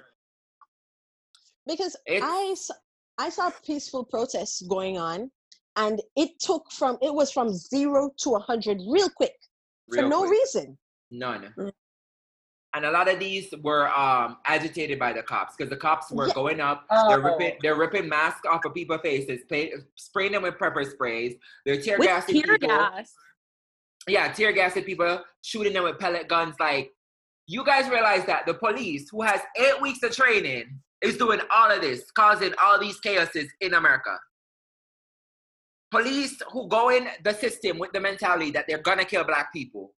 Because 1.70 1.96
It's- 2.06 2.22
I 2.24 2.54
saw, 2.54 2.74
I 3.18 3.28
saw 3.30 3.50
peaceful 3.64 4.04
protests 4.04 4.62
going 4.62 4.98
on 4.98 5.30
and 5.76 6.00
it 6.16 6.30
took 6.40 6.70
from 6.72 6.98
it 7.00 7.14
was 7.14 7.30
from 7.30 7.52
0 7.54 8.10
to 8.18 8.30
100 8.30 8.80
real 8.88 9.08
quick 9.10 9.36
for 9.92 10.02
no 10.02 10.20
quick. 10.20 10.30
reason 10.32 10.78
None. 11.10 11.54
and 12.74 12.84
a 12.84 12.90
lot 12.90 13.08
of 13.08 13.18
these 13.20 13.52
were 13.62 13.88
um, 13.96 14.38
agitated 14.46 14.98
by 14.98 15.12
the 15.12 15.22
cops 15.22 15.54
because 15.56 15.70
the 15.70 15.76
cops 15.76 16.10
were 16.10 16.28
Yeah. 16.28 16.34
going 16.34 16.60
up. 16.60 16.86
They're 17.08 17.20
Oh. 17.20 17.30
ripping, 17.30 17.58
they're 17.62 17.74
ripping 17.76 18.08
masks 18.08 18.46
off 18.48 18.64
of 18.64 18.74
people's 18.74 19.00
faces, 19.02 19.40
pay, 19.48 19.72
spraying 19.96 20.32
them 20.32 20.42
with 20.42 20.58
pepper 20.58 20.84
sprays. 20.84 21.36
They're 21.64 21.80
tear 21.80 21.98
With 21.98 22.08
gassing 22.08 22.42
tear 22.42 22.58
people. 22.58 22.76
gas. 22.76 23.12
Yeah, 24.08 24.32
tear 24.32 24.52
gassing 24.52 24.84
people, 24.84 25.22
shooting 25.42 25.72
them 25.74 25.84
with 25.84 25.98
pellet 25.98 26.26
guns. 26.28 26.54
Like, 26.58 26.92
you 27.46 27.64
guys 27.64 27.88
realize 27.90 28.24
that 28.26 28.46
the 28.46 28.54
police, 28.54 29.08
who 29.10 29.22
has 29.22 29.40
eight 29.56 29.80
weeks 29.80 30.02
of 30.04 30.12
training, 30.14 30.80
is 31.02 31.16
doing 31.16 31.40
all 31.54 31.70
of 31.70 31.80
this, 31.80 32.10
causing 32.12 32.52
all 32.62 32.78
these 32.78 33.00
chaoses 33.00 33.48
in 33.60 33.74
America. 33.74 34.18
Police 35.90 36.40
who 36.52 36.68
go 36.68 36.90
in 36.90 37.08
the 37.24 37.32
system 37.34 37.78
with 37.78 37.90
the 37.92 38.00
mentality 38.00 38.50
that 38.52 38.66
they're 38.68 38.78
gonna 38.78 39.04
kill 39.04 39.24
black 39.24 39.52
people 39.52 39.92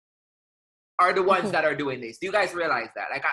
are 1.00 1.12
the 1.14 1.24
ones 1.24 1.50
Mhm. 1.50 1.52
that 1.52 1.66
are 1.66 1.76
doing 1.76 2.00
this. 2.00 2.18
Do 2.18 2.28
you 2.28 2.32
guys 2.32 2.54
realize 2.54 2.90
that? 2.96 3.10
Like, 3.12 3.26
I, 3.26 3.30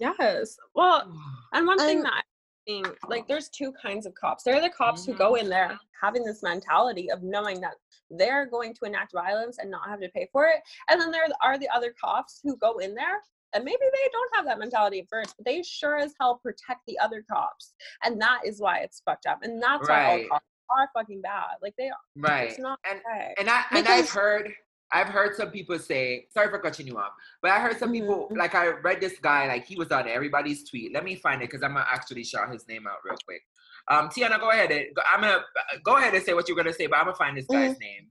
Yes. 0.00 0.56
Well, 0.74 1.10
and 1.52 1.66
one 1.66 1.78
thing 1.78 1.98
And- 1.98 2.06
that 2.06 2.12
I 2.14 2.22
think, 2.66 2.98
like, 3.08 3.26
there's 3.26 3.48
two 3.48 3.72
kinds 3.72 4.04
of 4.06 4.14
cops. 4.14 4.42
There 4.44 4.54
are 4.54 4.60
the 4.60 4.70
cops 4.70 5.04
who 5.06 5.14
go 5.14 5.36
in 5.36 5.48
there 5.48 5.78
having 6.00 6.22
this 6.24 6.42
mentality 6.42 7.10
of 7.10 7.22
knowing 7.22 7.60
that 7.62 7.74
they're 8.10 8.46
going 8.46 8.74
to 8.74 8.84
enact 8.84 9.12
violence 9.12 9.58
and 9.58 9.70
not 9.70 9.88
have 9.88 10.00
to 10.00 10.08
pay 10.10 10.28
for 10.32 10.46
it. 10.46 10.60
And 10.88 11.00
then 11.00 11.10
there 11.10 11.26
are 11.42 11.58
the 11.58 11.68
other 11.70 11.94
cops 12.00 12.40
who 12.42 12.56
go 12.58 12.78
in 12.78 12.94
there 12.94 13.22
and 13.54 13.64
maybe 13.64 13.78
they 13.80 14.08
don't 14.12 14.34
have 14.36 14.44
that 14.46 14.58
mentality 14.58 15.00
at 15.00 15.08
first, 15.08 15.34
but 15.36 15.44
they 15.46 15.62
sure 15.62 15.96
as 15.96 16.12
hell 16.20 16.40
protect 16.42 16.80
the 16.86 16.98
other 16.98 17.24
cops. 17.30 17.74
And 18.04 18.20
that 18.20 18.40
is 18.44 18.60
why 18.60 18.78
it's 18.78 19.00
fucked 19.04 19.26
up. 19.26 19.38
And 19.42 19.62
that's 19.62 19.88
why 19.88 20.04
all 20.04 20.28
cops 20.28 20.44
are 20.70 20.90
fucking 20.94 21.22
bad. 21.22 21.56
Like, 21.62 21.74
they 21.78 21.88
are. 21.88 21.96
right. 22.16 22.50
It's 22.50 22.58
not 22.58 22.78
and 22.88 23.00
okay. 23.10 23.34
and 23.38 23.48
I 23.48 23.64
and 23.72 23.88
I've 23.88 24.10
heard 24.10 24.52
I've 24.92 25.08
heard 25.08 25.34
some 25.36 25.50
people 25.50 25.78
say 25.78 26.26
sorry 26.32 26.48
for 26.50 26.58
cutting 26.58 26.86
you 26.86 26.98
off, 26.98 27.12
but 27.42 27.50
I 27.50 27.58
heard 27.60 27.78
some 27.78 27.92
people 27.92 28.28
Mhm. 28.30 28.36
like 28.36 28.54
I 28.54 28.68
read 28.68 29.00
this 29.00 29.18
guy 29.18 29.46
like 29.48 29.66
he 29.66 29.76
was 29.76 29.90
on 29.92 30.08
everybody's 30.08 30.68
tweet. 30.68 30.92
Let 30.92 31.04
me 31.04 31.14
find 31.16 31.42
it 31.42 31.50
because 31.50 31.62
I'm 31.62 31.74
gonna 31.74 31.86
actually 31.90 32.24
shout 32.24 32.50
his 32.52 32.66
name 32.68 32.86
out 32.86 32.98
real 33.04 33.16
quick. 33.24 33.42
Um, 33.88 34.08
Tiana, 34.10 34.38
go 34.38 34.50
ahead. 34.50 34.70
And, 34.70 34.86
I'm 35.10 35.20
gonna 35.22 35.42
go 35.84 35.96
ahead 35.96 36.14
and 36.14 36.22
say 36.24 36.34
what 36.34 36.48
you're 36.48 36.56
gonna 36.56 36.72
say, 36.72 36.86
but 36.86 36.98
I'm 36.98 37.04
gonna 37.06 37.16
find 37.16 37.36
this 37.36 37.46
guy's 37.46 37.76
Mm. 37.76 37.80
name. 37.80 38.10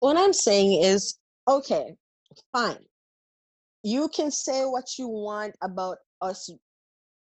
what 0.00 0.18
I'm 0.18 0.34
saying 0.34 0.82
is, 0.82 1.18
okay, 1.48 1.96
fine. 2.52 2.84
You 3.84 4.08
can 4.08 4.30
say 4.30 4.64
what 4.64 4.98
you 4.98 5.08
want 5.08 5.54
about 5.62 5.98
us 6.22 6.50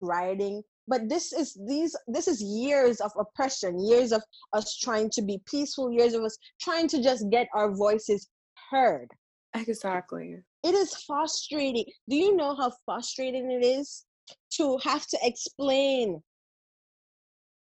rioting, 0.00 0.62
but 0.86 1.08
this 1.08 1.32
is 1.32 1.58
these 1.66 1.96
this 2.06 2.28
is 2.28 2.40
years 2.40 3.00
of 3.00 3.10
oppression, 3.18 3.84
years 3.84 4.12
of 4.12 4.22
us 4.52 4.76
trying 4.78 5.10
to 5.10 5.22
be 5.22 5.42
peaceful, 5.46 5.90
years 5.90 6.14
of 6.14 6.22
us 6.22 6.38
trying 6.60 6.86
to 6.88 7.02
just 7.02 7.28
get 7.28 7.48
our 7.54 7.74
voices 7.74 8.28
heard. 8.70 9.08
Exactly. 9.54 10.36
It 10.62 10.74
is 10.74 10.94
frustrating. 10.94 11.86
Do 12.08 12.16
you 12.16 12.36
know 12.36 12.54
how 12.54 12.72
frustrating 12.84 13.50
it 13.50 13.64
is 13.64 14.04
to 14.52 14.78
have 14.84 15.06
to 15.08 15.18
explain 15.22 16.22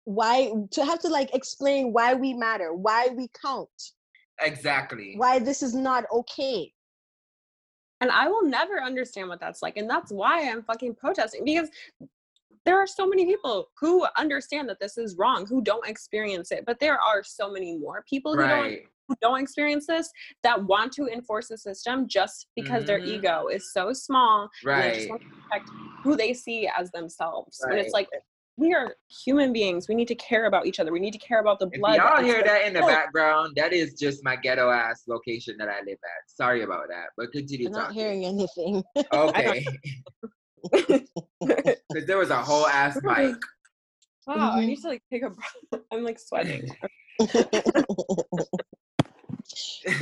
why 0.03 0.51
to 0.71 0.85
have 0.85 0.99
to 0.99 1.09
like 1.09 1.33
explain 1.33 1.91
why 1.91 2.13
we 2.13 2.35
matter, 2.35 2.73
why 2.73 3.09
we 3.17 3.29
count, 3.43 3.69
Exactly. 4.41 5.15
why 5.17 5.39
this 5.39 5.63
is 5.63 5.73
not 5.73 6.05
okay. 6.11 6.71
And 8.01 8.11
I 8.11 8.27
will 8.27 8.43
never 8.43 8.81
understand 8.81 9.29
what 9.29 9.39
that's 9.39 9.61
like. 9.61 9.77
And 9.77 9.89
that's 9.89 10.11
why 10.11 10.49
I'm 10.49 10.63
fucking 10.63 10.95
protesting 10.95 11.45
because 11.45 11.69
there 12.65 12.77
are 12.77 12.87
so 12.87 13.05
many 13.07 13.25
people 13.25 13.69
who 13.79 14.05
understand 14.17 14.67
that 14.69 14.79
this 14.79 14.97
is 14.97 15.15
wrong, 15.17 15.45
who 15.45 15.61
don't 15.61 15.87
experience 15.87 16.51
it. 16.51 16.65
But 16.65 16.79
there 16.79 16.99
are 16.99 17.23
so 17.23 17.51
many 17.51 17.77
more 17.77 18.03
people 18.09 18.35
who 18.35 18.47
don't 18.47 18.79
who 19.07 19.15
don't 19.21 19.39
experience 19.39 19.85
this 19.85 20.09
that 20.41 20.63
want 20.63 20.91
to 20.91 21.05
enforce 21.07 21.49
the 21.49 21.57
system 21.59 22.07
just 22.07 22.47
because 22.55 22.85
their 22.85 22.99
Mhm. 22.99 23.05
ego 23.05 23.47
is 23.49 23.71
so 23.71 23.93
small 23.93 24.49
and 24.65 24.81
they 24.81 24.89
just 24.93 25.01
Right. 25.01 25.09
want 25.11 25.21
to 25.21 25.27
protect 25.51 25.71
who 26.03 26.15
they 26.17 26.33
see 26.33 26.67
as 26.75 26.89
themselves. 26.89 27.61
And 27.69 27.77
it's 27.77 27.93
like 27.93 28.09
we 28.57 28.73
are 28.73 28.95
human 29.25 29.51
beings. 29.51 29.87
We 29.89 29.95
need 29.95 30.07
to 30.07 30.15
care 30.15 30.45
about 30.45 30.65
each 30.65 30.79
other. 30.79 30.91
We 30.91 30.99
need 30.99 31.11
to 31.11 31.17
care 31.19 31.39
about 31.39 31.59
the 31.59 31.67
If 31.71 31.79
blood. 31.79 31.97
y'all 31.97 32.19
It's 32.19 32.25
hear 32.27 32.37
like- 32.37 32.45
that 32.45 32.65
in 32.67 32.73
the 32.73 32.81
background, 32.81 33.53
that 33.57 33.73
is 33.73 33.93
just 33.95 34.23
my 34.23 34.35
ghetto 34.35 34.69
ass 34.69 35.03
location 35.07 35.55
that 35.59 35.67
I 35.67 35.79
live 35.79 35.97
at. 36.03 36.29
Sorry 36.29 36.63
about 36.63 36.87
that, 36.89 37.07
but 37.17 37.31
continue 37.31 37.67
I'm 37.67 37.73
not 37.73 37.93
hearing 37.93 38.25
anything. 38.25 38.83
Okay. 39.13 39.65
Because 40.71 41.07
there 42.07 42.17
was 42.17 42.29
a 42.29 42.41
whole 42.41 42.65
ass 42.67 42.97
mic. 43.03 43.35
Wow, 44.27 44.53
I 44.53 44.61
Mhm. 44.61 44.65
need 44.67 44.81
to 44.81 44.87
like 44.87 45.03
take 45.11 45.23
a 45.23 45.29
breath. 45.29 45.83
I'm 45.91 46.03
like 46.03 46.17
sweating. 46.17 46.67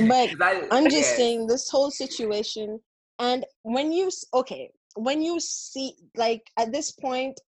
but 0.08 0.30
I- 0.42 0.68
I'm 0.70 0.84
just 0.84 1.10
yeah. 1.10 1.16
saying 1.16 1.46
this 1.46 1.68
whole 1.68 1.90
situation, 1.90 2.80
and 3.18 3.44
when 3.62 3.92
you 3.92 4.10
okay, 4.32 4.70
when 4.96 5.20
you 5.22 5.38
see 5.40 5.94
like 6.16 6.50
at 6.56 6.72
this 6.72 6.92
point, 6.92 7.38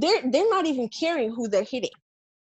they're 0.00 0.22
they're 0.30 0.50
not 0.50 0.66
even 0.66 0.88
caring 0.88 1.34
who 1.34 1.48
they're 1.48 1.64
hitting 1.64 1.90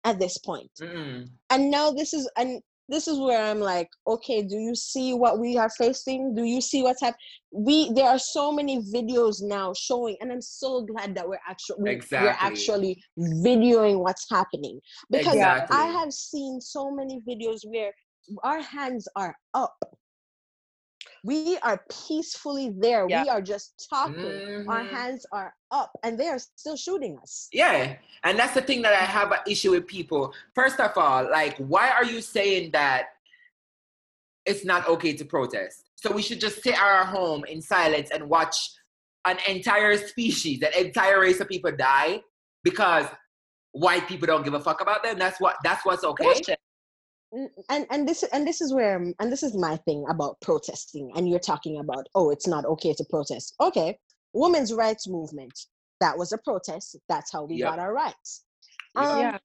at 0.05 0.19
this 0.19 0.39
point, 0.39 0.71
Mm-mm. 0.81 1.29
and 1.51 1.71
now 1.71 1.91
this 1.91 2.15
is 2.15 2.31
and 2.37 2.61
this 2.91 3.07
is 3.07 3.19
where 3.21 3.41
I'm 3.41 3.61
like, 3.61 3.89
okay, 4.07 4.43
do 4.43 4.57
you 4.57 4.75
see 4.75 5.15
what 5.15 5.39
we 5.39 5.57
are 5.57 5.71
facing? 5.71 6.35
Do 6.35 6.43
you 6.43 6.61
see 6.61 6.83
what's 6.83 7.01
happening? 7.01 7.21
We 7.53 7.93
there 7.93 8.09
are 8.09 8.19
so 8.19 8.53
many 8.53 8.79
videos 8.83 9.41
now 9.41 9.73
showing, 9.75 10.17
and 10.21 10.33
I'm 10.33 10.43
so 10.43 10.83
glad 10.83 11.15
that 11.15 11.29
we're 11.29 11.39
actually 11.49 12.01
we're 12.11 12.37
actually 12.41 13.03
videoing 13.19 14.01
what's 14.01 14.27
happening 14.29 14.81
because 15.11 15.35
Exactly. 15.35 15.77
I 15.77 15.85
have 15.87 16.13
seen 16.13 16.61
so 16.61 16.91
many 16.91 17.21
videos 17.29 17.61
where 17.65 17.93
our 18.43 18.61
hands 18.61 19.09
are 19.17 19.35
up. 19.55 19.77
We 21.25 21.59
are 21.59 21.85
peacefully 22.07 22.71
there. 22.77 23.07
Yeah. 23.09 23.23
We 23.25 23.29
are 23.29 23.43
just 23.43 23.89
talking. 23.91 24.65
Our 24.69 24.85
Mhm. 24.85 24.91
hands 24.91 25.27
are 25.33 25.55
up, 25.71 25.93
and 26.03 26.19
they 26.19 26.29
are 26.29 26.39
still 26.39 26.77
shooting 26.77 27.19
us. 27.19 27.49
Yeah, 27.53 27.97
and 28.25 28.39
that's 28.39 28.55
the 28.55 28.63
thing 28.63 28.83
that 28.83 28.95
I 28.95 29.05
have 29.05 29.33
an 29.33 29.41
issue 29.47 29.73
with 29.73 29.87
people. 29.87 30.35
First 30.55 30.81
of 30.81 30.97
all, 30.97 31.29
like, 31.31 31.57
why 31.59 31.91
are 31.91 32.05
you 32.05 32.21
saying 32.23 32.71
that 32.73 33.09
it's 34.47 34.65
not 34.65 34.89
okay 34.89 35.13
to 35.15 35.25
protest? 35.25 35.85
So 35.97 36.13
we 36.13 36.23
should 36.23 36.41
just 36.41 36.63
sit 36.63 36.75
at 36.75 36.83
our 36.83 37.05
home 37.05 37.45
in 37.45 37.61
silence 37.61 38.11
and 38.11 38.29
watch 38.29 38.71
an 39.27 39.39
entire 39.47 39.99
species, 39.99 40.63
an 40.63 40.73
entire 40.87 41.21
race 41.21 41.41
of 41.41 41.49
people 41.49 41.73
die 41.73 42.23
because 42.65 43.07
white 43.73 44.09
people 44.09 44.27
don't 44.27 44.43
give 44.45 44.55
a 44.55 44.61
fuck 44.61 44.81
about 44.81 45.03
them. 45.03 45.19
That's 45.19 45.39
what. 45.41 45.57
That's 45.63 45.85
what's 45.85 46.05
okay. 46.05 46.25
Bullshit. 46.25 46.60
N- 47.35 47.51
And 47.69 47.87
and 47.91 48.09
this 48.09 48.23
and 48.33 48.47
this 48.47 48.61
is 48.61 48.73
where 48.75 48.97
and 49.21 49.33
this 49.33 49.43
is 49.43 49.55
my 49.57 49.77
thing 49.79 50.05
about 50.11 50.41
protesting. 50.41 51.13
And 51.15 51.29
you're 51.29 51.39
talking 51.39 51.79
about 51.79 52.07
oh, 52.15 52.31
it's 52.31 52.47
not 52.47 52.65
okay 52.67 52.93
to 52.95 53.05
protest. 53.09 53.55
Okay, 53.61 53.99
women's 54.33 54.73
rights 54.73 55.07
movement. 55.09 55.53
That 56.01 56.17
was 56.19 56.33
a 56.33 56.39
protest. 56.39 56.97
That's 57.09 57.31
how 57.33 57.45
we 57.45 57.57
Yep. 57.57 57.69
got 57.69 57.79
our 57.79 57.93
rights. 57.93 58.45
Yep. 58.97 59.05
Um, 59.05 59.19
yeah. 59.21 59.39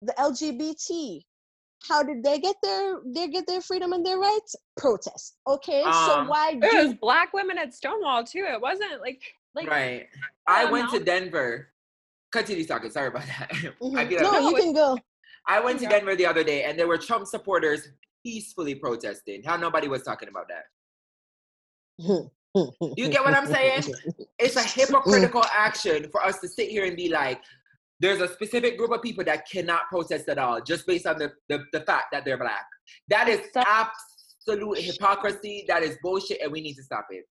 the 0.00 0.12
LGBT. 0.18 1.22
How 1.88 2.02
did 2.04 2.22
they 2.22 2.38
get 2.38 2.56
their 2.62 3.00
they 3.06 3.26
get 3.28 3.46
their 3.46 3.60
freedom 3.60 3.92
and 3.92 4.06
their 4.06 4.18
rights? 4.18 4.54
Protest. 4.76 5.36
Okay, 5.48 5.82
so 5.82 5.88
Um, 6.20 6.28
why 6.28 6.52
It 6.62 6.86
was 6.86 6.94
black 6.94 7.32
women 7.34 7.58
at 7.58 7.74
Stonewall 7.74 8.24
too. 8.24 8.44
It 8.48 8.60
wasn't 8.60 9.00
like 9.00 9.20
like 9.54 9.68
right. 9.68 10.06
I 10.46 10.64
the 10.66 10.72
went 10.72 10.84
to 10.90 10.96
amount- 10.96 11.06
Denver. 11.06 11.68
Continue 12.32 12.64
talking. 12.64 12.90
Sorry 12.90 13.08
about 13.08 13.26
that. 13.26 13.50
I 13.52 13.54
Mhm. 13.82 14.08
feel 14.08 14.22
no? 14.22 14.30
No, 14.30 14.48
You 14.48 14.56
can 14.56 14.72
go. 14.72 14.96
I 15.48 15.60
went 15.60 15.80
to 15.80 15.86
Denver 15.86 16.14
the 16.14 16.26
other 16.26 16.44
day, 16.44 16.64
and 16.64 16.78
there 16.78 16.88
were 16.88 16.98
Trump 16.98 17.26
supporters 17.26 17.88
peacefully 18.24 18.74
protesting. 18.74 19.42
How 19.42 19.56
nobody 19.56 19.88
was 19.88 20.02
talking 20.02 20.28
about 20.28 20.48
that. 20.48 20.64
Do 22.54 22.94
you 22.96 23.08
get 23.08 23.24
what 23.24 23.34
I'm 23.34 23.46
saying? 23.46 23.82
It's 24.38 24.56
a 24.56 24.62
hypocritical 24.62 25.44
action 25.52 26.08
for 26.10 26.22
us 26.22 26.38
to 26.40 26.48
sit 26.48 26.68
here 26.68 26.84
and 26.84 26.96
be 26.96 27.08
like, 27.08 27.40
there's 28.00 28.20
a 28.20 28.28
specific 28.28 28.76
group 28.76 28.90
of 28.90 29.00
people 29.00 29.24
that 29.24 29.48
cannot 29.48 29.82
protest 29.88 30.28
at 30.28 30.36
all 30.36 30.60
just 30.60 30.86
based 30.86 31.06
on 31.06 31.18
the, 31.18 31.32
the, 31.48 31.64
the 31.72 31.80
fact 31.80 32.06
that 32.12 32.24
they're 32.24 32.36
black. 32.36 32.66
That 33.08 33.28
is 33.28 33.40
absolute 33.56 34.78
hypocrisy. 34.78 35.64
That 35.68 35.82
is 35.82 35.96
bullshit, 36.02 36.40
and 36.42 36.50
we 36.50 36.60
need 36.60 36.74
to 36.74 36.82
stop 36.82 37.06
it. 37.10 37.24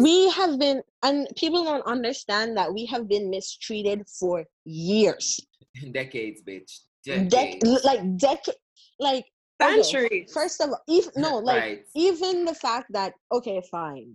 we 0.00 0.30
have 0.30 0.58
been 0.58 0.82
and 1.02 1.28
people 1.36 1.64
don't 1.64 1.86
understand 1.86 2.56
that 2.56 2.72
we 2.72 2.86
have 2.86 3.08
been 3.08 3.28
mistreated 3.30 4.04
for 4.08 4.44
years 4.64 5.40
Decades, 5.92 6.42
bitch. 6.42 6.80
Dec- 7.06 7.28
Decades. 7.28 7.84
like 7.84 8.16
decade 8.16 8.54
like 8.98 9.26
okay, 9.62 10.26
first 10.32 10.60
of 10.60 10.70
all 10.70 10.80
even 10.88 11.10
no 11.16 11.38
like 11.50 11.60
right. 11.62 11.84
even 11.94 12.44
the 12.44 12.54
fact 12.54 12.86
that 12.90 13.12
okay 13.32 13.62
fine 13.70 14.14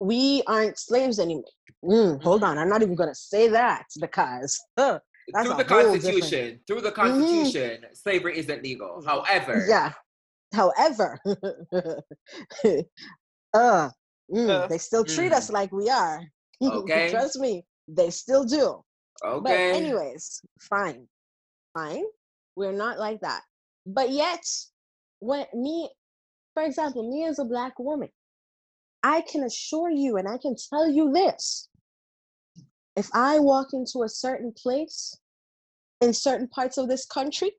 we 0.00 0.42
aren't 0.46 0.78
slaves 0.78 1.18
anymore 1.18 1.44
Mm, 1.84 2.22
hold 2.22 2.44
on 2.44 2.58
i'm 2.58 2.68
not 2.68 2.82
even 2.82 2.94
gonna 2.94 3.14
say 3.14 3.48
that 3.48 3.84
because 4.00 4.60
huh, 4.78 4.98
that's 5.32 5.46
through 5.48 5.56
the 5.56 5.64
whole 5.64 5.92
different- 5.94 6.02
Mm-hmm. 6.02 6.10
Constitution, 6.20 6.60
through 6.66 6.80
the 6.82 6.92
Constitution, 6.92 7.84
slavery 7.94 8.38
isn't 8.38 8.62
legal. 8.62 9.02
However, 9.04 9.64
yeah 9.68 9.92
however 10.52 11.18
uh 11.24 11.30
mm, 14.30 14.50
Uh, 14.50 14.66
they 14.68 14.78
still 14.78 15.04
treat 15.04 15.32
mm. 15.32 15.36
us 15.36 15.50
like 15.50 15.72
we 15.72 15.88
are 15.90 16.20
Okay. 16.62 17.10
trust 17.10 17.38
me 17.40 17.64
they 17.88 18.10
still 18.10 18.44
do 18.44 18.82
okay. 19.24 19.70
But 19.70 19.76
anyways, 19.76 20.42
fine, 20.60 21.08
fine. 21.74 22.04
We're 22.56 22.72
not 22.72 22.98
like 22.98 23.20
that. 23.20 23.42
But 23.86 24.10
yet, 24.10 24.44
when 25.20 25.46
me, 25.54 25.90
for 26.54 26.62
example, 26.62 27.08
me 27.08 27.24
as 27.24 27.38
a 27.38 27.44
black 27.44 27.78
woman, 27.78 28.10
I 29.02 29.22
can 29.22 29.44
assure 29.44 29.90
you, 29.90 30.16
and 30.16 30.28
I 30.28 30.38
can 30.38 30.56
tell 30.70 30.88
you 30.90 31.12
this 31.12 31.68
if 32.96 33.08
I 33.14 33.38
walk 33.38 33.68
into 33.72 34.02
a 34.02 34.08
certain 34.08 34.52
place 34.52 35.16
in 36.00 36.12
certain 36.12 36.48
parts 36.48 36.76
of 36.78 36.88
this 36.88 37.06
country, 37.06 37.52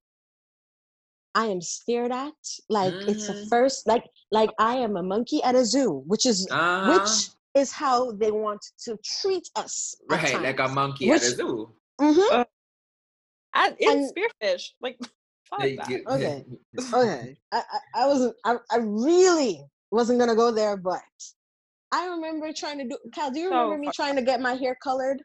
I 1.34 1.46
am 1.48 1.62
stared 1.62 2.12
at 2.12 2.34
like 2.70 2.94
it's 3.08 3.30
a 3.30 3.34
Mhm. 3.34 3.48
first, 3.50 3.88
like 3.88 4.04
like 4.32 4.52
I 4.60 4.76
am 4.76 4.98
a 4.98 5.04
monkey 5.04 5.42
at 5.44 5.56
a 5.56 5.64
zoo, 5.66 6.04
which 6.06 6.26
is 6.26 6.48
Uh-huh. 6.52 6.94
which 6.94 7.30
is 7.56 7.72
how 7.72 8.12
they 8.14 8.32
want 8.32 8.62
to 8.86 8.98
treat 9.22 9.48
us. 9.56 9.96
at 10.10 10.24
right, 10.24 10.42
like 10.42 10.56
a 10.60 10.64
times. 10.64 10.76
monkey 10.76 11.10
at 11.10 11.22
a 11.22 11.26
Which- 11.26 11.36
zoo. 11.36 11.74
Mhm. 12.00 12.46
At, 13.54 13.76
in 13.82 13.90
And- 13.92 14.12
spearfish, 14.16 14.64
like 14.82 14.98
fuck 15.50 15.60
They 15.60 15.76
that. 15.76 15.88
get- 15.88 16.08
Okay. 16.08 16.46
okay 16.94 17.38
I, 17.52 17.58
I, 17.58 17.80
I 18.04 18.08
wasn't 18.08 18.36
I, 18.46 18.56
I 18.72 18.78
really 18.78 19.62
wasn't 19.92 20.20
gonna 20.20 20.36
go 20.36 20.52
there 20.52 20.78
but 20.78 21.02
i 21.92 22.08
remember 22.08 22.54
trying 22.54 22.78
to 22.78 22.86
do 22.88 22.98
cal 23.14 23.30
do 23.30 23.40
you 23.42 23.50
So 23.50 23.56
remember 23.56 23.78
me 23.78 23.90
trying 23.94 24.16
to 24.16 24.22
get 24.22 24.40
my 24.40 24.54
hair 24.54 24.78
colored 24.82 25.22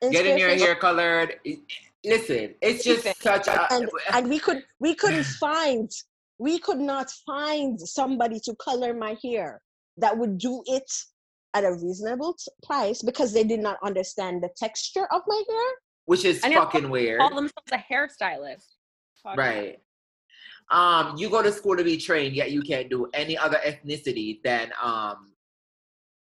in 0.00 0.10
Getting 0.12 0.38
your 0.38 0.50
hair 0.50 0.74
colored. 0.74 1.38
Listen, 2.04 2.54
it's 2.60 2.84
just 2.84 3.06
Anything. 3.06 3.14
such 3.20 3.48
a. 3.48 3.72
and 3.74 3.88
and 4.12 4.28
we 4.28 4.38
could 4.38 4.62
we 4.80 4.94
couldn't 4.94 5.24
find 5.46 5.90
we 6.38 6.58
could 6.58 6.80
not 6.80 7.10
find 7.26 7.78
somebody 7.80 8.40
to 8.40 8.54
color 8.56 8.92
my 8.94 9.16
hair 9.22 9.60
that 9.98 10.16
would 10.16 10.38
do 10.38 10.62
it 10.66 10.90
at 11.54 11.64
a 11.64 11.72
reasonable 11.72 12.34
t- 12.34 12.50
price 12.64 13.02
because 13.02 13.32
they 13.32 13.44
did 13.44 13.60
not 13.60 13.78
understand 13.82 14.42
the 14.42 14.50
texture 14.56 15.06
of 15.12 15.22
my 15.26 15.42
hair 15.48 15.72
which 16.06 16.24
is 16.24 16.40
I 16.44 16.48
know, 16.48 16.60
fucking 16.60 16.90
weird. 16.90 17.20
Call 17.20 17.30
themselves 17.30 17.72
a 17.72 17.78
hairstylist. 17.78 18.66
Fuck 19.22 19.36
that. 19.36 19.38
Right. 19.38 19.78
Um, 20.70 21.16
you 21.18 21.28
go 21.28 21.42
to 21.42 21.52
school 21.52 21.76
to 21.76 21.84
be 21.84 21.96
trained, 21.96 22.34
yet 22.34 22.50
you 22.50 22.62
can't 22.62 22.88
do 22.88 23.08
any 23.14 23.36
other 23.36 23.58
ethnicity 23.66 24.42
than 24.42 24.72
um 24.82 25.32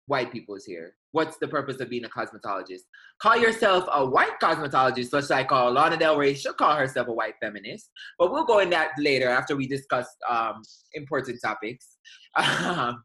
white 0.07 0.31
people 0.31 0.55
is 0.55 0.65
here. 0.65 0.95
What's 1.11 1.37
the 1.37 1.47
purpose 1.47 1.79
of 1.79 1.89
being 1.89 2.05
a 2.05 2.09
cosmetologist? 2.09 2.81
Call 3.21 3.37
yourself 3.37 3.85
a 3.91 4.05
white 4.05 4.39
cosmetologist, 4.41 5.09
such 5.09 5.29
like 5.29 5.51
uh, 5.51 5.69
Lana 5.71 5.97
Del 5.97 6.17
Rey 6.17 6.33
should 6.33 6.57
call 6.57 6.75
herself 6.75 7.07
a 7.07 7.13
white 7.13 7.35
feminist. 7.41 7.89
But 8.19 8.31
we'll 8.31 8.45
go 8.45 8.59
in 8.59 8.69
that 8.71 8.91
later 8.99 9.29
after 9.29 9.55
we 9.55 9.67
discuss 9.67 10.07
um 10.29 10.61
important 10.93 11.39
topics. 11.43 11.97
Um, 12.37 13.03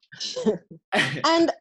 And 1.25 1.53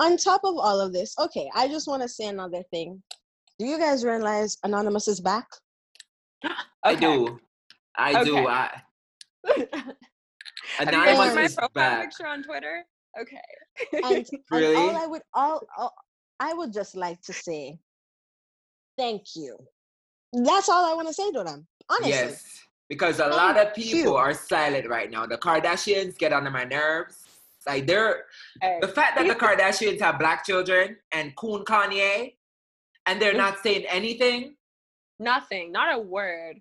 on 0.00 0.16
top 0.16 0.40
of 0.44 0.56
all 0.56 0.80
of 0.80 0.92
this, 0.92 1.14
okay, 1.18 1.50
I 1.54 1.68
just 1.68 1.86
want 1.88 2.02
to 2.02 2.08
say 2.08 2.26
another 2.26 2.62
thing. 2.70 3.02
Do 3.58 3.66
you 3.66 3.78
guys 3.78 4.04
realize 4.04 4.56
Anonymous 4.64 5.08
is 5.08 5.20
back? 5.20 5.46
I 6.84 6.92
Okay. 6.94 7.00
do. 7.00 7.38
I 7.96 8.24
do. 8.24 8.36
I, 8.46 8.82
Have 9.46 9.56
you 9.58 9.66
guys 10.92 11.18
Anonymous 11.18 11.26
seen 11.26 11.34
my 11.34 11.42
is 11.44 11.54
profile 11.54 11.68
back. 11.74 12.02
picture 12.04 12.26
on 12.26 12.42
Twitter? 12.42 12.84
Okay. 13.20 13.40
And, 13.92 14.26
and 14.50 14.76
all 14.76 14.96
I 14.96 15.06
would 15.06 15.22
all, 15.34 15.60
all 15.76 15.94
I 16.40 16.54
would 16.54 16.72
just 16.72 16.96
like 16.96 17.20
to 17.22 17.32
say 17.32 17.78
thank 18.98 19.36
you. 19.36 19.56
That's 20.32 20.68
all 20.68 20.90
I 20.90 20.94
want 20.94 21.08
to 21.08 21.14
say 21.14 21.30
to 21.32 21.44
them. 21.44 21.66
Honestly. 21.88 22.10
Yes, 22.10 22.44
because 22.88 23.20
a 23.20 23.24
Thank 23.24 23.36
lot 23.36 23.58
of 23.58 23.74
people 23.74 24.00
you. 24.00 24.14
are 24.14 24.34
silent 24.34 24.88
right 24.88 25.10
now. 25.10 25.26
The 25.26 25.38
Kardashians 25.38 26.16
get 26.16 26.32
under 26.32 26.50
my 26.50 26.64
nerves. 26.64 27.16
Like 27.66 27.86
they're 27.86 28.24
Hey, 28.60 28.78
the 28.80 28.88
fact 28.88 29.16
that 29.16 29.26
the 29.26 29.34
Kardashians 29.46 30.00
have 30.00 30.18
black 30.18 30.44
children 30.44 30.96
and 31.12 31.34
Coon 31.36 31.64
Kanye, 31.64 32.34
and 33.06 33.20
they're 33.20 33.34
mm. 33.34 33.38
not 33.38 33.62
saying 33.62 33.84
anything. 33.88 34.56
Nothing, 35.18 35.70
not 35.70 35.94
a 35.94 35.98
word. 35.98 36.56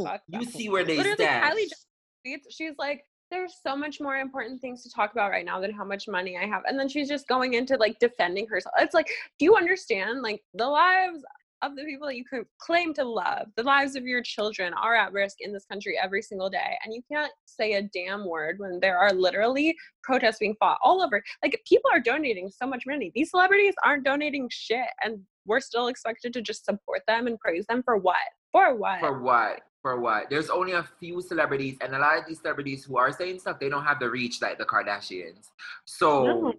Fuck 0.00 0.22
You 0.28 0.44
see 0.44 0.68
where 0.68 0.84
they 0.84 0.96
Literally, 0.96 1.16
stand. 1.16 1.44
Kylie 1.44 2.38
she's 2.50 2.72
like, 2.78 3.04
there's 3.30 3.58
so 3.62 3.74
much 3.74 4.00
more 4.00 4.16
important 4.16 4.60
things 4.60 4.82
to 4.82 4.90
talk 4.90 5.12
about 5.12 5.30
right 5.30 5.44
now 5.44 5.60
than 5.60 5.72
how 5.72 5.84
much 5.84 6.08
money 6.08 6.36
I 6.36 6.46
have. 6.46 6.62
And 6.66 6.78
then 6.78 6.88
she's 6.88 7.08
just 7.08 7.26
going 7.28 7.54
into 7.54 7.76
like 7.76 7.98
defending 7.98 8.46
herself. 8.46 8.74
It's 8.78 8.94
like, 8.94 9.08
do 9.38 9.44
you 9.44 9.56
understand? 9.56 10.22
Like 10.22 10.42
the 10.54 10.66
lives 10.66 11.24
of 11.64 11.76
the 11.76 11.84
people 11.84 12.06
that 12.06 12.16
you 12.16 12.24
could 12.24 12.44
claim 12.58 12.92
to 12.94 13.04
love, 13.04 13.46
the 13.56 13.62
lives 13.62 13.96
of 13.96 14.04
your 14.04 14.22
children 14.22 14.72
are 14.74 14.94
at 14.94 15.12
risk 15.12 15.36
in 15.40 15.52
this 15.52 15.64
country 15.64 15.98
every 16.02 16.22
single 16.22 16.50
day. 16.50 16.76
And 16.84 16.94
you 16.94 17.02
can't 17.10 17.32
say 17.44 17.74
a 17.74 17.82
damn 17.82 18.28
word 18.28 18.58
when 18.58 18.80
there 18.80 18.98
are 18.98 19.12
literally 19.12 19.76
protests 20.02 20.38
being 20.38 20.56
fought 20.58 20.78
all 20.82 21.02
over. 21.02 21.22
Like 21.42 21.60
people 21.66 21.90
are 21.92 22.00
donating 22.00 22.50
so 22.50 22.66
much 22.66 22.84
money. 22.86 23.12
These 23.14 23.30
celebrities 23.30 23.74
aren't 23.84 24.04
donating 24.04 24.48
shit. 24.50 24.86
And 25.02 25.20
we're 25.46 25.60
still 25.60 25.88
expected 25.88 26.32
to 26.34 26.42
just 26.42 26.64
support 26.64 27.02
them 27.06 27.26
and 27.26 27.38
praise 27.38 27.66
them 27.66 27.82
for 27.82 27.96
what? 27.96 28.16
For 28.52 28.74
what? 28.74 29.00
For 29.00 29.20
what? 29.20 29.60
For 29.82 30.00
what? 30.00 30.30
There's 30.30 30.48
only 30.48 30.72
a 30.72 30.88
few 30.98 31.20
celebrities, 31.20 31.76
and 31.82 31.94
a 31.94 31.98
lot 31.98 32.16
of 32.16 32.24
these 32.26 32.40
celebrities 32.40 32.84
who 32.84 32.96
are 32.96 33.12
saying 33.12 33.40
stuff, 33.40 33.60
they 33.60 33.68
don't 33.68 33.84
have 33.84 34.00
the 34.00 34.08
reach 34.08 34.40
like 34.40 34.56
the 34.56 34.64
Kardashians. 34.64 35.50
So 35.84 36.24
No. 36.24 36.54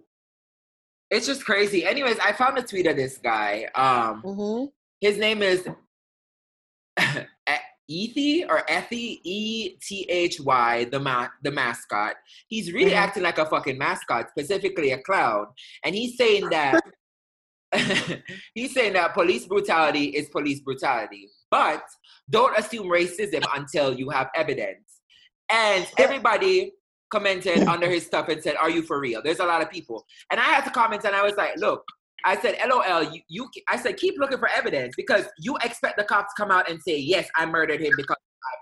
it's 1.10 1.26
just 1.26 1.44
crazy. 1.44 1.84
Anyways, 1.84 2.18
I 2.20 2.32
found 2.32 2.56
a 2.58 2.62
tweet 2.62 2.86
of 2.86 2.94
this 2.94 3.18
guy. 3.18 3.64
Um, 3.74 4.22
Mhm. 4.22 4.72
His 5.00 5.18
name 5.18 5.42
is 5.42 5.66
Ethy 7.90 8.44
or 8.48 8.62
Ethy 8.68 9.20
E 9.22 9.76
T 9.80 10.06
H 10.08 10.40
Y 10.40 10.84
the 10.90 10.98
ma- 10.98 11.28
the 11.42 11.50
mascot. 11.52 12.14
He's 12.48 12.72
really 12.72 12.90
Mhm. 12.92 12.96
acting 12.96 13.22
like 13.22 13.38
a 13.38 13.46
fucking 13.46 13.78
mascot, 13.78 14.28
specifically 14.30 14.90
a 14.92 14.98
clown, 15.02 15.46
and 15.84 15.94
he's 15.94 16.16
saying 16.16 16.48
that 16.50 16.80
he's 18.54 18.72
saying 18.74 18.92
that 18.94 19.12
police 19.14 19.44
brutality 19.46 20.06
is 20.06 20.28
police 20.30 20.60
brutality, 20.60 21.28
but 21.50 21.82
don't 22.30 22.56
assume 22.58 22.86
racism 22.86 23.44
until 23.54 23.92
you 23.92 24.08
have 24.10 24.30
evidence. 24.34 25.00
And 25.50 25.86
everybody 25.98 26.72
commented 27.10 27.62
under 27.68 27.88
his 27.88 28.04
stuff 28.06 28.28
and 28.28 28.42
said, 28.42 28.56
"Are 28.56 28.70
you 28.70 28.82
for 28.82 28.98
real?" 28.98 29.20
There's 29.22 29.40
a 29.40 29.44
lot 29.44 29.62
of 29.62 29.70
people, 29.70 30.04
and 30.30 30.40
I 30.40 30.44
had 30.44 30.64
to 30.64 30.70
comment, 30.70 31.04
and 31.04 31.14
I 31.14 31.22
was 31.22 31.34
like, 31.36 31.56
"Look." 31.56 31.84
I 32.26 32.36
said, 32.40 32.56
LOL, 32.68 33.04
you, 33.04 33.20
you, 33.28 33.48
I 33.68 33.76
said, 33.76 33.96
keep 33.96 34.18
looking 34.18 34.38
for 34.38 34.48
evidence 34.48 34.94
because 34.96 35.26
you 35.38 35.56
expect 35.62 35.96
the 35.96 36.02
cops 36.02 36.34
to 36.34 36.42
come 36.42 36.50
out 36.50 36.68
and 36.68 36.80
say, 36.86 36.98
yes, 36.98 37.28
I 37.36 37.46
murdered 37.46 37.80
him 37.80 37.92
because, 37.96 38.16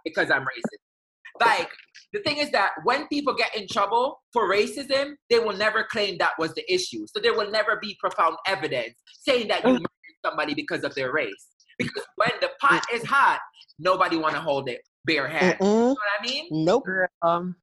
because 0.05 0.31
I'm 0.31 0.43
racist. 0.43 1.41
Like, 1.41 1.71
the 2.13 2.21
thing 2.21 2.37
is 2.37 2.51
that 2.51 2.73
when 2.85 3.09
people 3.09 3.35
get 3.35 3.57
in 3.57 3.67
trouble 3.67 4.21
for 4.35 4.49
racism, 4.49 5.15
they 5.31 5.39
will 5.39 5.57
never 5.57 5.83
claim 5.83 6.19
that 6.19 6.33
was 6.39 6.55
the 6.55 6.73
issue. 6.73 7.07
So 7.07 7.21
there 7.21 7.35
will 7.35 7.51
never 7.51 7.79
be 7.81 7.97
profound 7.99 8.37
evidence 8.47 8.95
saying 9.23 9.49
that 9.49 9.65
you 9.65 9.73
murdered 9.73 9.89
somebody 10.25 10.55
because 10.55 10.85
of 10.85 10.95
their 10.95 11.11
race. 11.13 11.49
Because 11.79 12.05
when 12.17 12.31
the 12.41 12.51
pot 12.61 12.85
is 12.93 13.03
hot, 13.05 13.41
nobody 13.79 14.17
want 14.17 14.35
to 14.35 14.41
hold 14.41 14.69
it 14.69 14.83
bare 15.07 15.27
hand. 15.27 15.57
You 15.61 15.67
know 15.67 15.89
what 15.89 15.99
I 16.21 16.25
mean? 16.25 16.49
Nope. 16.51 16.85
Um, 17.23 17.57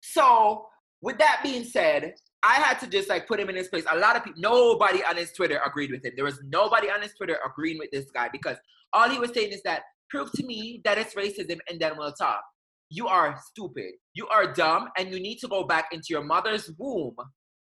So, 0.00 0.66
with 1.00 1.18
that 1.18 1.40
being 1.42 1.64
said, 1.64 2.14
I 2.42 2.54
had 2.54 2.78
to 2.80 2.86
just 2.86 3.08
like 3.08 3.26
put 3.28 3.38
him 3.38 3.50
in 3.50 3.56
his 3.56 3.68
place. 3.68 3.84
A 3.90 3.98
lot 3.98 4.16
of 4.16 4.24
people, 4.24 4.40
nobody 4.40 5.04
on 5.04 5.16
his 5.16 5.32
Twitter 5.32 5.60
agreed 5.64 5.90
with 5.90 6.04
him. 6.04 6.12
There 6.16 6.24
was 6.24 6.40
nobody 6.44 6.90
on 6.90 7.02
his 7.02 7.12
Twitter 7.14 7.36
agreeing 7.44 7.78
with 7.78 7.90
this 7.90 8.06
guy 8.12 8.28
because 8.32 8.56
all 8.92 9.08
he 9.10 9.18
was 9.18 9.30
saying 9.34 9.52
is 9.52 9.62
that 9.64 9.82
prove 10.08 10.32
to 10.32 10.44
me 10.44 10.80
that 10.84 10.96
it's 10.98 11.14
racism 11.14 11.58
and 11.68 11.78
then 11.78 11.92
we'll 11.98 12.12
talk. 12.12 12.42
You 12.88 13.06
are 13.08 13.38
stupid. 13.50 13.92
You 14.14 14.26
are 14.28 14.52
dumb 14.52 14.88
and 14.98 15.10
you 15.10 15.20
need 15.20 15.38
to 15.40 15.48
go 15.48 15.64
back 15.64 15.88
into 15.92 16.06
your 16.10 16.24
mother's 16.24 16.70
womb. 16.78 17.14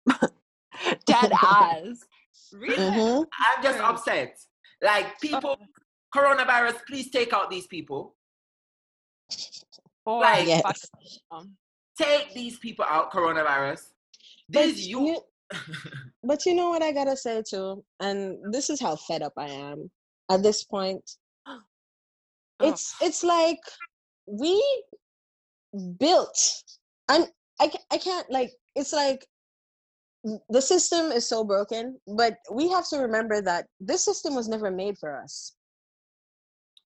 dead 1.06 1.32
ass. 1.42 1.98
Really? 2.52 2.76
Mhm. 2.76 3.24
I'm 3.38 3.62
just 3.62 3.78
Right. 3.78 3.88
upset. 3.88 4.36
Like 4.82 5.18
people, 5.20 5.56
coronavirus, 6.14 6.84
please 6.86 7.10
take 7.10 7.32
out 7.32 7.50
these 7.50 7.66
people. 7.66 8.14
Boy, 10.04 10.20
Like- 10.20 10.46
Yes. 10.48 10.62
Take 11.98 12.34
these 12.34 12.58
people 12.58 12.84
out, 12.86 13.10
coronavirus. 13.10 13.80
But 14.48 14.76
you 14.76 15.20
but 16.22 16.46
you 16.46 16.54
know 16.54 16.70
what 16.70 16.82
I 16.82 16.92
gotta 16.92 17.16
say 17.16 17.42
too, 17.48 17.84
and 18.00 18.38
this 18.52 18.70
is 18.70 18.80
how 18.80 18.96
fed 18.96 19.22
up 19.22 19.32
I 19.36 19.48
am 19.48 19.90
at 20.30 20.42
this 20.42 20.64
point. 20.64 21.02
Oh. 22.58 22.70
It's 22.70 22.94
it's 23.02 23.22
like 23.22 23.60
we 24.24 24.58
built. 25.98 26.38
I'm 27.06 27.24
I 27.60 27.70
I 27.92 27.98
can't 27.98 28.24
like 28.30 28.50
it's 28.74 28.94
like 28.94 29.26
the 30.48 30.62
system 30.62 31.12
is 31.12 31.28
so 31.28 31.44
broken, 31.44 31.98
but 32.16 32.38
we 32.50 32.68
have 32.70 32.88
to 32.88 32.98
remember 32.98 33.42
that 33.42 33.66
this 33.78 34.04
system 34.04 34.34
was 34.34 34.48
never 34.48 34.70
made 34.70 34.96
for 34.98 35.20
us. 35.20 35.54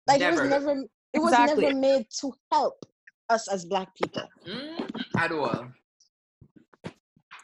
Like 0.07 0.21
it 0.21 0.31
was 0.31 0.49
never 0.49 0.71
it 1.13 1.19
was 1.19 1.31
never 1.31 1.75
made 1.75 2.07
to 2.21 2.33
help 2.51 2.83
us 3.29 3.47
as 3.47 3.65
black 3.65 3.95
people. 3.95 4.27
Mm, 4.47 4.89
at 5.17 5.31
all. 5.31 5.67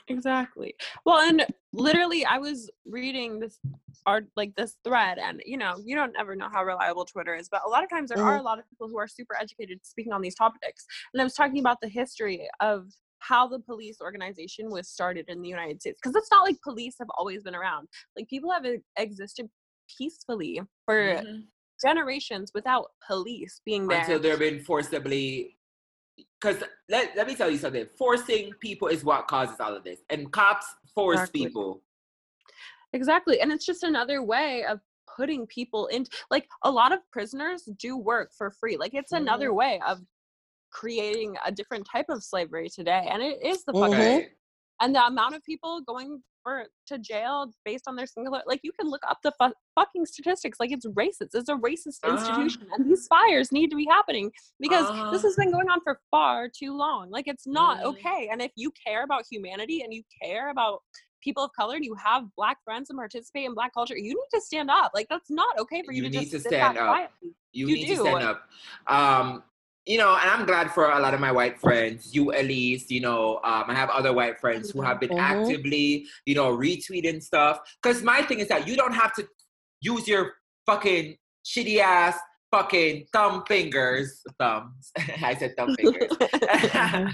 Exactly. 0.08 0.76
Well, 1.06 1.20
and 1.20 1.45
literally, 1.74 2.26
I 2.26 2.38
was 2.38 2.70
reading 2.86 3.39
this 3.39 3.60
art, 4.06 4.28
like 4.36 4.56
this 4.56 4.78
thread, 4.84 5.18
and 5.18 5.41
you 5.45 5.58
know, 5.58 5.78
you 5.84 5.95
don't 5.95 6.16
ever 6.18 6.36
know 6.36 6.49
how 6.51 6.64
reliable 6.64 7.06
Twitter 7.06 7.36
is, 7.36 7.49
but 7.49 7.62
a 7.66 7.70
lot 7.70 7.84
of 7.84 7.89
times 7.89 8.10
there 8.10 8.22
are 8.22 8.38
a 8.38 8.41
lot 8.41 8.60
of 8.60 8.70
people 8.70 8.88
who 8.88 8.97
are 8.99 9.08
super 9.08 9.36
educated 9.39 9.80
speaking 9.84 10.14
on 10.14 10.22
these 10.22 10.36
topics. 10.36 10.86
And 11.14 11.22
I 11.22 11.24
was 11.24 11.34
talking 11.34 11.60
about 11.60 11.82
the 11.82 11.88
history 11.88 12.47
of 12.60 12.88
how 13.20 13.47
the 13.47 13.60
police 13.60 13.97
organization 14.01 14.70
was 14.70 14.88
started 14.88 15.26
in 15.28 15.41
the 15.41 15.49
United 15.49 15.82
States, 15.82 15.99
because 16.01 16.16
it's 16.16 16.30
not 16.32 16.43
like 16.43 16.62
police 16.62 16.95
have 16.99 17.10
always 17.18 17.41
been 17.43 17.56
around. 17.56 17.88
Like 18.16 18.28
people 18.30 18.51
have 18.51 18.66
existed 18.97 19.49
peacefully 19.97 20.62
for 20.86 21.24
Mhm. 21.24 21.47
generations 21.84 22.51
without 22.53 22.91
police 23.06 23.60
being 23.66 23.88
there. 23.88 24.01
until 24.01 24.20
they're 24.20 24.38
been 24.38 24.64
forcibly 24.64 25.55
because 26.45 26.63
let, 26.89 27.15
let 27.15 27.27
me 27.27 27.35
tell 27.35 27.49
you 27.49 27.57
something. 27.57 27.87
Forcing 27.97 28.51
people 28.59 28.87
is 28.87 29.03
what 29.03 29.27
causes 29.27 29.55
all 29.59 29.75
of 29.75 29.83
this, 29.83 29.99
and 30.09 30.31
cops 30.31 30.67
force 30.93 31.19
Exactly. 31.19 31.45
people. 31.45 31.81
Exactly. 32.93 33.41
And 33.41 33.51
it's 33.51 33.65
just 33.65 33.83
another 33.83 34.23
way 34.23 34.63
of 34.63 34.79
putting 35.15 35.45
people 35.47 35.87
in 35.87 36.05
like 36.31 36.47
a 36.63 36.71
lot 36.71 36.91
of 36.91 36.99
prisoners 37.11 37.63
do 37.77 37.97
work 37.97 38.31
for 38.37 38.51
free. 38.51 38.77
Like 38.77 38.93
it's 38.93 39.11
another 39.11 39.47
Mm-hmm. 39.49 39.57
way 39.57 39.81
of 39.85 40.01
creating 40.71 41.35
a 41.45 41.51
different 41.51 41.87
type 41.89 42.05
of 42.09 42.23
slavery 42.23 42.69
today. 42.69 43.07
And 43.09 43.21
it 43.21 43.43
is 43.43 43.63
the 43.65 43.73
fucking 43.73 43.97
Mhm. 43.97 44.29
And 44.81 44.93
the 44.93 45.05
amount 45.05 45.35
of 45.35 45.43
people 45.43 45.81
going 45.81 46.21
for 46.45 46.65
to 46.85 46.99
jail 46.99 47.51
based 47.65 47.85
on 47.87 47.95
their 47.95 48.05
singular 48.05 48.41
like 48.45 48.59
you 48.63 48.71
can 48.79 48.87
look 48.87 49.01
up 49.09 49.17
the 49.23 49.31
fu- 49.39 49.51
fucking 49.73 50.05
statistics 50.05 50.59
like 50.59 50.71
it's 50.71 50.85
racist 50.87 51.31
it's 51.33 51.49
a 51.49 51.55
racist 51.55 51.97
Uh-huh. 52.03 52.11
institution 52.13 52.67
and 52.71 52.85
these 52.89 53.07
fires 53.07 53.51
need 53.51 53.69
to 53.71 53.75
be 53.75 53.85
happening 53.89 54.31
because 54.59 54.87
Uh-huh. 54.87 55.09
this 55.11 55.23
has 55.23 55.35
been 55.35 55.51
going 55.51 55.69
on 55.69 55.81
for 55.83 55.99
far 56.11 56.47
too 56.47 56.77
long 56.77 57.09
like 57.09 57.27
it's 57.27 57.47
not 57.47 57.79
Mhm. 57.79 57.85
okay 57.85 58.29
and 58.31 58.41
if 58.43 58.51
you 58.55 58.71
care 58.85 59.03
about 59.03 59.25
humanity 59.29 59.81
and 59.81 59.91
you 59.93 60.03
care 60.21 60.49
about 60.49 60.83
people 61.23 61.43
of 61.43 61.51
color 61.53 61.75
and 61.75 61.83
you 61.83 61.95
have 61.95 62.23
black 62.35 62.57
friends 62.63 62.91
and 62.91 62.97
participate 62.97 63.45
in 63.45 63.55
black 63.55 63.73
culture 63.73 63.97
you 63.97 64.13
need 64.13 64.31
to 64.31 64.39
stand 64.41 64.69
up 64.69 64.91
like 64.93 65.07
that's 65.09 65.31
not 65.31 65.57
okay 65.57 65.81
for 65.83 65.91
you, 65.91 66.03
You 66.03 66.09
to 66.11 66.17
need 66.17 66.19
just 66.29 66.31
to 66.33 66.39
sit 66.41 66.49
stand 66.51 66.75
back 66.75 66.83
up. 66.83 66.89
quietly. 66.89 67.29
You, 67.53 67.67
You 67.69 67.75
need 67.77 67.87
do. 67.87 67.95
to 67.95 68.01
stand 68.01 68.23
up. 68.23 68.49
Um, 68.87 69.43
you 69.86 69.97
know, 69.99 70.15
and 70.15 70.29
I'm 70.29 70.45
glad 70.45 70.71
for 70.71 70.89
a 70.89 70.99
lot 70.99 71.13
of 71.13 71.19
my 71.19 71.31
white 71.31 71.59
friends, 71.59 72.13
you 72.15 72.31
Elise, 72.33 72.89
you 72.89 73.01
know, 73.01 73.36
um, 73.43 73.65
I 73.67 73.75
have 73.75 73.89
other 73.89 74.13
white 74.13 74.39
friends 74.39 74.71
who 74.71 74.81
have 74.81 74.99
been 74.99 75.11
Mhm. 75.11 75.19
actively, 75.19 76.07
you 76.25 76.33
know, 76.33 76.55
retweeting 76.55 77.21
stuff. 77.21 77.59
Because 77.81 78.01
my 78.01 78.23
thing 78.23 78.39
is 78.39 78.47
that 78.47 78.67
you 78.67 78.75
don't 78.75 78.93
have 78.93 79.13
to 79.15 79.27
use 79.81 80.07
your 80.07 80.33
fucking 80.65 81.17
shitty 81.45 81.77
ass 81.79 82.17
fucking 82.51 83.05
thumb 83.13 83.43
fingers, 83.47 84.23
thumbs. 84.39 84.91
I 85.23 85.36
said 85.36 85.55
thumb 85.57 85.75
fingers. 85.75 86.09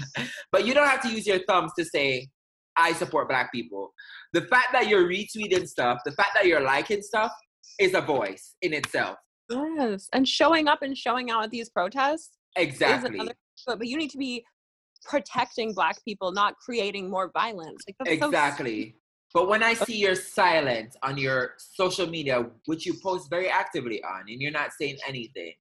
but 0.52 0.64
you 0.66 0.72
don't 0.72 0.86
have 0.88 1.02
to 1.02 1.08
use 1.08 1.26
your 1.26 1.40
thumbs 1.46 1.72
to 1.78 1.84
say, 1.84 2.28
I 2.76 2.92
support 2.94 3.28
black 3.28 3.52
people. 3.52 3.92
The 4.32 4.42
fact 4.42 4.68
that 4.72 4.88
you're 4.88 5.06
retweeting 5.06 5.66
stuff, 5.68 5.98
the 6.06 6.12
fact 6.12 6.30
that 6.34 6.46
you're 6.46 6.60
liking 6.62 7.02
stuff 7.02 7.32
is 7.78 7.92
a 7.94 8.00
voice 8.00 8.54
in 8.62 8.72
itself. 8.72 9.16
yes 9.50 10.08
and 10.14 10.26
showing 10.26 10.68
up 10.68 10.80
and 10.80 10.96
showing 10.96 11.30
out 11.30 11.44
at 11.44 11.50
these 11.50 11.68
protests 11.68 12.30
Exactly. 12.56 13.18
another 13.18 13.34
but, 13.66 13.86
you 13.86 13.96
need 13.96 14.10
to 14.10 14.18
be 14.18 14.44
protecting 15.04 15.72
black 15.72 15.96
people 16.04 16.32
not 16.32 16.54
creating 16.56 17.10
more 17.10 17.30
violence 17.32 17.82
like 17.86 17.96
that's 17.98 18.20
so 18.20 18.26
Exactly. 18.26 18.96
But 19.34 19.48
when 19.48 19.62
I 19.62 19.72
see 19.72 19.96
your 19.96 20.14
silence 20.14 20.94
on 21.02 21.16
your 21.16 21.54
social 21.56 22.06
media, 22.06 22.46
which 22.66 22.84
you 22.84 22.94
post 23.02 23.30
very 23.30 23.48
actively 23.48 24.02
on, 24.04 24.24
and 24.28 24.40
you're 24.42 24.52
not 24.52 24.72
saying 24.78 24.98
anything, 25.08 25.54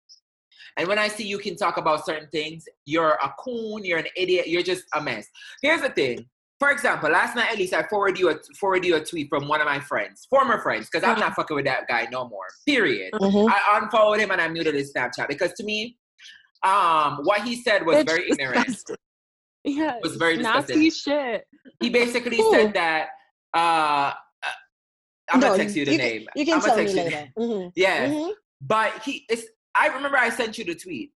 and 0.77 0.87
when 0.87 0.99
I 0.99 1.07
see 1.07 1.25
you 1.25 1.37
can 1.37 1.55
talk 1.55 1.77
about 1.77 2.05
certain 2.05 2.27
things, 2.31 2.65
you're 2.85 3.11
a 3.11 3.33
coon, 3.39 3.83
you're 3.85 3.99
an 3.99 4.07
idiot, 4.15 4.47
you're 4.47 4.61
just 4.61 4.83
a 4.93 5.01
mess. 5.01 5.27
Here's 5.61 5.81
the 5.81 5.89
thing. 5.89 6.25
For 6.59 6.69
example, 6.69 7.09
last 7.09 7.35
night 7.35 7.51
at 7.51 7.57
least 7.57 7.73
I 7.73 7.83
forwarded 7.87 8.19
you 8.19 8.29
a 8.29 8.35
forwarded 8.59 8.85
you 8.85 8.95
a 8.95 9.03
tweet 9.03 9.29
from 9.29 9.47
one 9.47 9.61
of 9.61 9.65
my 9.65 9.79
friends, 9.79 10.27
former 10.29 10.61
friends, 10.61 10.89
because 10.91 11.07
I'm 11.07 11.19
not 11.19 11.33
fucking 11.33 11.55
with 11.55 11.65
that 11.65 11.87
guy 11.87 12.07
no 12.11 12.27
more. 12.27 12.45
Period. 12.67 13.11
Mhm. 13.13 13.49
I 13.49 13.79
unfollowed 13.81 14.19
him 14.19 14.31
and 14.31 14.39
I 14.39 14.47
muted 14.47 14.75
his 14.75 14.93
Snapchat 14.93 15.27
because 15.27 15.53
to 15.53 15.63
me, 15.63 15.97
um, 16.63 17.19
what 17.23 17.41
he 17.43 17.55
said 17.61 17.85
was 17.85 17.97
It's 17.97 18.11
very 18.11 18.29
ignorant. 18.31 18.65
disgusting. 18.65 18.95
yeah 19.63 19.97
was 20.01 20.15
very 20.15 20.37
disgusting. 20.37 20.77
nasty 20.79 20.89
shit 20.89 21.45
He 21.79 21.89
basically 21.89 22.37
Who? 22.37 22.51
said 22.51 22.73
that 22.73 23.09
uh, 23.53 24.13
uh, 24.13 24.13
I'm 25.29 25.39
No, 25.39 25.47
gonna 25.47 25.57
text 25.57 25.75
you 25.75 25.85
the 25.85 25.91
you 25.93 25.97
name. 25.97 26.27
You 26.35 26.45
can 26.45 26.55
I'm 26.55 26.61
tell 26.61 26.75
gonna 26.75 26.87
me 26.87 26.93
text 26.93 26.97
you 26.97 27.03
the 27.03 27.09
later. 27.11 27.33
Mhm. 27.37 27.71
Yeah, 27.75 28.07
Mhm. 28.09 28.31
but 28.61 29.03
he 29.03 29.25
is. 29.29 29.47
I 29.75 29.87
remember 29.87 30.17
I 30.17 30.29
sent 30.29 30.57
you 30.57 30.65
the 30.65 30.75
tweet. 30.75 31.11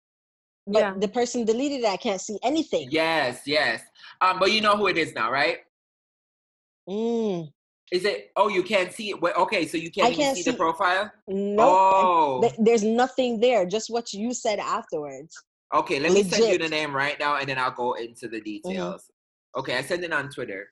But 0.67 0.79
yeah 0.81 0.95
the 0.99 1.09
person 1.09 1.45
deleted 1.45 1.81
it. 1.81 1.87
I 1.87 1.97
can't 1.97 2.21
see 2.21 2.39
anything. 2.43 2.89
Yes, 2.91 3.43
yes. 3.47 3.83
Um, 4.21 4.39
but 4.39 4.53
you 4.53 4.61
know 4.61 4.77
who 4.77 4.87
it 4.89 4.99
is 4.99 5.15
now, 5.15 5.31
right? 5.31 5.59
Mm. 6.89 7.53
Is 7.93 8.05
it? 8.05 8.31
Oh, 8.37 8.49
you 8.49 8.63
can't 8.63 8.93
see 8.93 9.11
it. 9.11 9.21
Wait, 9.21 9.35
okay, 9.37 9.67
so 9.67 9.77
you 9.77 9.91
can't 9.91 10.09
I 10.09 10.11
even 10.11 10.25
can't 10.25 10.37
see, 10.37 10.43
see- 10.43 10.51
the 10.51 10.57
profile. 10.57 11.13
Nope. 11.29 11.59
Oh, 11.71 12.41
Th- 12.43 12.55
There's 12.59 12.83
nothing 12.83 13.41
there. 13.41 13.67
Just 13.67 13.91
what 13.91 14.13
you 14.13 14.33
said 14.33 14.59
afterwards. 14.59 15.35
okay. 15.75 16.01
Let 16.01 16.13
me 16.13 16.23
send 16.25 16.51
you 16.53 16.59
the 16.59 16.69
name 16.69 16.95
right 16.95 17.19
now, 17.19 17.37
and 17.37 17.49
then 17.49 17.59
I'll 17.59 17.71
go 17.71 17.93
into 17.95 18.29
the 18.29 18.39
Mm-hmm. 18.41 18.69
details. 18.71 19.11
Okay, 19.57 19.77
I 19.77 19.83
sent 19.83 20.03
it 20.03 20.13
on 20.13 20.31
Twitter. 20.31 20.67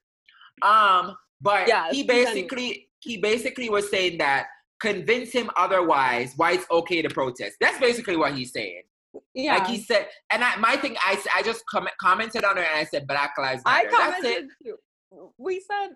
Um, 0.62 1.16
but 1.40 1.68
Yeah, 1.68 1.90
he 1.90 2.02
basically 2.02 2.88
he 3.00 3.16
basically 3.18 3.68
was 3.68 3.90
saying 3.90 4.18
that 4.18 4.46
convince 4.80 5.30
him 5.32 5.50
otherwise 5.56 6.32
why 6.36 6.52
it's 6.52 6.66
okay 6.70 7.02
to 7.02 7.08
protest. 7.08 7.56
That's 7.60 7.78
basically 7.78 8.16
what 8.16 8.34
he's 8.34 8.52
saying. 8.52 8.82
yeah 9.34 9.56
Like 9.58 9.66
he 9.68 9.78
said, 9.78 10.08
and 10.32 10.42
I, 10.42 10.56
my 10.56 10.76
thing, 10.76 10.96
I, 11.04 11.22
I 11.36 11.42
just 11.42 11.62
comment, 11.66 11.94
commented 12.00 12.44
on 12.44 12.58
it 12.58 12.66
and 12.68 12.78
I 12.80 12.84
said 12.84 13.06
Black 13.06 13.32
Lives 13.38 13.62
i 13.66 13.84
Matter. 13.84 13.88
That's 13.96 14.18
it. 14.18 14.22
commented 14.22 14.48
too 14.64 14.76
we 15.38 15.60
said 15.60 15.90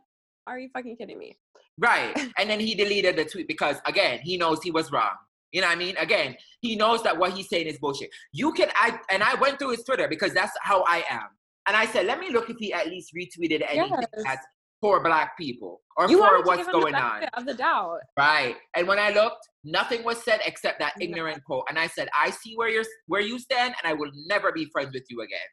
are 0.46 0.58
you 0.58 0.68
fucking 0.72 0.96
kidding 0.96 1.18
me 1.18 1.36
Right. 1.78 2.16
And 2.38 2.48
then 2.48 2.58
he 2.60 2.74
deleted 2.74 3.16
the 3.16 3.24
tweet 3.26 3.48
because 3.48 3.76
again, 3.84 4.20
he 4.22 4.36
knows 4.38 4.62
he 4.62 4.70
was 4.70 4.90
wrong. 4.90 5.12
You 5.52 5.60
know 5.60 5.66
what 5.68 5.74
I 5.76 5.78
mean? 5.78 5.96
Again, 5.98 6.34
he 6.60 6.74
knows 6.74 7.02
that 7.02 7.16
what 7.18 7.32
he's 7.32 7.48
saying 7.48 7.66
is 7.66 7.78
bullshit. 7.78 8.10
You 8.32 8.52
can 8.52 8.68
I 8.74 8.98
and 9.10 9.22
I 9.22 9.34
went 9.34 9.58
through 9.58 9.70
his 9.72 9.84
Twitter 9.84 10.08
because 10.08 10.32
that's 10.32 10.52
how 10.62 10.84
I 10.88 11.04
am. 11.10 11.28
And 11.68 11.76
I 11.76 11.84
said, 11.86 12.06
let 12.06 12.18
me 12.18 12.30
look 12.30 12.48
if 12.48 12.56
he 12.58 12.72
at 12.72 12.86
least 12.86 13.12
retweeted 13.14 13.62
anything 13.68 13.98
Yes. 14.00 14.24
that's 14.24 14.46
for 14.80 15.02
black 15.02 15.36
people 15.38 15.80
or 15.96 16.08
you 16.08 16.18
for 16.18 16.42
what's 16.44 16.58
give 16.58 16.66
him 16.68 16.72
the 16.72 16.80
going 16.80 16.94
on. 16.94 17.24
of 17.34 17.44
the 17.46 17.54
doubt 17.54 17.98
Right. 18.18 18.56
And 18.74 18.86
when 18.88 18.98
I 18.98 19.10
looked, 19.10 19.46
nothing 19.64 20.02
was 20.04 20.22
said 20.22 20.40
except 20.46 20.78
that 20.80 20.94
ignorant 21.00 21.42
quote. 21.44 21.64
And 21.68 21.78
I 21.78 21.86
said, 21.88 22.08
I 22.18 22.30
see 22.30 22.54
where 22.56 22.68
you're 22.70 22.84
where 23.06 23.20
you 23.22 23.38
stand 23.38 23.74
and 23.82 23.90
I 23.90 23.94
will 23.94 24.10
never 24.26 24.50
be 24.52 24.66
friends 24.72 24.92
with 24.94 25.04
you 25.10 25.20
again. 25.20 25.48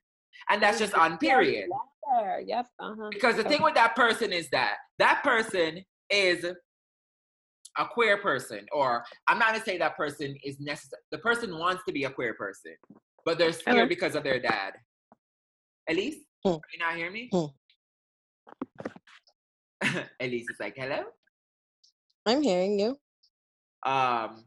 And 0.50 0.62
that's 0.62 0.80
just 0.80 0.94
on 0.94 1.18
period. 1.18 1.70
Yeah, 1.70 2.22
there. 2.22 2.40
Yep. 2.46 2.68
Uh-huh. 2.80 3.10
Because 3.12 3.36
the 3.38 3.44
thing 3.44 3.62
with 3.62 3.76
that 3.76 3.96
person 3.96 4.32
is 4.34 4.50
that 4.50 4.76
that 5.00 5.24
person 5.24 5.84
is 6.10 6.46
a 7.78 7.86
queer 7.86 8.18
person, 8.18 8.66
or 8.72 9.04
I'm 9.28 9.40
not 9.40 9.50
gonna 9.54 9.64
say 9.64 9.78
that 9.80 9.96
person 9.98 10.36
is 10.44 10.60
necessary. 10.60 11.02
The 11.12 11.18
person 11.20 11.58
wants 11.58 11.84
to 11.88 11.92
be 11.94 12.04
a 12.04 12.10
queer 12.10 12.34
person, 12.36 12.76
but 13.26 13.38
they're 13.38 13.52
scared 13.54 13.78
Okay. 13.80 13.88
because 13.88 14.16
of 14.16 14.24
their 14.24 14.40
dad. 14.40 14.74
Elise, 15.90 16.24
Hmm. 16.46 16.52
can 16.52 16.62
you 16.74 16.80
not 16.80 16.96
hear 16.96 17.10
me? 17.10 17.30
Hmm. 17.32 17.46
Elise 20.20 20.50
is 20.50 20.58
like, 20.60 20.76
hello. 20.78 21.04
I'm 22.26 22.42
hearing 22.42 22.80
you. 22.80 22.90
Um, 23.86 24.46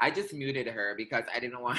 I 0.00 0.10
just 0.12 0.34
muted 0.34 0.66
her 0.66 0.94
because 0.96 1.24
I 1.34 1.38
didn't 1.40 1.60
want 1.62 1.78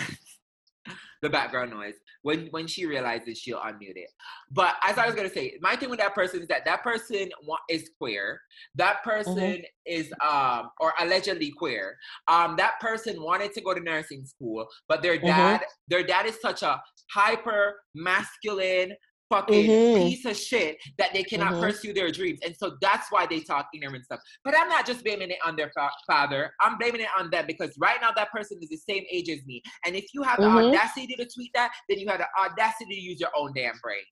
the 1.22 1.30
background 1.30 1.72
noise. 1.72 1.96
When 2.22 2.48
when 2.48 2.68
she 2.68 2.86
realizes, 2.86 3.40
she'll 3.40 3.60
unmute 3.60 3.96
it. 3.98 4.10
But 4.52 4.76
as 4.84 4.98
I 4.98 5.06
was 5.06 5.16
gonna 5.16 5.30
say, 5.30 5.58
my 5.62 5.76
thing 5.76 5.90
with 5.90 6.00
that 6.00 6.16
person 6.16 6.42
is 6.42 6.48
that 6.48 6.66
that 6.66 6.84
person 6.84 7.30
is 7.70 7.90
queer. 7.98 8.42
That 8.76 9.04
person 9.04 9.64
is 9.86 10.14
um 10.24 10.70
or 10.80 10.94
allegedly 11.00 11.52
queer. 11.52 11.98
Um, 12.28 12.56
that 12.58 12.80
person 12.80 13.22
wanted 13.22 13.54
to 13.54 13.62
go 13.62 13.74
to 13.74 13.80
nursing 13.80 14.26
school, 14.26 14.68
but 14.88 15.02
their 15.02 15.18
Mhm. 15.18 15.26
dad 15.26 15.62
their 15.88 16.04
dad 16.04 16.26
is 16.26 16.40
such 16.42 16.64
a 16.64 16.82
hyper 17.12 17.82
masculine 17.94 18.96
fucking 19.30 19.66
Mhm. 19.66 19.98
piece 19.98 20.26
of 20.26 20.38
shit 20.38 20.78
that 20.98 21.14
they 21.14 21.24
cannot 21.24 21.54
Mhm. 21.54 21.62
pursue 21.62 21.94
their 21.94 22.12
dreams. 22.12 22.40
And 22.44 22.56
so 22.56 22.78
that's 22.82 23.12
why 23.12 23.26
they 23.26 23.42
talk 23.42 23.68
ignorant 23.74 24.06
stuff. 24.06 24.20
But 24.44 24.58
I'm 24.58 24.70
not 24.70 24.86
just 24.86 25.04
blaming 25.04 25.32
it 25.32 25.40
on 25.44 25.56
their 25.56 25.72
fa- 25.72 25.90
father. 26.06 26.54
I'm 26.62 26.78
blaming 26.78 27.02
it 27.02 27.10
on 27.18 27.30
them 27.30 27.46
because 27.48 27.76
right 27.78 28.00
now 28.02 28.12
that 28.12 28.32
person 28.32 28.60
is 28.62 28.70
the 28.70 28.78
same 28.78 29.04
age 29.10 29.30
as 29.30 29.44
me. 29.46 29.62
And 29.86 29.96
if 29.96 30.06
you 30.14 30.22
have 30.24 30.40
the 30.40 30.46
Mhm. 30.48 30.70
audacity 30.70 31.16
to 31.16 31.26
tweet 31.28 31.52
that, 31.54 31.74
then 31.90 32.00
you 32.00 32.08
have 32.08 32.20
the 32.20 32.28
audacity 32.40 32.96
to 32.96 33.02
use 33.02 33.20
your 33.20 33.32
own 33.36 33.54
damn 33.54 33.78
brain. 33.80 34.04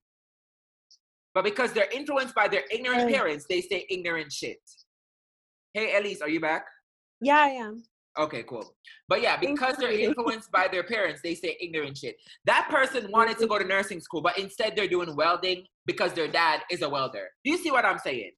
But 1.34 1.44
because 1.44 1.74
they're 1.74 1.90
influenced 1.92 2.36
by 2.36 2.48
their 2.48 2.64
ignorant 2.72 3.04
Right. 3.04 3.14
parents, 3.14 3.46
they 3.48 3.62
say 3.62 3.86
ignorant 3.90 4.32
shit. 4.32 4.60
Hey, 5.74 5.96
Elise, 5.96 6.22
are 6.22 6.30
you 6.30 6.40
back? 6.40 6.66
Yeah, 7.22 7.40
I 7.40 7.50
am. 7.50 7.84
Okay, 8.18 8.44
cool. 8.44 8.76
But 9.08 9.22
yeah, 9.22 9.38
because 9.38 9.76
they're 9.78 9.92
influenced 9.92 10.52
by 10.52 10.68
their 10.68 10.84
parents, 10.84 11.22
they 11.24 11.34
say 11.34 11.58
ignorant 11.60 11.98
shit. 11.98 12.16
That 12.46 12.68
person 12.70 13.10
wanted 13.12 13.40
to 13.40 13.48
go 13.48 13.58
to 13.58 13.66
nursing 13.66 14.00
school, 14.00 14.22
but 14.22 14.38
instead 14.38 14.76
they're 14.76 14.88
doing 14.88 15.16
welding 15.16 15.66
because 15.86 16.14
their 16.14 16.28
dad 16.28 16.62
is 16.70 16.84
a 16.84 16.90
welder. 16.90 17.30
Do 17.44 17.52
you 17.52 17.58
see 17.58 17.72
what 17.72 17.86
I'm 17.86 17.98
saying? 17.98 18.32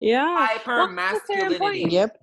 Yeah. 0.00 0.46
Hyper 0.46 0.76
Well, 0.76 0.88
masculinity. 0.88 1.86
Yep. 1.88 2.18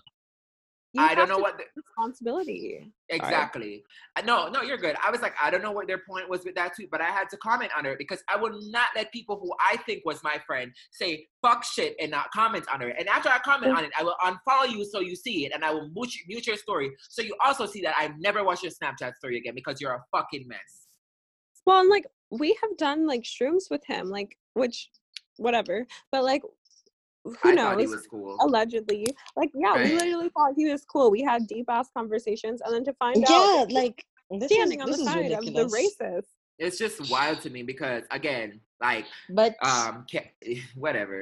You 0.94 1.02
I 1.02 1.08
have 1.10 1.18
don't 1.18 1.30
know 1.30 1.38
to 1.38 1.42
what. 1.42 1.58
The, 1.58 1.64
responsibility. 1.76 2.92
exactly. 3.08 3.84
Uh, 4.18 4.22
No, 4.24 4.50
no, 4.50 4.62
you're 4.62 4.78
good. 4.78 4.96
I 5.06 5.10
was 5.10 5.22
like, 5.22 5.34
I 5.42 5.50
don't 5.50 5.62
know 5.62 5.72
what 5.72 5.88
their 5.88 6.02
point 6.08 6.30
was 6.30 6.44
with 6.44 6.56
that 6.56 6.76
tweet, 6.76 6.92
but 6.92 7.00
I 7.00 7.06
had 7.06 7.30
to 7.30 7.38
comment 7.38 7.72
on 7.78 7.86
it 7.86 7.98
because 7.98 8.22
I 8.30 8.36
will 8.36 8.60
not 8.70 8.90
let 8.96 9.12
people 9.14 9.40
who 9.42 9.54
I 9.60 9.78
think 9.78 10.02
was 10.06 10.22
my 10.24 10.38
friend 10.46 10.72
say 10.92 11.28
fuck 11.42 11.64
shit 11.64 11.96
and 12.00 12.12
not 12.12 12.30
comment 12.32 12.66
on 12.74 12.82
it. 12.82 12.96
And 13.00 13.08
after 13.08 13.30
I 13.30 13.40
comment 13.40 13.78
on 13.78 13.86
it, 13.86 13.92
I 13.98 14.04
will 14.04 14.16
unfollow 14.24 14.70
you 14.70 14.84
so 14.84 15.00
you 15.00 15.16
see 15.16 15.46
it, 15.46 15.54
and 15.54 15.64
I 15.64 15.72
will 15.72 15.90
mute, 15.96 16.14
mute 16.28 16.48
your 16.48 16.58
story 16.58 16.92
so 17.10 17.22
you 17.22 17.36
also 17.44 17.66
see 17.66 17.82
that 17.82 17.96
I've 17.98 18.20
never 18.20 18.44
watch 18.44 18.62
your 18.64 18.72
Snapchat 18.72 19.16
story 19.16 19.38
again 19.38 19.56
because 19.56 19.80
you're 19.80 19.94
a 19.94 20.04
fucking 20.12 20.46
mess. 20.48 20.60
Well, 21.66 21.80
and 21.80 21.90
like 21.90 22.06
we 22.32 22.58
have 22.62 22.78
done 22.78 23.08
like 23.08 23.22
shrooms 23.24 23.70
with 23.70 23.86
him, 23.86 24.10
like 24.10 24.38
which, 24.54 24.90
whatever. 25.38 25.86
But 26.12 26.24
like, 26.24 26.42
who 27.24 27.36
I 27.44 27.54
knows? 27.54 27.82
he 27.82 27.88
was 27.88 28.08
cool. 28.08 28.38
Allegedly, 28.42 29.06
like 29.36 29.52
yeah, 29.54 29.76
Right. 29.76 29.86
we 29.86 29.94
literally 29.94 30.30
thought 30.30 30.54
he 30.56 30.72
was 30.72 30.84
cool. 30.86 31.12
We 31.12 31.22
had 31.22 31.48
deep 31.48 31.66
ass 31.70 31.90
conversations, 31.96 32.62
and 32.64 32.74
then 32.74 32.84
to 32.86 32.94
find 32.94 33.24
Yeah, 33.24 33.30
out 33.30 33.72
like 33.72 34.04
this 34.32 34.52
is 34.52 34.58
standing 34.58 34.82
on 34.82 34.90
this 34.90 35.00
the 35.00 35.06
side 35.06 35.32
ridiculous. 35.32 35.74
of 35.74 36.00
the 36.00 36.06
racist. 36.06 36.26
it's 36.60 36.78
just 36.78 37.10
wild 37.12 37.42
to 37.42 37.50
me 37.50 37.64
because 37.64 38.04
again, 38.12 38.60
like 38.82 39.06
But 39.30 39.56
um, 39.64 40.06
ca- 40.12 40.32
whatever. 40.76 41.22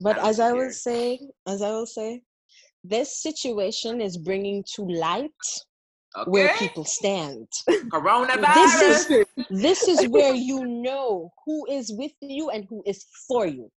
but 0.00 0.16
I 0.16 0.20
don't 0.20 0.28
as 0.30 0.40
I 0.40 0.52
care. 0.52 0.66
was 0.66 0.82
saying, 0.82 1.30
as 1.46 1.62
I 1.62 1.70
will 1.70 1.86
say, 1.86 2.22
this 2.84 3.22
situation 3.22 4.00
is 4.00 4.16
bringing 4.18 4.64
to 4.74 4.82
light 4.82 5.30
Okay, 6.16 6.30
where 6.30 6.48
people 6.58 6.84
stand. 6.84 7.46
coronavirus. 7.92 8.54
This 8.54 8.80
is 8.80 9.26
this 9.50 9.88
is 9.92 10.06
where 10.08 10.34
you 10.34 10.64
know 10.66 11.30
who 11.46 11.66
is 11.70 11.92
with 11.96 12.12
you 12.20 12.50
and 12.50 12.66
who 12.68 12.82
is 12.84 13.04
for 13.28 13.46
you. 13.46 13.70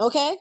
Okay? 0.00 0.36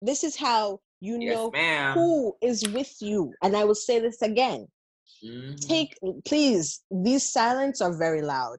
This 0.00 0.24
is 0.24 0.36
how 0.36 0.80
you 1.00 1.18
yes, 1.20 1.34
know 1.34 1.50
ma'am. 1.50 1.94
who 1.94 2.36
is 2.42 2.62
with 2.68 2.94
you. 3.00 3.32
And 3.42 3.56
I 3.56 3.64
will 3.64 3.74
say 3.74 4.00
this 4.00 4.22
again. 4.22 4.66
Mhm. 5.24 5.60
Take 5.66 5.96
please, 6.24 6.82
these 6.90 7.30
silence 7.32 7.80
are 7.80 7.96
very 7.96 8.22
loud. 8.22 8.58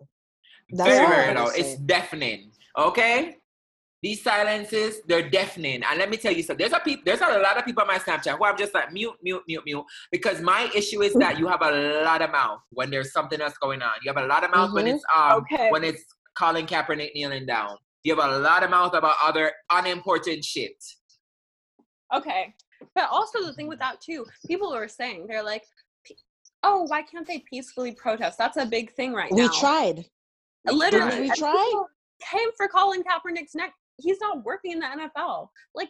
That's 0.71 0.89
very, 0.97 1.05
very 1.05 1.33
loud. 1.35 1.51
It's 1.55 1.75
deafening. 1.81 2.51
Okay? 2.77 3.37
These 4.01 4.21
silences, 4.23 5.01
they're 5.07 5.29
deafening. 5.29 5.81
And 5.83 5.97
let 5.97 6.09
me 6.09 6.17
tell 6.17 6.33
you 6.33 6.43
something. 6.43 6.61
There's 6.67 6.73
a 6.77 6.83
peop- 6.83 7.05
there's 7.05 7.21
a 7.21 7.37
lot 7.39 7.57
of 7.57 7.63
people 7.63 7.81
on 7.81 7.87
my 7.87 7.99
Snapchat 7.99 8.37
who 8.37 8.43
I'm 8.43 8.57
just 8.57 8.73
like 8.73 8.91
mute, 8.91 9.13
mute, 9.21 9.43
mute, 9.47 9.63
mute. 9.65 9.85
Because 10.11 10.41
my 10.41 10.69
issue 10.75 11.01
is 11.01 11.13
that 11.15 11.39
you 11.39 11.47
have 11.53 11.61
a 11.61 12.03
lot 12.03 12.21
of 12.21 12.31
mouth 12.31 12.59
when 12.71 12.89
there's 12.89 13.13
something 13.13 13.39
else 13.39 13.53
going 13.61 13.81
on. 13.81 13.91
You 14.03 14.11
have 14.13 14.21
a 14.21 14.27
lot 14.27 14.43
of 14.43 14.51
mouth 14.51 14.73
when 14.73 14.85
Mhm. 14.85 14.95
it's 14.95 15.03
um 15.15 15.43
Okay. 15.43 15.69
when 15.69 15.83
it's 15.85 16.03
Colin 16.37 16.65
Kaepernick 16.65 17.13
kneeling 17.13 17.45
down. 17.45 17.77
You 18.03 18.15
have 18.15 18.31
a 18.31 18.39
lot 18.39 18.63
of 18.63 18.69
mouth 18.69 18.93
about 18.93 19.15
other 19.23 19.51
unimportant 19.71 20.43
shit. 20.43 20.75
Okay. 22.13 22.53
But 22.95 23.09
also 23.09 23.45
the 23.45 23.53
thing 23.53 23.67
with 23.67 23.79
that 23.79 24.01
too, 24.01 24.25
people 24.45 24.73
are 24.73 24.87
saying 24.87 25.25
they're 25.27 25.43
like, 25.43 25.63
oh, 26.63 26.85
why 26.87 27.01
can't 27.01 27.27
they 27.27 27.43
peacefully 27.49 27.93
protest? 27.93 28.37
That's 28.37 28.57
a 28.57 28.65
big 28.65 28.93
thing 28.93 29.13
right 29.13 29.31
We 29.31 29.41
now. 29.41 29.49
We 29.49 29.59
tried. 29.59 30.05
Literally, 30.65 31.21
we 31.21 31.31
tried. 31.31 31.83
Came 32.31 32.49
for 32.55 32.67
Colin 32.67 33.03
Kaepernick's 33.03 33.55
neck. 33.55 33.73
He's 34.01 34.17
not 34.21 34.43
working 34.43 34.73
in 34.73 34.79
the 34.79 34.85
NFL. 34.85 35.49
Like, 35.75 35.89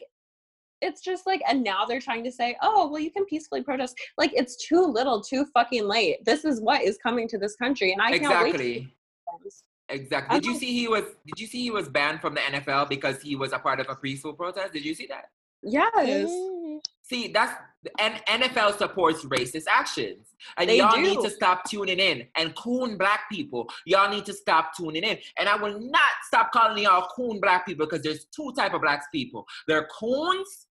it's 0.81 1.01
just 1.01 1.25
like, 1.25 1.41
and 1.47 1.63
now 1.63 1.85
they're 1.85 2.01
trying 2.01 2.23
to 2.23 2.31
say, 2.31 2.57
oh, 2.61 2.89
well, 2.89 2.99
you 2.99 3.11
can 3.11 3.25
peacefully 3.25 3.63
protest. 3.63 3.95
Like, 4.17 4.31
it's 4.33 4.57
too 4.67 4.85
little, 4.85 5.21
too 5.21 5.45
fucking 5.53 5.87
late. 5.87 6.25
This 6.25 6.43
is 6.43 6.59
what 6.59 6.81
is 6.81 6.97
coming 6.97 7.27
to 7.29 7.37
this 7.37 7.55
country, 7.55 7.93
and 7.93 8.01
I 8.01 8.17
can't 8.17 8.23
wait. 8.23 8.55
Exactly. 8.55 8.95
this. 9.43 9.63
Exactly. 9.89 10.35
I 10.35 10.39
Did 10.39 10.45
you 10.45 10.51
don't- 10.53 10.59
see 10.59 10.73
he 10.73 10.87
was 10.87 11.03
did 11.25 11.39
you 11.39 11.47
see 11.47 11.61
he 11.61 11.71
was 11.71 11.89
banned 11.89 12.21
from 12.21 12.35
the 12.35 12.41
NFL 12.41 12.89
because 12.89 13.21
he 13.21 13.35
was 13.35 13.51
a 13.51 13.59
part 13.59 13.79
of 13.79 13.87
a 13.89 13.95
peaceful 13.95 14.33
protest? 14.33 14.73
Did 14.73 14.85
you 14.85 14.93
see 14.95 15.07
that? 15.07 15.25
Yes. 15.61 16.29
Mm. 16.29 16.79
See, 17.03 17.27
that's 17.27 17.53
and 17.99 18.15
NFL 18.27 18.77
supports 18.77 19.25
racist 19.25 19.65
actions. 19.69 20.27
And 20.57 20.69
They 20.69 20.77
y'all 20.77 20.97
need 20.97 21.19
to 21.21 21.29
stop 21.29 21.69
tuning 21.69 21.99
in. 21.99 22.27
And 22.37 22.55
coon 22.55 22.97
black 22.97 23.29
people, 23.29 23.69
y'all 23.85 24.09
need 24.09 24.25
to 24.25 24.33
stop 24.33 24.75
tuning 24.75 25.03
in. 25.03 25.17
And 25.37 25.49
I 25.49 25.55
will 25.55 25.79
not 25.79 26.11
stop 26.27 26.51
calling 26.53 26.83
y'all 26.83 27.07
coon 27.15 27.41
black 27.41 27.65
people 27.65 27.85
because 27.85 28.01
there's 28.01 28.25
two 28.25 28.53
type 28.55 28.73
of 28.73 28.81
black 28.81 29.11
people. 29.11 29.45
There 29.67 29.77
are 29.77 29.87
coons 29.99 30.67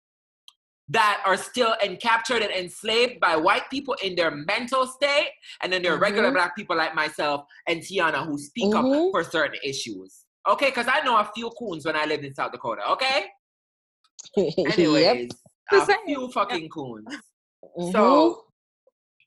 that 0.91 1.22
are 1.26 1.36
still 1.36 1.74
encaptured 1.84 2.43
and 2.43 2.51
enslaved 2.51 3.20
by 3.20 3.36
white 3.36 3.68
people 3.70 3.95
in 4.03 4.14
their 4.14 4.30
mental 4.30 4.86
state, 4.86 5.30
and 5.62 5.72
then 5.72 5.82
there 5.82 5.93
are 5.95 5.99
regular 5.99 6.30
Mhm. 6.30 6.34
black 6.34 6.57
people 6.57 6.76
like 6.76 6.95
myself 6.95 7.45
and 7.66 7.80
Tiana 7.82 8.24
who 8.26 8.39
speak 8.39 8.74
up 8.74 8.84
Mhm. 8.84 9.11
for 9.11 9.22
certain 9.22 9.59
issues. 9.62 10.24
Okay, 10.47 10.66
because 10.66 10.89
I 10.89 11.01
know 11.01 11.18
a 11.18 11.30
few 11.34 11.51
coons 11.51 11.84
when 11.84 11.95
I 11.97 12.07
lived 12.07 12.24
in 12.24 12.34
South 12.34 12.53
Dakota. 12.53 12.89
Okay, 12.93 13.26
anyways, 14.36 15.30
The 15.70 15.82
a 15.82 15.86
same. 15.86 16.07
few 16.07 16.30
fucking 16.32 16.68
coons. 16.70 17.14
Mhm. 17.78 17.93
So 17.93 18.47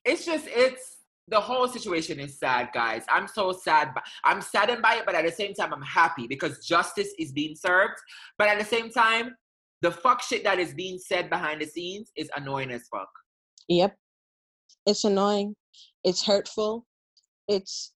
it's 0.04 0.24
just 0.24 0.46
it's 0.48 0.96
the 1.28 1.40
whole 1.40 1.68
situation 1.68 2.18
is 2.18 2.38
sad, 2.38 2.70
guys. 2.74 3.04
I'm 3.08 3.28
so 3.28 3.52
sad. 3.52 3.94
But 3.94 4.02
I'm 4.24 4.42
saddened 4.42 4.82
by 4.82 4.96
it, 4.96 5.06
but 5.06 5.14
at 5.14 5.24
the 5.24 5.30
same 5.30 5.54
time, 5.54 5.72
I'm 5.72 5.80
happy 5.82 6.26
because 6.26 6.66
justice 6.66 7.14
is 7.18 7.30
being 7.30 7.54
served. 7.54 7.94
But 8.36 8.48
at 8.48 8.58
the 8.58 8.64
same 8.64 8.90
time, 8.90 9.36
the 9.82 9.90
fuck 9.90 10.22
shit 10.22 10.44
that 10.44 10.58
is 10.58 10.72
being 10.74 10.98
said 10.98 11.28
behind 11.28 11.60
the 11.60 11.66
scenes 11.66 12.10
is 12.16 12.30
annoying 12.36 12.70
as 12.70 12.86
fuck. 12.90 13.08
Yep. 13.68 13.96
It's 14.86 15.04
annoying. 15.04 15.54
It's 16.04 16.24
hurtful. 16.24 16.86
It's 17.48 17.92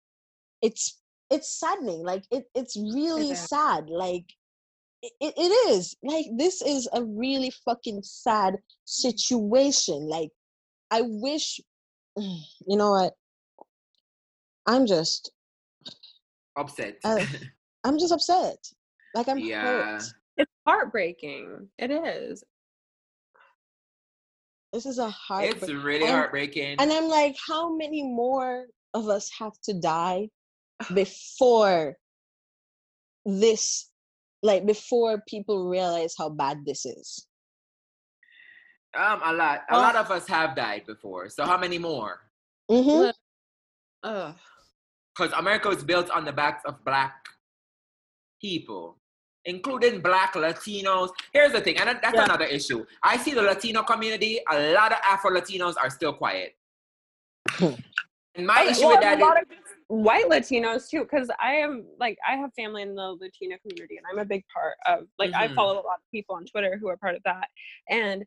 it's 0.62 1.00
it's 1.30 1.58
saddening. 1.58 2.02
Like 2.04 2.24
it 2.30 2.44
it's 2.54 2.76
really 2.76 3.30
is. 3.30 3.48
sad. 3.48 3.88
Like 3.88 4.24
it, 5.02 5.12
it 5.20 5.34
it 5.36 5.70
is. 5.70 5.96
Like 6.02 6.26
this 6.36 6.60
is 6.62 6.88
a 6.92 7.04
really 7.04 7.52
fucking 7.64 8.02
sad 8.02 8.56
situation. 8.84 10.08
Like 10.08 10.30
I 10.90 11.02
wish 11.04 11.60
you 12.16 12.76
know 12.76 12.90
what? 12.92 13.12
I'm 14.66 14.86
just 14.86 15.30
Upset. 16.56 16.96
Uh, 17.04 17.24
I'm 17.84 17.98
just 17.98 18.12
upset. 18.12 18.56
Like 19.14 19.28
I'm 19.28 19.38
Yeah. 19.38 19.62
hurt. 19.62 20.02
It's 20.66 20.72
heartbreaking. 20.72 21.68
It 21.78 21.90
is. 21.92 22.42
This 24.72 24.84
is 24.84 24.98
a 24.98 25.08
heart. 25.10 25.44
it's 25.44 25.68
really 25.70 26.02
and- 26.04 26.10
heartbreaking. 26.12 26.76
And 26.80 26.92
I'm 26.92 27.08
like, 27.08 27.36
how 27.46 27.74
many 27.76 28.02
more 28.02 28.66
of 28.94 29.08
us 29.08 29.30
have 29.38 29.52
to 29.64 29.74
die 29.74 30.28
before 30.92 31.94
this, 33.24 33.90
like, 34.42 34.66
before 34.66 35.22
people 35.28 35.68
realize 35.68 36.14
how 36.18 36.30
bad 36.30 36.64
this 36.66 36.84
is? 36.84 37.26
um, 38.96 39.20
a 39.24 39.32
lot. 39.32 39.60
A 39.68 39.72
Well- 39.74 39.82
lot 39.82 39.96
of 39.96 40.10
us 40.10 40.26
have 40.26 40.56
died 40.56 40.84
before. 40.86 41.28
So 41.28 41.44
how 41.44 41.58
many 41.58 41.78
more? 41.78 42.20
Mm-hmm. 42.70 43.12
Look. 44.02 44.36
Because 45.14 45.32
America 45.38 45.68
was 45.68 45.84
built 45.84 46.10
on 46.10 46.24
the 46.24 46.32
backs 46.32 46.62
of 46.64 46.82
black 46.84 47.14
people, 48.40 48.98
including 49.46 50.00
black 50.00 50.34
Latinos. 50.34 51.10
Here's 51.32 51.52
the 51.52 51.60
thing, 51.60 51.78
and 51.78 51.88
that's 51.88 52.14
Yeah. 52.14 52.24
another 52.24 52.44
issue. 52.44 52.84
I 53.02 53.16
see 53.16 53.32
the 53.32 53.42
Latino 53.42 53.82
community, 53.82 54.40
a 54.50 54.72
lot 54.74 54.92
of 54.92 54.98
Afro 55.02 55.30
Latinos 55.30 55.76
are 55.80 55.88
still 55.88 56.12
quiet. 56.12 56.56
and 58.34 58.46
my 58.46 58.64
issue 58.68 58.88
with 58.88 59.00
that 59.00 59.20
is, 59.20 59.26
white 59.88 60.26
Latinos 60.26 60.88
too, 60.90 61.00
because 61.04 61.30
I 61.40 61.52
am 61.54 61.86
like 61.98 62.18
I 62.28 62.36
have 62.36 62.52
family 62.54 62.82
in 62.82 62.94
the 62.96 63.12
Latino 63.20 63.56
community, 63.62 63.96
and 63.96 64.06
I'm 64.10 64.18
a 64.18 64.24
big 64.24 64.44
part 64.52 64.74
of 64.86 65.06
like 65.18 65.32
I 65.34 65.46
Mhm. 65.48 65.54
follow 65.54 65.74
a 65.74 65.86
lot 65.86 65.98
of 65.98 66.10
people 66.12 66.34
on 66.34 66.44
Twitter 66.44 66.76
who 66.76 66.88
are 66.88 66.96
part 66.96 67.14
of 67.14 67.22
that, 67.22 67.48
and 67.88 68.26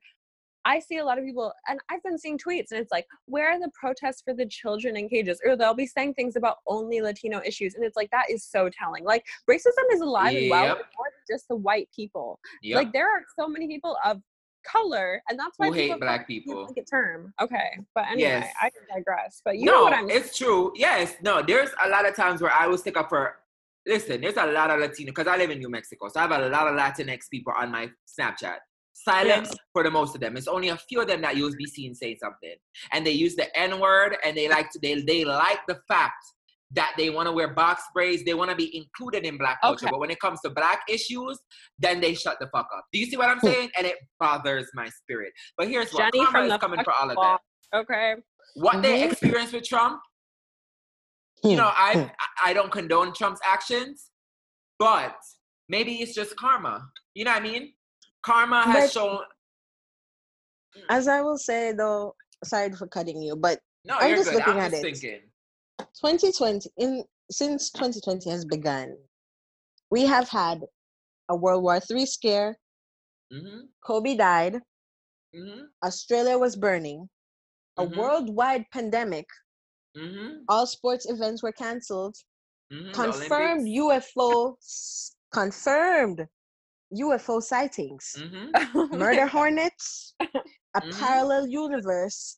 I 0.70 0.78
see 0.80 0.98
a 0.98 1.04
lot 1.04 1.18
of 1.18 1.26
people, 1.26 1.52
and 1.68 1.80
I've 1.90 2.04
been 2.04 2.18
seeing 2.20 2.38
tweets, 2.38 2.70
and 2.72 2.80
it's 2.80 2.92
like, 2.92 3.08
where 3.26 3.50
are 3.50 3.60
the 3.60 3.72
protests 3.74 4.22
for 4.24 4.36
the 4.36 4.46
children 4.46 4.96
in 4.96 5.10
cages? 5.10 5.42
Or 5.44 5.56
they'll 5.56 5.74
be 5.74 5.88
saying 5.88 6.14
things 6.14 6.36
about 6.36 6.58
only 6.68 7.02
Latino 7.02 7.42
issues, 7.44 7.74
and 7.74 7.84
it's 7.84 7.98
like 7.98 8.12
that 8.12 8.30
is 8.30 8.44
so 8.46 8.70
telling. 8.70 9.04
Like 9.04 9.26
racism 9.50 9.86
is 9.94 10.02
alive 10.02 10.36
and 10.36 10.50
well, 10.52 10.66
Yep. 10.66 10.78
more 10.78 11.08
than 11.12 11.36
just 11.36 11.48
the 11.48 11.56
white 11.56 11.90
people. 11.96 12.40
yep, 12.62 12.76
Like 12.78 12.94
there 12.94 13.08
are 13.08 13.22
so 13.38 13.48
many 13.48 13.68
people 13.68 13.98
of 14.06 14.22
color, 14.64 15.24
and 15.28 15.40
that's 15.40 15.58
why 15.58 15.68
who 15.68 15.74
hate 15.74 15.84
people 15.88 16.00
black 16.02 16.20
don't 16.22 16.28
people. 16.28 16.68
like 16.68 16.78
a 16.78 16.86
term. 16.86 17.34
Okay, 17.42 17.80
but 17.96 18.06
anyway, 18.06 18.30
Yes. 18.30 18.54
I 18.62 18.70
digress. 18.94 19.42
But 19.44 19.58
you 19.58 19.66
know 19.66 19.84
what 19.86 19.94
I'm 19.94 20.08
it's 20.12 20.38
true. 20.38 20.72
Yes, 20.76 21.16
no, 21.24 21.42
there's 21.42 21.72
a 21.84 21.90
lot 21.90 22.08
of 22.08 22.16
times 22.16 22.42
where 22.44 22.52
I 22.54 22.68
will 22.68 22.78
stick 22.78 22.96
up 22.96 23.10
for. 23.10 23.40
Listen, 23.88 24.22
there's 24.22 24.38
a 24.38 24.46
lot 24.46 24.70
of 24.70 24.80
Latino 24.80 25.10
because 25.10 25.26
I 25.26 25.36
live 25.38 25.50
in 25.50 25.58
New 25.58 25.70
Mexico, 25.70 26.10
so 26.10 26.20
I 26.20 26.24
have 26.28 26.32
a 26.32 26.50
lot 26.50 26.68
of 26.68 26.76
Latinx 26.76 27.28
people 27.32 27.54
on 27.58 27.72
my 27.72 27.90
Snapchat. 28.08 28.58
Silence 29.04 29.56
for 29.74 29.84
the 29.84 29.91
most 29.91 30.14
of 30.16 30.22
them. 30.22 30.36
It's 30.36 30.47
only 30.47 30.70
a 30.70 30.78
few 30.78 31.02
of 31.02 31.08
them 31.08 31.22
that 31.22 31.38
you'll 31.38 31.56
be 31.56 31.66
seen 31.66 31.95
saying 31.95 32.18
something, 32.22 32.56
and 32.91 33.06
they 33.06 33.12
use 33.12 33.36
the 33.36 33.47
N 33.58 33.80
word, 33.80 34.18
and 34.26 34.36
they 34.36 34.50
like 34.50 34.70
to 34.72 34.80
they 34.82 35.02
they 35.02 35.24
like 35.24 35.60
the 35.68 35.80
fact 35.88 36.24
that 36.72 36.93
they 36.97 37.10
want 37.10 37.28
to 37.28 37.32
wear 37.32 37.47
box 37.54 37.82
braids, 37.95 38.24
they 38.26 38.34
want 38.36 38.52
to 38.52 38.56
be 38.56 38.76
included 38.78 39.26
in 39.26 39.38
black 39.38 39.60
culture. 39.62 39.86
Okay. 39.86 39.91
But 39.91 40.00
when 40.00 40.12
it 40.12 40.20
comes 40.20 40.39
to 40.41 40.52
black 40.52 40.82
issues, 40.88 41.39
then 41.80 42.00
they 42.00 42.14
shut 42.14 42.38
the 42.39 42.47
fuck 42.54 42.68
up. 42.76 42.86
Do 42.93 43.00
you 43.00 43.08
see 43.08 43.18
what 43.18 43.30
I'm 43.30 43.39
Hmm. 43.39 43.47
saying? 43.47 43.72
And 43.78 43.88
it 43.88 43.97
bothers 44.20 44.70
my 44.76 44.88
spirit. 44.89 45.34
But 45.58 45.68
here's 45.68 45.91
what 45.91 46.14
Jenny 46.14 46.24
karma 46.26 46.39
from 46.39 46.52
is 46.52 46.60
coming 46.60 46.84
for 46.84 46.93
all 46.93 47.10
of 47.10 47.18
that. 47.18 47.39
Okay. 47.74 48.16
What 48.56 48.84
they 48.84 49.02
Mhm. 49.02 49.12
experienced 49.12 49.54
with 49.54 49.64
Trump, 49.64 50.02
you 51.43 51.56
know, 51.56 51.72
I 51.74 52.12
I 52.43 52.54
don't 52.54 52.72
condone 52.72 53.14
Trump's 53.14 53.41
actions, 53.43 54.12
but 54.78 55.18
maybe 55.70 56.02
it's 56.02 56.14
just 56.14 56.36
karma. 56.36 56.88
You 57.16 57.24
know 57.26 57.32
what 57.32 57.41
I 57.41 57.43
mean? 57.43 57.74
Karma 58.30 58.62
has 58.64 58.84
But- 58.86 58.92
shown. 58.92 59.20
As 60.90 61.08
I 61.08 61.22
will 61.22 61.38
say, 61.38 61.72
though, 61.72 62.16
sorry 62.44 62.72
for 62.74 62.88
cutting 62.88 63.22
you, 63.22 63.36
but 63.36 63.60
No, 63.86 63.96
I'm 63.96 64.16
just 64.16 64.30
good. 64.30 64.36
looking 64.38 64.54
I'm 64.54 64.60
at 64.60 64.72
just 64.72 64.84
it. 64.84 64.98
thinking. 65.00 65.32
2020 66.02 66.70
in 66.78 67.04
since 67.32 67.70
2020 67.72 68.30
has 68.30 68.44
begun 68.46 68.98
we 69.92 70.02
have 70.06 70.28
had 70.30 70.66
a 71.30 71.36
world 71.36 71.64
war 71.64 71.80
Three 71.80 72.06
scare. 72.06 72.58
Hmm 73.32 73.62
kobe 73.82 74.16
died. 74.16 74.62
Hmm 75.34 75.62
australia 75.84 76.38
was 76.38 76.56
burning. 76.56 77.10
A 77.78 77.86
Mhm. 77.86 77.96
worldwide 77.98 78.66
pandemic. 78.72 79.28
Hmm 79.96 80.44
all 80.50 80.68
sports 80.68 81.10
events 81.10 81.42
were 81.42 81.54
cancelled 81.54 82.16
hmm 82.72 82.92
confirmed 82.92 83.66
ufo 83.68 84.56
confirmed 85.34 86.28
ufo 86.94 87.42
sightings 87.42 88.16
hmm 88.18 88.98
murder 88.98 89.26
hornets 89.38 90.16
a 90.76 90.82
Mhm. 90.82 91.00
parallel 91.00 91.48
universe 91.48 92.38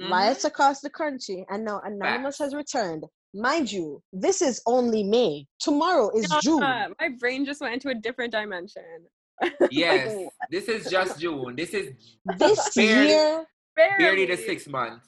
Mm-hmm. 0.00 0.12
riots 0.12 0.44
across 0.44 0.80
the 0.80 0.88
country 0.88 1.44
and 1.50 1.62
now 1.62 1.78
anonymous 1.84 2.38
Facts. 2.38 2.52
has 2.52 2.54
returned 2.54 3.04
mind 3.34 3.70
you, 3.70 4.02
this 4.12 4.40
is 4.42 4.60
only 4.66 5.04
May. 5.04 5.46
Tomorrow 5.60 6.10
is 6.16 6.24
Uh, 6.32 6.40
June. 6.40 6.60
my 6.98 7.08
brain 7.20 7.44
just 7.44 7.60
went 7.60 7.74
into 7.74 7.90
a 7.90 7.94
different 7.94 8.32
dimension. 8.32 9.06
Yes, 9.70 10.08
this 10.50 10.68
is 10.68 10.88
just 10.90 11.20
June. 11.20 11.54
This 11.54 11.74
is 11.74 11.92
This 12.24 12.74
Barely- 12.74 13.08
year, 13.08 13.46
barely 13.76 14.24
the 14.26 14.36
six 14.38 14.66
months. 14.66 15.06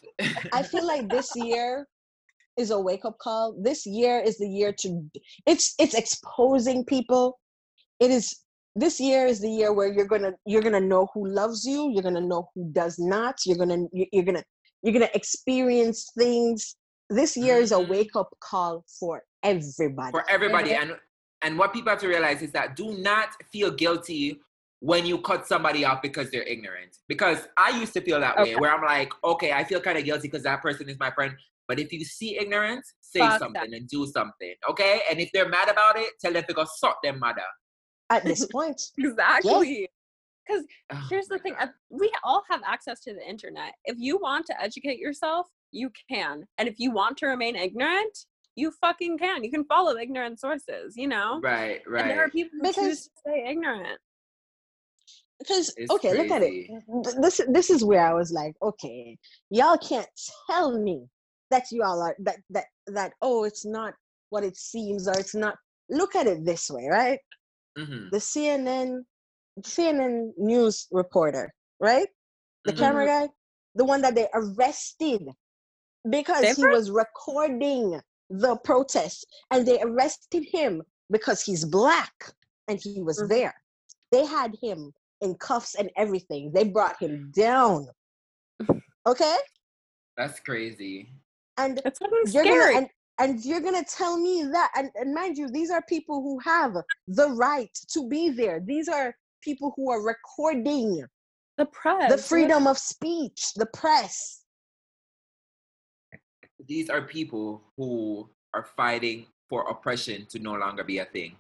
I 0.53 0.63
feel 0.63 0.87
like 0.87 1.09
this 1.09 1.35
year 1.35 1.89
is 2.59 2.71
a 2.71 2.79
wake 2.79 3.05
up 3.07 3.17
call. 3.19 3.57
This 3.59 3.87
year 3.87 4.21
is 4.21 4.37
the 4.39 4.49
year 4.49 4.73
to 4.83 4.89
it's 5.47 5.75
it's 5.79 5.95
exposing 5.95 6.85
people. 6.85 7.41
It 7.99 8.11
is 8.11 8.42
this 8.75 8.99
year 9.01 9.27
is 9.27 9.41
the 9.41 9.51
year 9.51 9.73
where 9.73 9.93
you're 9.93 10.07
gonna 10.07 10.33
you're 10.47 10.63
gonna 10.63 10.81
know 10.81 11.09
who 11.15 11.27
loves 11.29 11.65
you. 11.65 11.91
You're 11.93 12.03
gonna 12.03 12.21
know 12.21 12.49
who 12.55 12.71
does 12.73 12.99
not. 12.99 13.37
You're 13.45 13.59
gonna 13.59 13.87
you- 13.93 14.07
you're 14.13 14.25
gonna 14.25 14.45
you're 14.83 14.93
gonna 14.93 15.11
experience 15.15 16.11
things. 16.17 16.77
This 17.11 17.37
year 17.37 17.57
is 17.57 17.73
a 17.73 17.77
Mhm. 17.77 17.89
wake 17.89 18.17
up 18.17 18.31
call 18.41 18.85
for 18.99 19.23
everybody. 19.43 20.11
for 20.13 20.25
everybody 20.31 20.73
and 20.73 20.97
and 21.43 21.59
what 21.59 21.73
people 21.73 21.91
have 21.91 21.99
to 22.01 22.09
realize 22.09 22.41
is 22.43 22.53
that 22.53 22.77
do 22.77 22.97
not 22.99 23.29
feel 23.53 23.71
guilty 23.73 24.41
when 24.79 25.05
you 25.05 25.19
cut 25.21 25.47
somebody 25.47 25.85
off 25.85 26.01
because 26.01 26.31
they're 26.31 26.45
ignorant 26.45 26.97
because 27.09 27.49
i 27.57 27.71
used 27.81 27.93
to 27.93 28.01
feel 28.01 28.21
that 28.21 28.37
way 28.39 28.55
where 28.57 28.73
i'm 28.73 28.85
like 28.85 29.13
okay 29.25 29.53
i 29.53 29.65
feel 29.65 29.81
kind 29.81 29.99
of 29.99 30.05
guilty 30.05 30.29
because 30.29 30.45
that 30.45 30.63
person 30.63 30.89
is 30.89 30.97
my 31.01 31.11
friend 31.11 31.35
but 31.69 31.79
if 31.81 31.93
you 31.93 32.05
see 32.05 32.39
ignorance 32.39 32.95
say 33.01 33.19
Fuck 33.21 33.39
something 33.41 33.75
and 33.75 33.89
do 33.89 34.07
something 34.07 34.55
okay 34.71 35.03
and 35.11 35.19
if 35.21 35.31
they're 35.33 35.49
mad 35.49 35.69
about 35.69 35.99
it 35.99 36.11
tell 36.21 36.33
them 36.33 36.45
to 36.49 36.55
go 36.55 36.65
suck 36.79 37.03
them 37.03 37.19
mother 37.19 37.43
At 38.13 38.25
this 38.25 38.47
point, 38.53 38.81
Exactly. 38.99 39.89
Because 40.47 40.65
Oh 40.93 41.07
here's 41.09 41.29
the 41.29 41.39
thing 41.39 41.55
God. 41.59 41.69
uh, 41.69 41.73
we 41.91 42.11
all 42.25 42.43
have 42.51 42.63
access 42.67 43.01
to 43.05 43.15
the 43.15 43.27
internet. 43.29 43.75
If 43.85 43.97
you 43.99 44.19
want 44.19 44.47
to 44.47 44.61
educate 44.61 44.99
yourself, 44.99 45.47
you 45.71 45.91
can. 46.11 46.45
And 46.59 46.69
if 46.69 46.75
you 46.79 46.91
want 46.91 47.17
to 47.19 47.27
remain 47.27 47.55
ignorant, 47.57 48.19
you 48.57 48.73
fucking 48.81 49.19
can. 49.19 49.45
You 49.45 49.51
can 49.51 49.65
follow 49.65 49.97
ignorant 49.97 50.41
sources, 50.41 50.95
you 50.97 51.09
know? 51.09 51.41
right 51.43 51.81
And 51.87 52.11
there 52.11 52.19
are 52.21 52.23
right 52.25 52.33
people 52.33 52.51
who 52.61 52.63
Because- 52.69 52.75
choose 52.85 53.03
to 53.05 53.11
stay 53.21 53.45
ignorant. 53.49 53.99
because 55.39 55.73
It's 55.77 55.91
okay, 55.93 56.13
look 56.17 56.31
at 56.31 56.43
it. 56.43 56.69
This 57.21 57.41
this 57.49 57.71
is 57.71 57.85
where 57.85 58.05
I 58.07 58.13
was 58.15 58.31
like, 58.33 58.55
okay, 58.63 59.19
y'all 59.51 59.79
can't 59.79 60.09
tell 60.51 60.79
me 60.79 61.07
that 61.51 61.65
y'all 61.71 62.01
are 62.03 62.17
that 62.21 62.37
that 62.51 62.67
that 62.89 63.13
oh, 63.23 63.45
it's 63.45 63.65
not 63.65 63.95
what 64.31 64.45
it 64.45 64.57
seems 64.57 65.09
or 65.09 65.15
it's 65.19 65.35
not. 65.35 65.57
Look 65.89 66.15
at 66.17 66.27
it 66.27 66.45
this 66.45 66.71
way, 66.71 66.89
right? 66.91 67.19
Mhm, 67.79 68.11
The 68.11 68.19
CNN 68.21 69.05
CNN 69.61 70.33
news 70.39 70.89
reporter, 70.91 71.53
right? 71.81 72.09
The 72.65 72.73
mhm. 72.73 72.79
camera 72.79 73.07
guy, 73.07 73.29
the 73.75 73.85
one 73.85 74.01
that 74.03 74.15
they 74.15 74.29
arrested 74.35 75.23
because 76.09 76.51
he 76.57 76.65
was 76.65 76.91
recording 76.91 78.01
the 78.31 78.57
protest, 78.65 79.27
and 79.51 79.67
they 79.67 79.81
arrested 79.83 80.45
him 80.51 80.83
because 81.11 81.43
he's 81.43 81.65
black 81.65 82.13
and 82.69 82.81
he 82.81 83.03
was 83.03 83.19
Mhm. 83.21 83.29
there. 83.29 83.55
They 84.11 84.25
had 84.25 84.57
him 84.63 84.93
in 85.21 85.35
cuffs 85.37 85.75
and 85.75 85.91
everything. 85.97 86.51
They 86.53 86.65
brought 86.65 86.99
him 87.01 87.31
down. 87.35 87.87
Okay, 89.07 89.37
that's 90.17 90.39
crazy 90.41 91.13
and 91.59 91.81
It's 91.85 91.99
scary. 92.31 92.49
gonna 92.49 92.77
and, 92.79 92.89
and 93.23 93.45
you're 93.45 93.61
gonna 93.61 93.85
tell 93.85 94.19
me 94.19 94.43
that 94.43 94.71
and, 94.75 94.91
and 94.97 95.15
mind 95.15 95.39
you 95.39 95.49
these 95.49 95.71
are 95.71 95.83
people 95.89 96.23
who 96.23 96.39
have 96.41 96.75
the 97.07 97.29
right 97.31 97.71
to 97.93 98.09
be 98.09 98.31
there. 98.31 98.61
These 98.61 98.89
are 98.89 99.15
people 99.43 99.73
who 99.77 99.91
are 99.91 100.03
recording 100.03 101.05
the 101.57 101.67
press. 101.67 102.11
the 102.11 102.17
what- 102.17 102.25
freedom 102.25 102.67
of 102.67 102.79
speech 102.79 103.55
the 103.55 103.67
press. 103.67 104.41
These 106.67 106.91
are 106.91 107.03
people 107.03 107.63
who 107.77 108.29
are 108.55 108.65
fighting 108.77 109.27
for 109.49 109.69
oppression 109.69 110.27
to 110.27 110.39
no 110.39 110.55
longer 110.55 110.85
be 110.85 110.99
a 110.99 111.05
thing. 111.05 111.37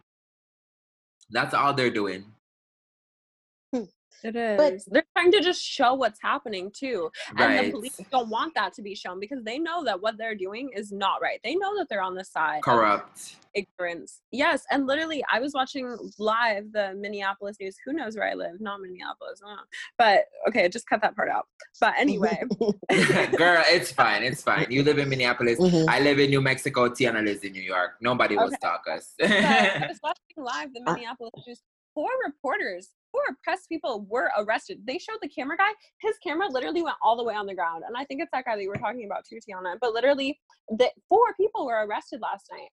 That's 1.30 1.54
all 1.54 1.74
they're 1.74 1.90
doing 1.90 2.24
It 4.24 4.36
is. 4.36 4.56
But- 4.56 4.92
They're 4.92 5.04
trying 5.16 5.32
to 5.32 5.40
just 5.40 5.62
show 5.64 5.94
what's 5.94 6.20
happening 6.22 6.70
too. 6.72 7.10
And 7.36 7.66
the 7.66 7.70
police 7.70 8.00
don't 8.10 8.28
want 8.28 8.54
that 8.54 8.72
to 8.74 8.82
be 8.82 8.94
shown 8.94 9.20
because 9.20 9.42
they 9.44 9.58
know 9.58 9.84
that 9.84 10.00
what 10.00 10.16
they're 10.18 10.34
doing 10.34 10.70
is 10.74 10.92
not 10.92 11.20
right. 11.22 11.40
They 11.44 11.54
know 11.54 11.76
that 11.78 11.88
they're 11.88 12.02
on 12.02 12.14
the 12.14 12.24
side 12.24 12.58
of 12.58 12.62
corrupt 12.62 13.36
ignorance. 13.54 14.20
Yes, 14.30 14.64
and 14.70 14.86
literally, 14.86 15.22
I 15.30 15.38
was 15.38 15.52
watching 15.52 15.96
live 16.18 16.72
the 16.72 16.94
Minneapolis 16.94 17.56
news. 17.60 17.76
Who 17.84 17.92
knows 17.92 18.16
where 18.16 18.28
I 18.28 18.34
live? 18.34 18.60
Not 18.60 18.80
Minneapolis. 18.80 19.40
But 19.98 20.24
okay, 20.48 20.68
just 20.68 20.86
cut 20.88 21.02
that 21.02 21.14
part 21.16 21.28
out. 21.28 21.46
But 21.80 21.94
anyway, 21.98 22.38
Girl, 23.36 23.62
it's 23.66 23.92
fine. 23.92 24.22
It's 24.22 24.42
fine. 24.42 24.66
You 24.70 24.82
live 24.82 24.98
in 24.98 25.08
Minneapolis. 25.08 25.58
Mhm. 25.58 25.86
I 25.88 26.00
live 26.00 26.18
in 26.18 26.30
New 26.30 26.40
Mexico. 26.40 26.88
Tiana 26.88 27.24
lives 27.24 27.42
in 27.44 27.52
New 27.52 27.62
York. 27.62 27.92
Nobody 28.00 28.36
will 28.36 28.44
Okay. 28.44 28.56
stalk 28.56 28.84
us. 28.90 29.14
but 29.18 29.30
I 29.30 29.86
was 29.88 30.00
watching 30.02 30.36
live 30.36 30.72
the 30.72 30.80
Uh, 30.86 30.94
Minneapolis 30.94 31.32
news. 31.46 31.60
Four 31.94 32.08
reporters, 32.24 32.88
four 32.88 33.01
press 33.42 33.66
people 33.66 34.06
were 34.08 34.30
arrested. 34.38 34.80
They 34.86 34.98
showed 34.98 35.18
the 35.22 35.28
camera 35.28 35.56
guy. 35.56 35.70
His 36.00 36.16
camera 36.18 36.48
literally 36.48 36.82
went 36.82 36.96
all 37.02 37.16
the 37.16 37.24
way 37.24 37.34
on 37.34 37.46
the 37.46 37.54
ground, 37.54 37.84
and 37.86 37.96
I 37.96 38.04
think 38.04 38.20
it's 38.22 38.30
that 38.32 38.44
guy 38.44 38.56
that 38.56 38.62
you 38.62 38.68
were 38.68 38.76
talking 38.76 39.04
about 39.04 39.24
too, 39.28 39.36
Tiana. 39.36 39.76
But 39.80 39.92
literally, 39.92 40.38
the 40.68 40.90
four 41.08 41.34
people 41.36 41.66
were 41.66 41.86
arrested 41.86 42.20
last 42.20 42.46
night, 42.50 42.70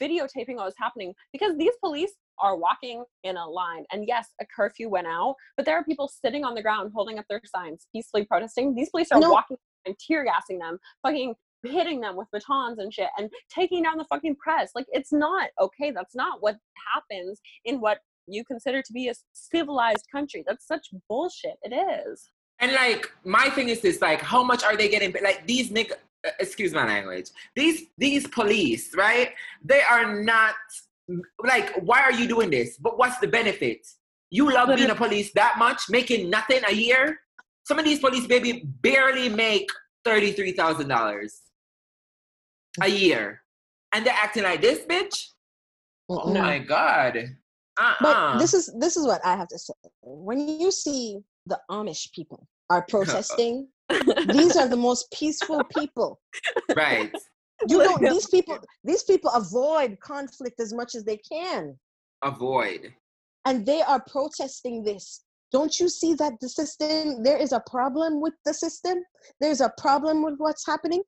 videotaping 0.00 0.56
what 0.56 0.66
was 0.66 0.74
happening 0.78 1.14
because 1.32 1.56
these 1.56 1.74
police 1.82 2.12
are 2.38 2.56
walking 2.56 3.04
in 3.24 3.36
a 3.36 3.46
line. 3.46 3.84
And 3.92 4.06
yes, 4.06 4.28
a 4.40 4.46
curfew 4.54 4.88
went 4.88 5.06
out, 5.06 5.36
but 5.56 5.66
there 5.66 5.76
are 5.76 5.84
people 5.84 6.08
sitting 6.08 6.44
on 6.44 6.54
the 6.54 6.62
ground 6.62 6.92
holding 6.94 7.18
up 7.18 7.26
their 7.28 7.40
signs, 7.44 7.86
peacefully 7.92 8.24
protesting. 8.24 8.74
These 8.74 8.90
police 8.90 9.12
are 9.12 9.20
No. 9.20 9.30
walking 9.30 9.56
and 9.86 9.96
tear 9.98 10.24
gassing 10.24 10.58
them, 10.58 10.78
fucking 11.02 11.34
hitting 11.64 12.00
them 12.00 12.16
with 12.16 12.28
batons 12.32 12.78
and 12.78 12.92
shit 12.92 13.08
and 13.16 13.30
taking 13.48 13.82
down 13.82 13.96
the 13.96 14.04
fucking 14.04 14.36
press. 14.36 14.72
Like 14.74 14.86
it's 14.90 15.12
not 15.12 15.50
okay. 15.60 15.90
That's 15.90 16.14
not 16.14 16.42
what 16.42 16.56
happens 16.94 17.40
in 17.64 17.80
what 17.80 17.98
you 18.26 18.44
consider 18.44 18.82
to 18.82 18.92
be 18.92 19.08
a 19.08 19.14
civilized 19.32 20.06
country. 20.10 20.44
That's 20.46 20.66
such 20.66 20.86
bullshit. 21.08 21.56
It 21.62 21.74
is. 21.74 22.30
and 22.60 22.72
like, 22.72 23.10
my 23.24 23.48
thing 23.50 23.68
is 23.68 23.80
this: 23.80 24.00
like, 24.00 24.20
how 24.22 24.42
much 24.42 24.62
are 24.64 24.76
they 24.76 24.88
getting? 24.88 25.12
Like 25.22 25.46
these 25.46 25.70
nigga, 25.70 25.92
uh, 26.26 26.30
excuse 26.40 26.72
my 26.72 26.86
language. 26.86 27.30
These 27.56 27.86
these 27.98 28.26
police, 28.28 28.94
right? 28.96 29.30
They 29.64 29.82
are 29.82 30.22
not 30.22 30.54
like. 31.44 31.72
Why 31.82 32.00
are 32.02 32.12
you 32.12 32.28
doing 32.28 32.50
this? 32.50 32.76
But 32.78 32.98
what's 32.98 33.18
the 33.18 33.28
benefit? 33.28 33.86
You 34.30 34.52
love 34.52 34.74
being 34.74 34.90
a 34.90 34.94
police 34.94 35.30
that 35.34 35.58
much, 35.58 35.82
making 35.90 36.30
nothing 36.30 36.60
a 36.66 36.72
year. 36.72 37.20
Some 37.64 37.78
of 37.78 37.84
these 37.84 37.98
police 37.98 38.26
baby 38.26 38.64
barely 38.80 39.28
make 39.28 39.68
thirty 40.04 40.32
three 40.32 40.52
thousand 40.52 40.88
dollars 40.88 41.40
a 42.80 42.88
year, 42.88 43.42
and 43.92 44.06
they're 44.06 44.14
acting 44.14 44.44
like 44.44 44.60
this, 44.62 44.80
bitch. 44.86 45.26
Oh 46.08 46.32
my 46.32 46.58
god. 46.58 47.36
Uh-uh. 47.78 47.94
but 48.00 48.38
this 48.38 48.54
is 48.54 48.72
this 48.78 48.96
is 48.96 49.06
what 49.06 49.24
i 49.24 49.34
have 49.34 49.48
to 49.48 49.58
say 49.58 49.72
when 50.02 50.46
you 50.48 50.70
see 50.70 51.18
the 51.46 51.58
amish 51.70 52.12
people 52.12 52.46
are 52.70 52.84
protesting 52.88 53.68
these 54.28 54.56
are 54.56 54.68
the 54.68 54.76
most 54.76 55.10
peaceful 55.12 55.62
people 55.64 56.20
right. 56.76 57.12
you 57.68 57.78
know 57.84 57.96
these 57.98 58.26
people 58.28 58.58
these 58.84 59.02
people 59.04 59.30
avoid 59.30 59.98
conflict 60.00 60.60
as 60.60 60.72
much 60.72 60.94
as 60.94 61.04
they 61.04 61.18
can 61.18 61.78
Avoid. 62.22 62.92
and 63.46 63.66
they 63.66 63.82
are 63.82 64.02
protesting 64.08 64.84
this 64.84 65.24
don't 65.50 65.78
you 65.78 65.88
see 65.88 66.14
that 66.14 66.32
the 66.40 66.48
system 66.48 67.22
there 67.22 67.36
is 67.36 67.52
a 67.52 67.62
problem 67.68 68.20
with 68.20 68.34
the 68.44 68.54
system 68.54 69.02
there's 69.40 69.60
a 69.60 69.72
problem 69.78 70.22
with 70.22 70.34
what's 70.38 70.66
happening 70.66 71.02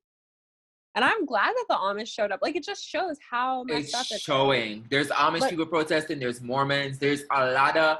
And 0.95 1.03
I'm 1.03 1.25
glad 1.25 1.49
that 1.53 1.65
the 1.67 1.75
Amish 1.75 2.07
showed 2.07 2.31
up. 2.31 2.39
Like 2.41 2.55
it 2.55 2.63
just 2.63 2.87
shows 2.87 3.17
how 3.29 3.63
messed 3.63 3.93
up 3.93 4.01
It's 4.03 4.11
it's 4.13 4.21
showing. 4.23 4.85
There's 4.89 5.09
Amish 5.09 5.41
But- 5.41 5.49
people 5.49 5.65
protesting. 5.65 6.19
There's 6.19 6.41
Mormons. 6.41 6.97
There's 6.97 7.23
a 7.31 7.51
lot 7.51 7.75
of 7.77 7.97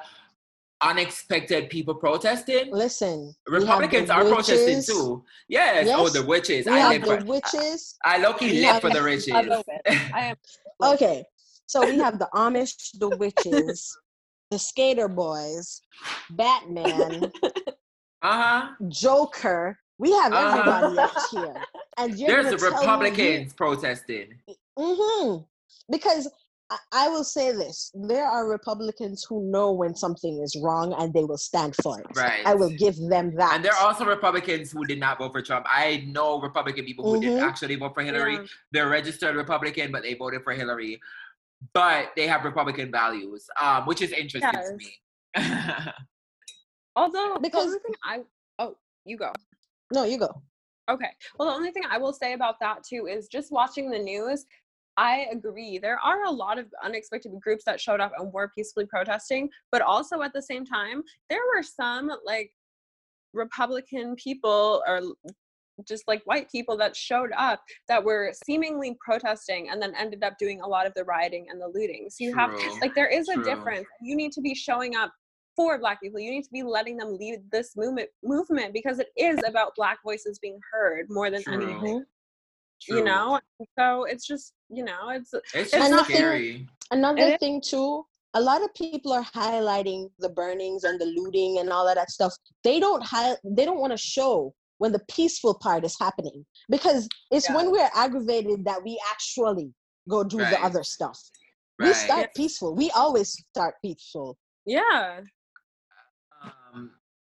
unexpected 0.82 1.70
people 1.70 1.96
protesting. 1.96 2.70
listen 2.72 3.34
we 3.50 3.54
have 3.54 3.62
the 3.62 3.66
Republicans 3.66 4.10
are 4.10 4.24
protesting 4.26 4.84
too. 4.84 5.24
Yes. 5.48 5.88
Oh, 5.92 6.10
the 6.10 6.24
witches. 6.26 6.66
we 6.66 6.74
I 6.74 6.78
have 6.80 6.92
live 6.92 7.02
the 7.04 7.26
for. 7.26 7.26
witches 7.32 7.96
I 8.04 8.18
low-key 8.18 8.52
we 8.52 8.62
live 8.66 8.82
for 8.82 8.90
the 8.90 8.96
the- 8.96 9.04
riches. 9.04 9.34
I 9.34 9.42
love 9.42 9.64
it. 9.68 9.82
I 10.14 10.26
am 10.26 10.36
okay 10.84 11.24
so 11.66 11.84
we 11.86 11.98
have 11.98 12.20
the 12.20 12.28
amish 12.36 12.76
the 13.00 13.10
witches 13.18 13.98
the 14.52 14.60
skater 14.60 15.08
boys 15.08 15.82
batman 16.32 17.32
uh 18.22 18.42
huh. 18.44 18.68
joker 18.90 19.80
we 19.98 20.12
have 20.12 20.32
Uh-huh. 20.34 20.60
everybody 20.60 21.00
out 21.00 21.12
here 21.32 21.56
and 21.98 22.18
you're 22.20 22.30
There's 22.44 22.62
the 22.62 22.70
tell 22.70 22.70
me 22.72 22.76
you- 22.76 22.82
Republicans 22.82 23.54
protesting. 23.54 24.36
hmm 24.78 25.38
Because 25.90 26.30
I, 26.72 26.78
I 26.92 27.10
will 27.10 27.24
say 27.24 27.52
this: 27.52 27.92
there 27.94 28.26
are 28.26 28.48
Republicans 28.50 29.24
who 29.30 29.44
know 29.52 29.72
when 29.72 29.96
something 29.96 30.42
is 30.42 30.56
wrong 30.62 30.94
and 30.98 31.14
they 31.14 31.24
will 31.24 31.38
stand 31.38 31.76
for 31.84 32.00
it. 32.00 32.08
Right. 32.16 32.42
I 32.46 32.56
will 32.56 32.72
give 32.72 32.98
them 32.98 33.36
that. 33.36 33.54
And 33.54 33.64
there 33.64 33.72
are 33.74 33.86
also 33.88 34.04
Republicans 34.04 34.72
who 34.72 34.84
did 34.86 35.00
not 35.00 35.20
vote 35.20 35.32
for 35.32 35.44
Trump. 35.44 35.68
I 35.70 36.04
know 36.08 36.42
Republican 36.42 36.84
people 36.86 37.06
who 37.06 37.18
Mhm. 37.18 37.22
didn't 37.22 37.40
actually 37.44 37.76
vote 37.76 37.94
for 37.94 38.02
Hillary. 38.02 38.34
Yeah. 38.38 38.46
They're 38.72 38.90
registered 38.90 39.36
Republican, 39.36 39.92
but 39.92 40.02
they 40.02 40.16
voted 40.16 40.44
for 40.44 40.54
Hillary. 40.54 41.00
But 41.74 42.10
they 42.16 42.26
have 42.28 42.44
Republican 42.44 42.92
values, 42.92 43.48
um, 43.62 43.86
which 43.86 44.02
is 44.02 44.12
interesting 44.12 44.52
to 44.52 44.76
me. 44.76 44.90
Although 46.96 47.38
Because- 47.40 47.76
because 47.76 47.96
I 48.04 48.22
oh 48.60 48.76
you 49.06 49.18
go. 49.18 49.32
No, 49.94 50.04
you 50.04 50.18
go. 50.18 50.30
Okay. 50.90 51.10
Well, 51.38 51.50
the 51.50 51.56
only 51.56 51.72
thing 51.72 51.84
I 51.90 51.98
will 51.98 52.14
say 52.14 52.34
about 52.34 52.60
that 52.60 52.84
too 52.84 53.08
is 53.08 53.28
just 53.28 53.52
watching 53.52 53.90
the 53.90 54.00
news. 54.00 54.46
I 54.98 55.28
agree. 55.32 55.78
There 55.78 56.00
are 56.00 56.24
a 56.24 56.32
lot 56.32 56.58
of 56.58 56.68
unexpected 56.84 57.32
groups 57.42 57.64
that 57.66 57.82
showed 57.82 58.00
up 58.00 58.14
and 58.18 58.32
were 58.32 58.52
peacefully 58.56 58.86
protesting, 58.86 59.50
but 59.72 59.82
also 59.82 60.22
at 60.22 60.32
the 60.34 60.42
same 60.42 60.66
time, 60.66 61.04
there 61.30 61.42
were 61.54 61.64
some 61.64 62.12
like 62.26 62.52
Republican 63.34 64.16
people 64.16 64.82
or 64.88 65.02
just 65.86 66.08
like 66.08 66.22
white 66.24 66.50
people 66.50 66.78
that 66.78 66.96
showed 66.96 67.32
up 67.36 67.62
that 67.90 68.02
were 68.02 68.32
seemingly 68.46 68.98
protesting 69.04 69.70
and 69.70 69.82
then 69.82 69.94
ended 70.00 70.24
up 70.24 70.38
doing 70.40 70.62
a 70.62 70.68
lot 70.68 70.88
of 70.88 70.94
the 70.94 71.04
rioting 71.04 71.48
and 71.50 71.60
the 71.60 71.68
looting. 71.68 72.08
So 72.10 72.24
you 72.24 72.34
have 72.34 72.52
like 72.80 72.96
there 72.96 73.10
is 73.10 73.28
a 73.28 73.44
difference. 73.44 73.86
You 74.02 74.16
need 74.16 74.32
to 74.34 74.42
be 74.42 74.56
showing 74.56 74.96
up 74.96 75.12
for 75.56 75.78
black 75.80 76.02
people. 76.02 76.20
You 76.20 76.32
need 76.32 76.44
to 76.44 76.50
be 76.52 76.64
letting 76.64 76.98
them 76.98 77.18
lead 77.18 77.40
this 77.52 77.76
movement 77.76 78.10
movement 78.24 78.74
because 78.74 79.00
it 79.00 79.10
is 79.18 79.40
about 79.48 79.74
black 79.76 80.00
voices 80.04 80.40
being 80.40 80.60
heard 80.72 81.08
more 81.10 81.30
than 81.30 81.44
True. 81.44 81.54
anything. 81.54 82.06
True. 82.82 82.98
You 82.98 83.04
know? 83.06 83.40
So 83.80 84.04
it's 84.04 84.28
just, 84.28 84.54
you 84.70 84.84
know, 84.84 85.10
it's 85.10 85.34
it's 85.54 85.74
And 85.74 85.84
just 85.84 85.92
the 85.92 86.04
thing- 86.06 86.16
scary. 86.16 86.68
Another 86.92 87.20
It 87.22 87.34
is- 87.34 87.40
thing 87.40 87.62
too, 87.62 88.06
a 88.34 88.42
lot 88.42 88.62
of 88.64 88.74
people 88.74 89.14
are 89.14 89.24
highlighting 89.24 90.12
the 90.20 90.30
burnings 90.30 90.84
and 90.84 91.00
the 91.00 91.06
looting 91.06 91.60
and 91.60 91.70
all 91.70 91.88
of 91.88 91.96
that 91.96 92.12
stuff. 92.12 92.34
They 92.64 92.80
don't 92.80 93.02
hi- 93.02 93.38
they 93.44 93.64
don't 93.66 93.80
want 93.80 93.92
to 93.92 93.98
show 93.98 94.54
when 94.78 94.92
the 94.92 95.00
peaceful 95.10 95.54
part 95.54 95.86
is 95.86 95.96
happening 95.98 96.46
because 96.70 97.08
it's 97.32 97.48
Yeah. 97.50 97.56
when 97.56 97.72
we're 97.72 97.90
aggravated 97.96 98.66
that 98.66 98.84
we 98.84 99.00
actually 99.10 99.74
go 100.10 100.24
do 100.24 100.38
the 100.38 100.60
other 100.62 100.84
stuff. 100.84 101.18
We 101.80 101.88
Right. 101.88 101.96
start 101.96 102.30
peaceful. 102.36 102.76
We 102.76 102.92
always 102.92 103.32
start 103.52 103.76
peaceful. 103.82 104.38
yeah. 104.66 105.22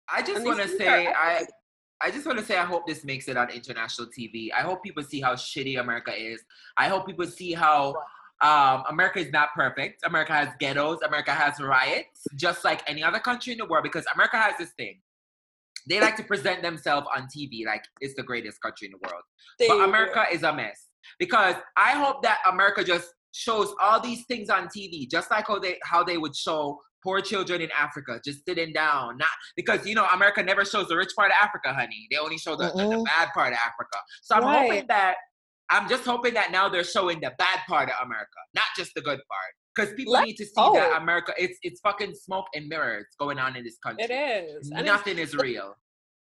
I 0.09 0.21
just 0.21 0.45
want 0.45 0.61
to 0.61 0.67
say 0.67 1.07
I. 1.07 1.45
I 2.01 2.11
just 2.11 2.25
want 2.25 2.37
to 2.37 2.43
say 2.43 2.57
I 2.57 2.65
hope 2.65 2.85
this 2.85 3.05
makes 3.05 3.29
it 3.29 3.37
on 3.37 3.49
international 3.49 4.09
TV. 4.09 4.49
I 4.51 4.61
hope 4.61 4.83
people 4.83 5.01
see 5.01 5.21
how 5.21 5.33
shitty 5.33 5.79
America 5.79 6.11
is. 6.13 6.43
I 6.77 6.89
hope 6.89 7.07
people 7.07 7.25
see 7.25 7.53
how 7.53 7.95
um, 8.41 8.83
America 8.89 9.19
is 9.19 9.31
not 9.31 9.53
perfect. 9.55 10.05
America 10.05 10.33
has 10.33 10.49
ghettos. 10.59 10.99
America 11.07 11.31
has 11.31 11.59
riots, 11.59 12.27
just 12.35 12.65
like 12.65 12.81
any 12.87 13.01
other 13.01 13.19
country 13.19 13.53
in 13.53 13.59
the 13.59 13.65
world. 13.65 13.83
Because 13.83 14.05
America 14.13 14.37
has 14.37 14.57
this 14.57 14.71
thing. 14.71 14.99
They 15.87 16.01
like 16.01 16.17
to 16.17 16.23
present 16.23 16.61
themselves 16.63 17.07
on 17.15 17.27
TV 17.27 17.65
like 17.65 17.85
it's 18.01 18.15
the 18.15 18.23
greatest 18.23 18.61
country 18.61 18.87
in 18.87 18.91
the 18.91 19.09
world. 19.09 19.23
They 19.57 19.67
but. 19.67 19.87
America 19.87 20.25
is 20.31 20.43
a 20.43 20.53
mess 20.53 20.87
because 21.19 21.55
I 21.77 21.91
hope 21.91 22.23
that 22.23 22.39
America 22.47 22.83
just 22.83 23.13
shows 23.31 23.73
all 23.81 24.01
these 24.01 24.25
things 24.25 24.49
on 24.49 24.67
TV, 24.67 25.09
just 25.09 25.29
like 25.31 25.47
how 25.47 25.59
they 25.59 25.77
how 25.83 26.03
they 26.03 26.17
would 26.17 26.35
show 26.35 26.79
poor 27.05 27.21
children 27.21 27.61
in 27.61 27.69
Africa 27.79 28.19
just 28.25 28.39
sitting 28.45 28.73
down, 28.73 29.17
not 29.17 29.29
because 29.55 29.85
you 29.85 29.95
know 29.95 30.05
America 30.13 30.41
never 30.43 30.65
shows 30.65 30.87
the 30.87 30.97
rich 30.97 31.13
part 31.15 31.31
of 31.31 31.37
Africa, 31.41 31.73
honey. 31.73 32.07
They 32.11 32.17
only 32.17 32.37
show 32.37 32.55
the, 32.55 32.67
the, 32.75 32.83
the 32.89 33.03
bad 33.05 33.29
part 33.33 33.53
of 33.53 33.59
Africa. 33.59 33.97
So 34.23 34.35
I'm 34.35 34.43
Right. 34.43 34.69
hoping 34.71 34.87
that 34.87 35.15
I'm 35.69 35.87
just 35.89 36.03
hoping 36.05 36.33
that 36.35 36.51
now 36.51 36.67
they're 36.69 36.83
showing 36.83 37.19
the 37.21 37.31
bad 37.37 37.59
part 37.67 37.89
of 37.89 37.95
America, 38.05 38.39
not 38.53 38.65
just 38.75 38.91
the 38.95 39.01
good 39.01 39.19
part. 39.33 39.51
Because 39.75 39.93
people 39.93 40.13
Let's 40.13 40.25
need 40.27 40.37
to 40.37 40.45
see 40.45 40.53
hope. 40.57 40.75
that 40.75 41.01
America, 41.01 41.33
it's 41.37 41.57
it's 41.61 41.79
fucking 41.81 42.13
smoke 42.15 42.45
and 42.55 42.67
mirrors 42.67 43.07
going 43.19 43.39
on 43.39 43.55
in 43.55 43.63
this 43.63 43.77
country. 43.85 44.05
It 44.05 44.11
is. 44.11 44.69
Nothing 44.71 45.17
is 45.19 45.35
real. 45.35 45.75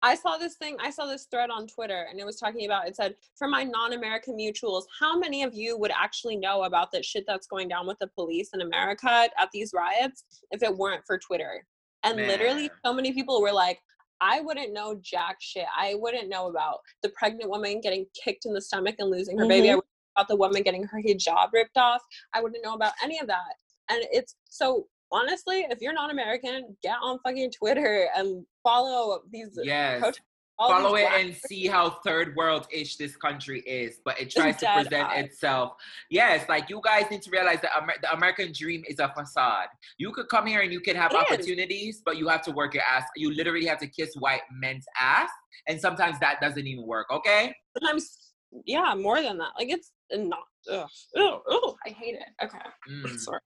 I 0.04 0.16
saw 0.16 0.38
this 0.38 0.56
thing, 0.56 0.76
I 0.82 0.90
saw 0.90 1.06
this 1.06 1.28
thread 1.32 1.50
on 1.50 1.66
Twitter 1.66 2.08
and 2.10 2.20
it 2.20 2.26
was 2.26 2.36
talking 2.36 2.66
about 2.66 2.88
it 2.88 2.96
said, 2.96 3.16
for 3.38 3.48
my 3.48 3.64
non-American 3.64 4.38
mutuals, 4.38 4.84
how 5.00 5.18
many 5.18 5.44
of 5.44 5.56
you 5.56 5.78
would 5.78 5.92
actually 5.92 6.36
know 6.36 6.64
about 6.64 6.92
the 6.92 7.02
shit 7.02 7.24
that's 7.26 7.48
going 7.48 7.70
down 7.70 7.88
with 7.88 7.98
the 8.00 8.08
police 8.08 8.50
in 8.54 8.62
America 8.62 9.10
at 9.10 9.50
these 9.54 9.72
riots 9.74 10.26
if 10.52 10.62
it 10.62 10.78
weren't 10.78 11.04
for 11.08 11.18
Twitter? 11.18 11.66
And 12.04 12.18
literally 12.18 12.70
so 12.86 12.94
many 12.94 13.14
people 13.14 13.42
were 13.42 13.54
like, 13.54 13.80
I 14.20 14.42
wouldn't 14.42 14.74
know 14.74 15.00
jack 15.02 15.38
shit. 15.40 15.66
I 15.76 15.96
wouldn't 15.96 16.28
know 16.28 16.48
about 16.48 16.80
the 17.02 17.10
pregnant 17.10 17.50
woman 17.50 17.80
getting 17.80 18.06
kicked 18.22 18.46
in 18.46 18.54
the 18.54 18.62
stomach 18.62 18.96
and 19.00 19.10
losing 19.10 19.38
her 19.38 19.48
baby. 19.48 19.70
I 19.70 19.72
mm-hmm. 19.72 19.78
wouldn't 19.78 19.86
know 19.86 20.22
about 20.22 20.28
the 20.28 20.36
woman 20.36 20.64
getting 20.64 20.84
her 20.84 21.02
hijab 21.02 21.54
ripped 21.54 21.78
off. 21.78 22.02
I 22.34 22.42
wouldn't 22.42 22.64
know 22.64 22.74
about 22.74 22.94
any 23.02 23.20
of 23.20 23.28
that. 23.28 23.56
And 23.90 24.04
it's 24.12 24.36
so 24.50 24.88
honestly, 25.14 25.66
if 25.70 25.80
you're 25.82 25.94
not 25.94 26.12
American, 26.12 26.76
get 26.84 26.98
on 27.02 27.20
fucking 27.24 27.52
Twitter 27.52 28.08
and 28.16 28.46
follow 28.64 29.22
these 29.32 29.58
Yes. 29.64 30.00
protests, 30.02 30.22
all 30.60 30.70
these 30.70 30.84
follow 30.84 30.96
it 30.96 31.08
and 31.20 31.36
see 31.36 31.68
how 31.68 31.90
third 32.06 32.36
world 32.36 32.68
ish 32.72 32.96
this 32.98 33.16
country 33.16 33.62
is, 33.62 34.00
but 34.06 34.20
it 34.20 34.30
tries 34.36 34.58
to 34.58 34.72
present 34.74 35.10
eye. 35.10 35.20
itself. 35.22 35.74
Yes, 36.10 36.48
like 36.50 36.70
you 36.70 36.82
guys 36.84 37.06
need 37.12 37.22
to 37.24 37.32
realize 37.32 37.60
that 37.62 37.72
Amer- 37.82 37.96
the 38.02 38.12
American 38.14 38.52
dream 38.54 38.84
is 38.88 39.00
a 39.00 39.12
facade. 39.16 39.68
You 39.98 40.12
could 40.12 40.28
come 40.30 40.46
here 40.46 40.62
and 40.62 40.72
you 40.72 40.80
can 40.82 40.96
have 40.96 41.12
It 41.12 41.16
is. 41.16 41.22
opportunities, 41.22 42.02
but 42.06 42.18
you 42.18 42.28
have 42.28 42.42
to 42.44 42.52
work 42.52 42.74
your 42.74 42.84
ass. 42.84 43.04
You 43.16 43.34
literally 43.34 43.66
have 43.66 43.80
to 43.80 43.88
kiss 43.88 44.16
white 44.16 44.42
men's 44.52 44.86
ass, 45.00 45.30
and 45.68 45.80
sometimes 45.80 46.20
that 46.20 46.40
doesn't 46.42 46.68
even 46.68 46.86
work. 46.86 47.08
Okay. 47.12 47.54
sometimes 47.78 48.20
yeah 48.66 48.94
more 48.94 49.20
than 49.20 49.36
that 49.40 49.50
like 49.58 49.68
it's 49.72 49.92
not 50.12 50.44
ugh, 50.72 50.88
ugh, 51.18 51.42
ugh, 51.52 51.76
i 51.88 51.90
hate 51.90 52.14
it 52.14 52.30
okay 52.46 52.60
Mm. 52.88 53.18
sorry 53.20 53.40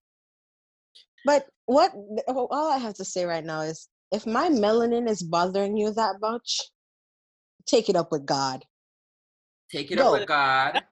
But 1.26 1.46
what 1.66 1.92
oh, 2.28 2.48
all 2.52 2.72
I 2.72 2.78
have 2.78 2.94
to 2.96 3.06
say 3.06 3.26
right 3.26 3.44
now 3.44 3.62
is 3.62 3.90
if 4.12 4.26
my 4.26 4.50
melanin 4.50 5.10
is 5.10 5.22
bothering 5.22 5.78
you 5.78 5.92
that 5.94 6.16
much, 6.22 6.62
take 7.66 7.90
it 7.90 7.96
up 7.96 8.12
with 8.12 8.26
God. 8.26 8.64
Take 9.72 9.92
it 9.92 9.98
Go. 9.98 10.14
up 10.14 10.20
with 10.20 10.28
God. 10.28 10.84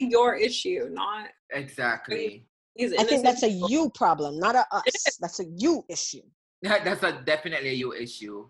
your 0.00 0.34
issue 0.34 0.88
not 0.90 1.28
Exactly. 1.52 2.46
these 2.74 2.92
I 2.98 3.04
think 3.04 3.22
that's 3.24 3.44
a 3.44 3.48
you 3.48 3.90
problem, 3.94 4.38
not 4.38 4.56
a 4.56 4.66
us. 4.72 5.16
That's 5.20 5.40
a 5.40 5.44
you 5.56 5.84
issue. 5.88 6.22
That's 6.62 7.02
a 7.02 7.22
definitely 7.24 7.68
a 7.70 7.72
you 7.72 7.92
issue. 7.92 8.48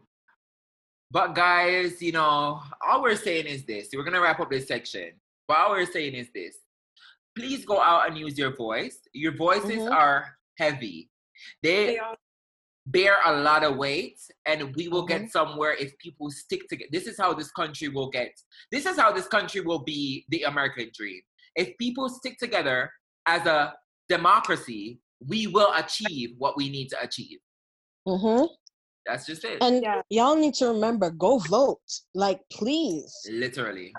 But 1.11 1.35
guys, 1.35 2.01
you 2.01 2.13
know, 2.13 2.63
all 2.87 3.03
we're 3.03 3.17
saying 3.17 3.47
is 3.47 3.65
this. 3.65 3.89
We're 3.95 4.05
gonna 4.05 4.21
wrap 4.21 4.41
up 4.41 4.51
this 4.51 4.67
section. 4.67 5.13
But 5.47 5.59
all 5.59 5.71
we're 5.73 5.87
saying 5.87 6.15
is 6.15 6.29
this. 6.35 6.57
Please 7.37 7.65
go 7.67 7.81
out 7.81 8.09
and 8.09 8.17
use 8.17 8.39
your 8.39 8.57
voice. 8.57 8.99
Your 9.13 9.37
voices 9.37 9.83
Mhm. 9.83 9.93
are 9.93 10.39
heavy. 10.59 11.11
They, 11.63 11.87
They 11.87 11.99
are- 11.99 12.17
bear 12.87 13.17
a 13.25 13.41
lot 13.41 13.65
of 13.65 13.77
weight, 13.77 14.19
and 14.45 14.75
we 14.77 14.89
will 14.89 15.05
Mhm. 15.05 15.09
get 15.09 15.31
somewhere 15.33 15.73
if 15.75 15.97
people 15.99 16.31
stick 16.31 16.69
together. 16.69 16.91
This 16.93 17.07
is 17.07 17.17
how 17.19 17.33
this 17.33 17.51
country 17.53 17.89
will 17.89 18.11
get. 18.11 18.33
This 18.71 18.85
is 18.87 18.97
how 18.99 19.11
this 19.13 19.27
country 19.27 19.61
will 19.63 19.79
be 19.85 20.27
the 20.29 20.43
American 20.43 20.91
dream. 20.95 21.23
If 21.57 21.77
people 21.79 22.09
stick 22.09 22.39
together 22.39 22.91
as 23.27 23.47
a 23.47 23.75
democracy, 24.09 25.01
we 25.27 25.47
will 25.47 25.73
achieve 25.75 26.35
what 26.39 26.57
we 26.57 26.69
need 26.69 26.89
to 26.91 27.01
achieve. 27.03 27.39
hmm 28.07 28.43
That's 29.07 29.25
just 29.27 29.45
it. 29.45 29.63
And 29.63 29.83
Yeah. 29.83 30.01
y'all 30.11 30.35
need 30.37 30.55
to 30.55 30.69
remember, 30.69 31.11
go 31.11 31.39
vote. 31.39 31.89
Like, 32.15 32.41
please. 32.51 33.13
Literally. 33.31 33.93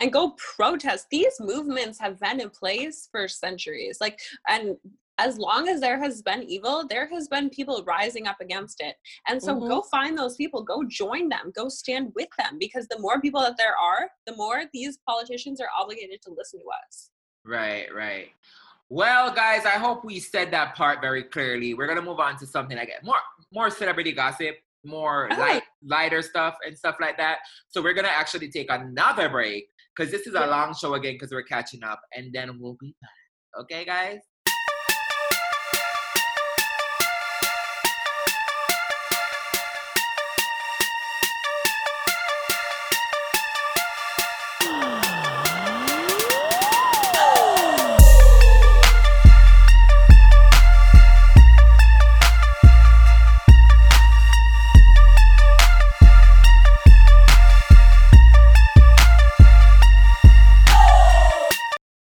and 0.00 0.12
go 0.12 0.30
protest 0.56 1.06
these 1.10 1.36
movements 1.40 2.00
have 2.00 2.18
been 2.18 2.40
in 2.40 2.50
place 2.50 3.08
for 3.12 3.28
centuries 3.28 3.96
like 4.00 4.18
and 4.48 4.76
as 5.18 5.38
long 5.38 5.68
as 5.68 5.80
there 5.80 5.98
has 5.98 6.22
been 6.22 6.42
evil 6.42 6.86
there 6.88 7.08
has 7.08 7.28
been 7.28 7.48
people 7.50 7.84
rising 7.86 8.26
up 8.26 8.36
against 8.40 8.80
it 8.80 8.96
and 9.28 9.40
so 9.42 9.54
Mhm. 9.54 9.68
go 9.68 9.82
find 9.82 10.18
those 10.18 10.36
people 10.36 10.62
go 10.62 10.82
join 10.84 11.28
them 11.28 11.52
go 11.54 11.68
stand 11.68 12.12
with 12.14 12.28
them 12.38 12.58
because 12.58 12.88
the 12.88 12.98
more 12.98 13.20
people 13.20 13.40
that 13.40 13.56
there 13.56 13.76
are 13.76 14.10
the 14.26 14.34
more 14.36 14.64
these 14.72 14.98
politicians 15.08 15.60
are 15.60 15.68
obligated 15.78 16.20
to 16.22 16.30
listen 16.32 16.60
to 16.60 16.66
us 16.86 17.10
Right, 17.46 17.92
right. 17.94 18.28
Well, 18.88 19.30
guys, 19.34 19.66
I 19.66 19.76
hope 19.86 20.02
we 20.02 20.18
said 20.18 20.50
that 20.52 20.74
part 20.76 21.02
very 21.02 21.24
clearly. 21.24 21.74
We're 21.74 21.86
gonna 21.86 22.00
move 22.00 22.20
on 22.20 22.38
to 22.38 22.46
something 22.46 22.76
like 22.76 22.90
more 23.02 23.18
more 23.52 23.68
celebrity 23.68 24.12
gossip, 24.12 24.56
more 24.82 25.28
Oh. 25.30 25.36
light 25.38 25.62
lighter 25.82 26.22
stuff 26.22 26.56
and 26.64 26.76
stuff 26.76 26.96
like 27.00 27.18
that. 27.18 27.40
So 27.68 27.82
we're 27.82 27.92
gonna 27.92 28.08
actually 28.08 28.50
take 28.50 28.70
another 28.70 29.28
break 29.28 29.68
because 29.94 30.10
this 30.10 30.26
is 30.26 30.34
a 30.34 30.40
Yeah. 30.40 30.46
long 30.46 30.74
show 30.74 30.94
again 30.94 31.14
because 31.14 31.32
we're 31.32 31.42
catching 31.42 31.82
up, 31.84 32.00
and 32.14 32.32
then 32.32 32.58
we'll 32.58 32.78
be 32.80 32.94
back. 33.02 33.60
Okay, 33.62 33.84
guys. 33.84 34.20